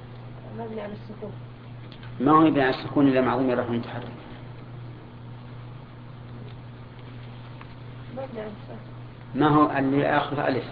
[0.58, 1.32] مبني على السكون.
[2.20, 4.08] ما هو يبنى على السكون إلا مع ضمير رفع متحرك
[8.12, 8.78] مبني على السكون.
[9.34, 10.64] ما هو اللي اخره ألف؟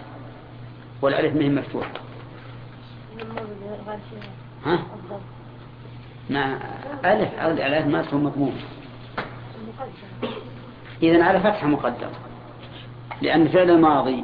[3.21, 3.41] الماضي
[3.87, 4.31] غير فيها
[4.65, 4.79] ها؟
[6.29, 6.57] مع
[7.05, 8.51] ألف الألف ما تكون المقدم
[11.03, 12.07] إذا على فتحة مقدم.
[13.21, 14.23] لأن فعل الماضي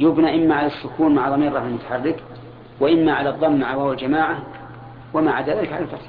[0.00, 2.22] يبنى إما على السكون مع ضمير رفع متحرك
[2.80, 4.42] وإما على الضم مع واو الجماعة
[5.14, 6.08] وما عدا ذلك على الفتح.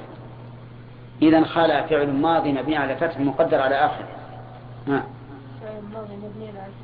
[1.22, 4.04] إذا خلع فعل ماضي مبني على فتح مقدر على آخر
[4.88, 5.04] ها.
[5.62, 5.80] على على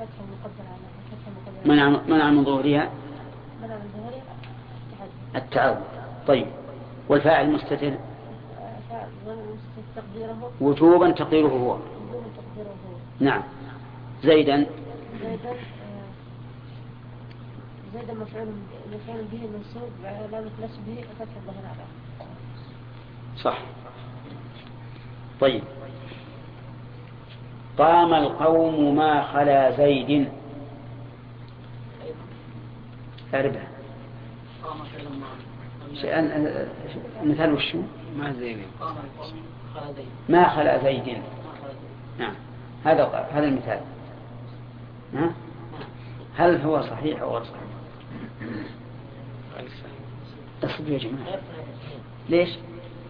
[0.07, 2.89] على منع منع من ظهورها؟
[5.37, 5.79] التعود
[6.27, 6.47] طيب.
[7.09, 7.95] والفاعل مستتر؟
[10.61, 11.77] وجوبا تقديره هو.
[13.21, 13.43] نعم.
[14.23, 14.67] زيدا؟
[15.23, 15.55] زيدا
[17.95, 18.49] زيدا مفعول
[18.95, 21.85] مفعول به منصوب علامة نسبه فتح الظهر على
[23.37, 23.59] صح.
[25.41, 25.63] طيب.
[27.79, 30.29] قام القوم ما خلا زيد.
[33.35, 34.69] أربع قام فعل الماضي شيئا
[37.23, 37.79] مثال وشو
[38.19, 38.59] ما زيد
[40.29, 41.23] ما خلا زيد.
[42.19, 42.35] نعم.
[42.85, 43.81] هذا هذا المثال.
[45.15, 45.33] ها؟
[46.37, 47.71] هل هو صحيح أو غير صحيح؟
[50.65, 51.41] اصبروا يا صحيح
[52.29, 52.51] ليش؟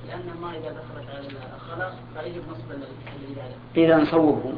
[0.09, 1.27] لأن ما إذا دخلت على
[1.57, 4.53] الخلا فيجب نصب الإجابة إذا نصوبه.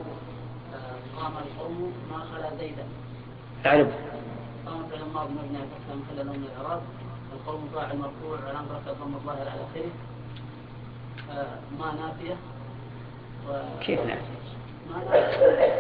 [1.17, 2.85] قام القوم ما خلا زيدا.
[3.67, 3.89] اعرف.
[4.67, 6.83] قام فعل الماضي مبني على فتح محل نوم الإعراب.
[7.33, 9.91] القوم فاعل مرفوع أمر الضم الظاهر على آخره.
[11.31, 12.37] آه، ما نافية
[13.49, 13.63] و...
[13.81, 14.23] كيف نعرف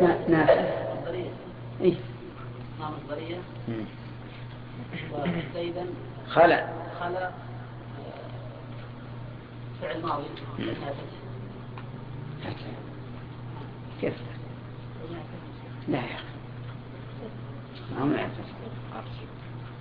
[0.02, 1.30] ما نافع مصدرية
[1.80, 1.94] إيه
[2.80, 3.38] ما مصدرية
[3.68, 3.84] مم.
[5.12, 5.86] وزيدا.
[6.28, 6.68] خلا.
[7.00, 7.26] خلا.
[7.26, 7.32] آه،
[9.82, 10.24] فعل ماضي.
[14.00, 14.14] كيف؟
[15.88, 16.24] لا يا أخي.
[17.94, 18.28] ما هو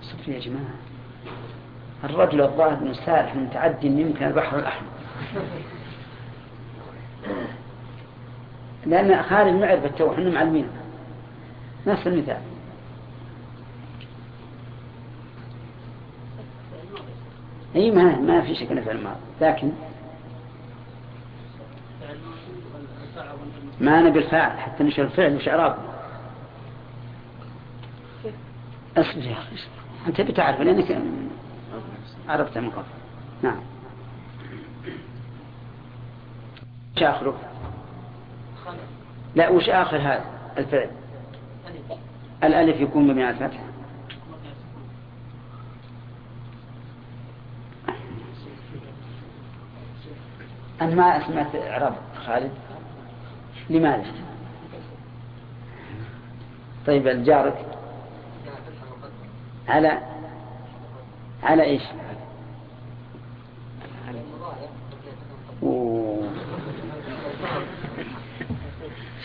[0.02, 0.76] صبر يا جماعة.
[2.04, 4.88] الرجل الظاهر انه سارح متعدي يمكن البحر الأحمر.
[8.86, 10.68] لأن خالد معرفة تو إحنا معلمين.
[11.88, 12.42] نفس المثال.
[17.76, 19.72] أي ما ما في شك إنه فعل ماضي لكن.
[23.82, 25.78] ما نبي الفاعل حتى نشر الفعل وش إعرابه.
[28.98, 30.08] أصبر يا أصبر.
[30.08, 31.02] أنت بتعرف لأنك
[32.30, 32.86] عرفت من قبل
[33.42, 33.60] نعم
[36.96, 37.36] وش خلق
[39.36, 40.26] لا وش آخر هذا
[40.58, 40.90] الفعل
[41.68, 42.00] ألف
[42.44, 43.60] الألف يكون على الفتح.
[50.82, 51.96] أنا ما سمعت إعراب
[52.26, 52.52] خالد
[53.70, 54.06] لماذا؟
[56.88, 57.66] طيب الجارك
[59.68, 60.00] على
[61.44, 61.82] على إيش؟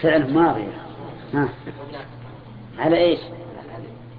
[0.03, 0.65] فعل ماضي
[1.35, 1.49] ها.
[2.79, 3.21] على إيش؟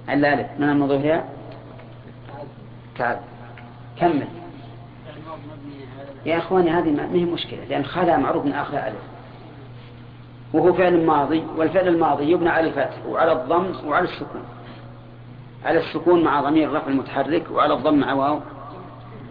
[0.08, 0.50] على الألف.
[0.58, 1.24] من المضيف لها؟
[2.98, 3.18] تعال
[4.00, 4.28] كمل.
[6.26, 9.02] يا إخواني هذه ما هي مشكلة لأن خلا معروف من آخر ألف.
[10.52, 14.44] وهو فعل ماضي والفعل الماضي يبنى على الفتح وعلى الضم وعلى السكون.
[15.64, 18.40] على السكون مع ضمير الرفع المتحرك وعلى الضم مع واو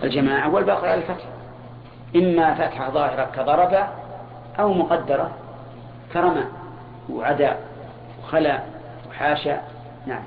[0.04, 1.26] الجماعة والباقي على الفتح.
[2.16, 3.88] إما فتحة ظاهرة كضرب
[4.60, 5.32] أو مقدرة.
[6.14, 6.44] كرمى
[7.10, 7.58] وعدا
[8.24, 8.64] وخلا
[9.10, 9.62] وحاشا.
[10.08, 10.24] نعم.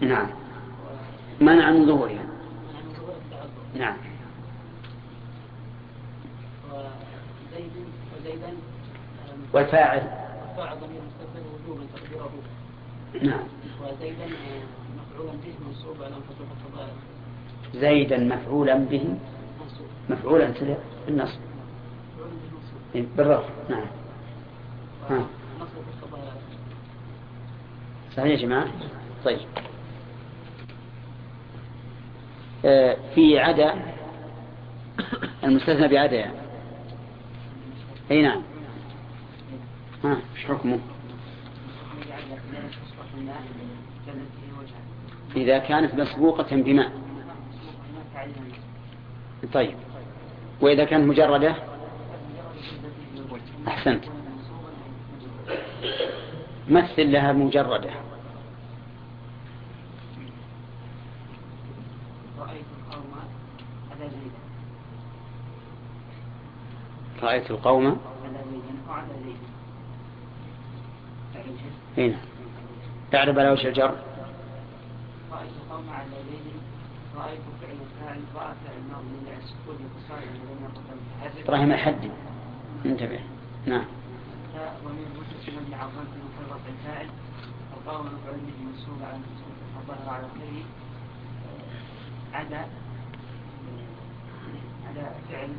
[0.00, 0.26] نعم.
[1.40, 2.24] منع من ظهورها.
[3.74, 3.96] نعم.
[9.52, 10.02] والفاعل.
[13.22, 13.40] نعم.
[13.82, 14.62] وزيدا آه،
[14.96, 16.94] مفعولا به منصوب على فتوح الفضائل.
[17.74, 19.18] زيدا مفعولا به.
[20.54, 20.76] سلع
[21.06, 21.40] بالنصب
[22.94, 23.48] إيه، بالرفع.
[23.70, 23.86] نعم.
[25.10, 25.26] ها.
[28.16, 28.68] صحيح يا جماعة؟
[29.24, 29.38] طيب.
[32.64, 33.74] آه، في عدا
[35.44, 36.38] المستثنى بعدا يعني.
[38.10, 38.42] أي نعم.
[40.04, 40.78] ها إيش حكمه؟
[45.36, 46.92] إذا كانت مسبوقة بماء.
[49.52, 49.74] طيب.
[50.60, 51.54] وإذا كانت مجردة؟
[53.68, 54.04] أحسنت.
[56.68, 57.90] مثل لها مجردة؟
[67.22, 67.98] رأيت القوم
[68.88, 69.36] على زيد.
[71.96, 72.16] هنا
[73.12, 73.94] تعرف على وجه الجر؟
[75.32, 76.52] رأيت القوم على زيد.
[77.16, 77.77] رأيت فعل
[78.14, 79.26] من من
[81.44, 82.10] إبراهيم الحدي
[82.86, 83.20] انتبه.
[83.66, 83.84] نعم.
[84.84, 87.06] ومن مبني على الظن في محل رفع الفاعل
[87.76, 89.20] القوم مفعول به منصوب على
[89.80, 90.08] الظاهر
[92.34, 92.66] على
[94.88, 95.50] على فعل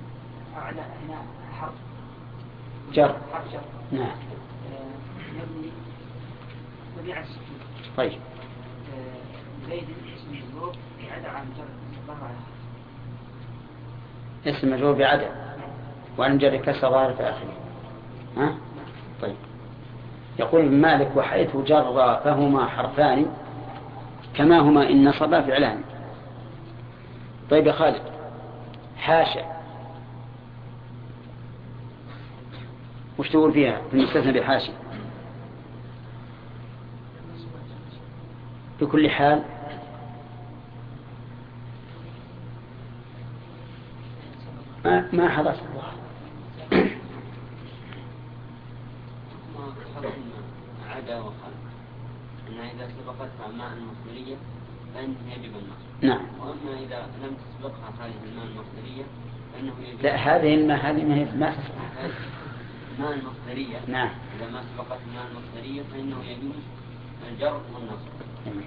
[0.56, 1.22] أو على هنا
[1.60, 1.74] حرف
[2.94, 3.18] جر.
[3.34, 3.62] حرف جر
[3.92, 4.16] نعم.
[5.36, 5.72] يبني
[6.98, 7.26] مبني على
[7.98, 8.20] طيب
[9.70, 10.34] زيد اسم
[11.30, 11.68] عن جر
[14.48, 15.32] اسم مجرور بعدد.
[16.18, 17.54] وأن جر كسر ظاهر في آخره.
[18.38, 18.56] ها؟
[19.22, 19.36] طيب.
[20.40, 23.26] يقول مالك وحيث جر فهما حرفان
[24.34, 25.82] كما هما إن نصبا فعلان.
[27.50, 28.02] طيب يا خالد.
[28.98, 29.60] حاشا.
[33.20, 34.74] وش تقول فيها في المستثنى بحاشا
[38.82, 39.44] بكل حال
[44.86, 45.94] ما ما حضرت الله.
[50.90, 51.60] عدا وخلق
[52.48, 54.36] أنها إذا سبقتها ماء مصدرية
[54.96, 56.22] فإنه يجب النصب نعم.
[56.40, 59.04] وأما إذا لم تسبقها هذه الماء المصدرية
[59.54, 61.56] فإنه يجب لا هذه ما هذه ما هي ما
[62.98, 64.10] الماء المصدرية نعم.
[64.40, 66.56] إذا ما سبقت الماء المصدرية فإنه يجوز
[67.32, 68.10] الجر والنصب
[68.46, 68.66] جميل.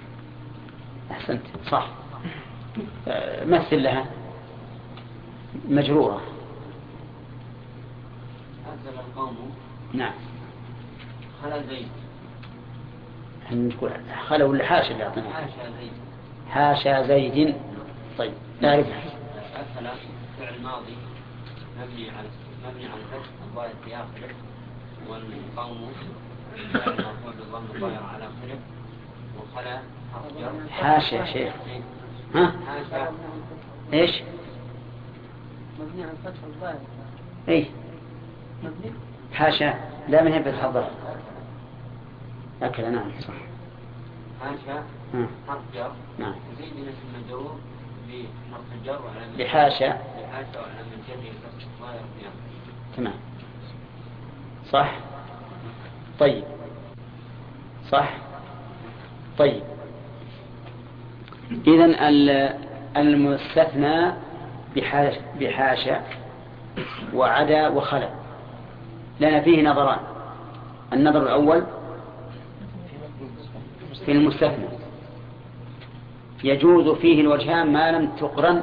[1.11, 1.43] أحسنت.
[1.71, 1.89] صح.
[3.09, 4.07] آه، مثل لها؟
[5.69, 6.21] مجرورة.
[8.73, 9.53] أنزل القوم
[9.93, 10.13] نعم.
[11.43, 11.89] خلا زيد
[13.47, 13.91] إحنا نقول
[14.29, 15.93] خلا ولا حاشا اللي أعطينا حاشا زيد.
[16.51, 17.55] حاشا زيد.
[18.19, 19.87] طيب نعرف أكل
[20.39, 20.97] فعل ماضي
[21.81, 22.29] مبني على
[22.69, 24.35] مبني على الفتح الظاهر في آخره
[25.09, 25.93] والقوم
[26.73, 28.59] فعل مرفوع بالضم الظاهر على آخره
[29.39, 29.81] وخلا
[30.71, 31.53] حاشا يا شيخ.
[32.35, 33.13] ها؟ حاشا.
[33.93, 34.23] إيش؟
[35.81, 36.79] مبني على الفتح الظاهر
[37.49, 37.65] إيه
[38.63, 38.93] مبني؟
[39.33, 39.75] حاشا.
[40.09, 40.91] لا من هي فتح الظهر
[42.63, 43.35] أكل نعم صح.
[44.41, 44.85] حاشا.
[45.15, 45.27] نعم.
[45.49, 45.93] حرف جر.
[46.19, 46.35] نعم.
[46.53, 47.59] وزيد من اسم مجرور
[48.09, 49.85] بحرف الجر وعلامة لحاشا.
[49.85, 52.33] لحاشا وعلامة جره كسر ظاهر القيام
[52.97, 53.15] تمام.
[54.71, 54.95] صح؟
[56.19, 56.45] طيب.
[57.91, 58.15] صح؟
[59.39, 59.63] طيب.
[61.67, 62.59] إذن ال-
[62.97, 64.13] المستثنى
[65.41, 66.01] بحاشا
[67.15, 68.09] وعدا وخلا.
[69.21, 69.99] لنا فيه نظران.
[70.93, 71.63] النظر الأول
[74.07, 74.69] في المستثنى.
[76.45, 78.63] يجوز فيه الوجهان ما لم تقرن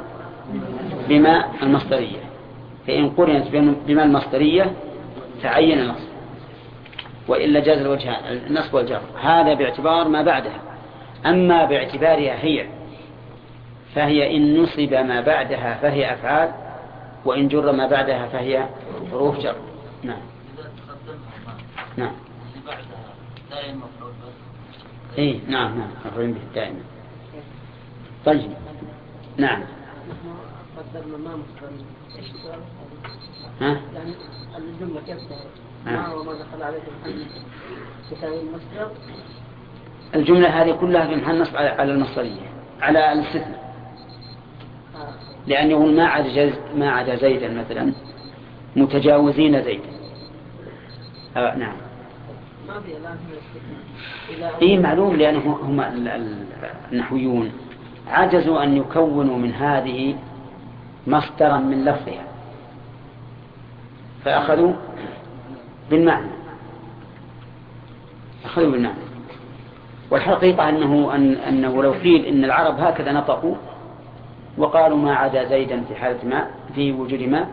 [1.09, 2.19] بما المصدرية.
[2.87, 3.47] فإن قرنت
[3.87, 4.73] بما المصدرية
[5.41, 6.09] تعين النصب
[7.27, 9.01] وإلا جاز الوجهان النصب والجر.
[9.21, 10.61] هذا باعتبار ما بعدها.
[11.25, 12.65] أما باعتبارها هي
[13.95, 16.51] فهي إن نصب ما بعدها فهي أفعال
[17.25, 18.65] وإن جر ما بعدها فهي
[19.11, 19.55] حروف جر.
[20.03, 20.21] نعم.
[21.97, 22.13] نعم.
[25.17, 25.89] اي نعم نعم.
[26.05, 26.79] مفعول به دائما
[28.25, 28.51] طيب.
[29.37, 29.63] نعم.
[31.17, 31.39] ما؟
[33.61, 34.13] ها؟ يعني
[34.57, 35.17] الجملة كيف.
[35.85, 36.63] ما وما دخل
[38.23, 38.91] المصدر
[40.15, 42.49] الجملة هذه كلها في محل نصب على المصدرية
[42.81, 43.68] على الاستثناء.
[45.47, 47.93] لأن يقول ما عدا ما عدا زيدا مثلا.
[48.75, 49.89] متجاوزين زيدا
[51.37, 51.73] آه نعم.
[52.67, 53.79] ما في الآن استثناء
[54.29, 56.45] إذا اي معلوم لأنه هم ال- ال-
[56.91, 57.51] النحويون.
[58.07, 60.15] عجزوا أن يكونوا من هذه
[61.07, 62.23] مصدرا من لفظها.
[64.25, 64.73] فأخذوا
[65.91, 66.27] بالمعنى.
[68.45, 68.95] أخذوا بالمعنى.
[70.11, 73.55] والحقيقة أنه أن أنه لو قيل إن العرب هكذا نطقوا
[74.59, 77.47] وقالوا ما عدا زيدا في حالة ما في وجود ما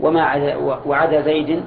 [0.00, 0.56] وما عدا
[0.86, 1.64] وعدا زيد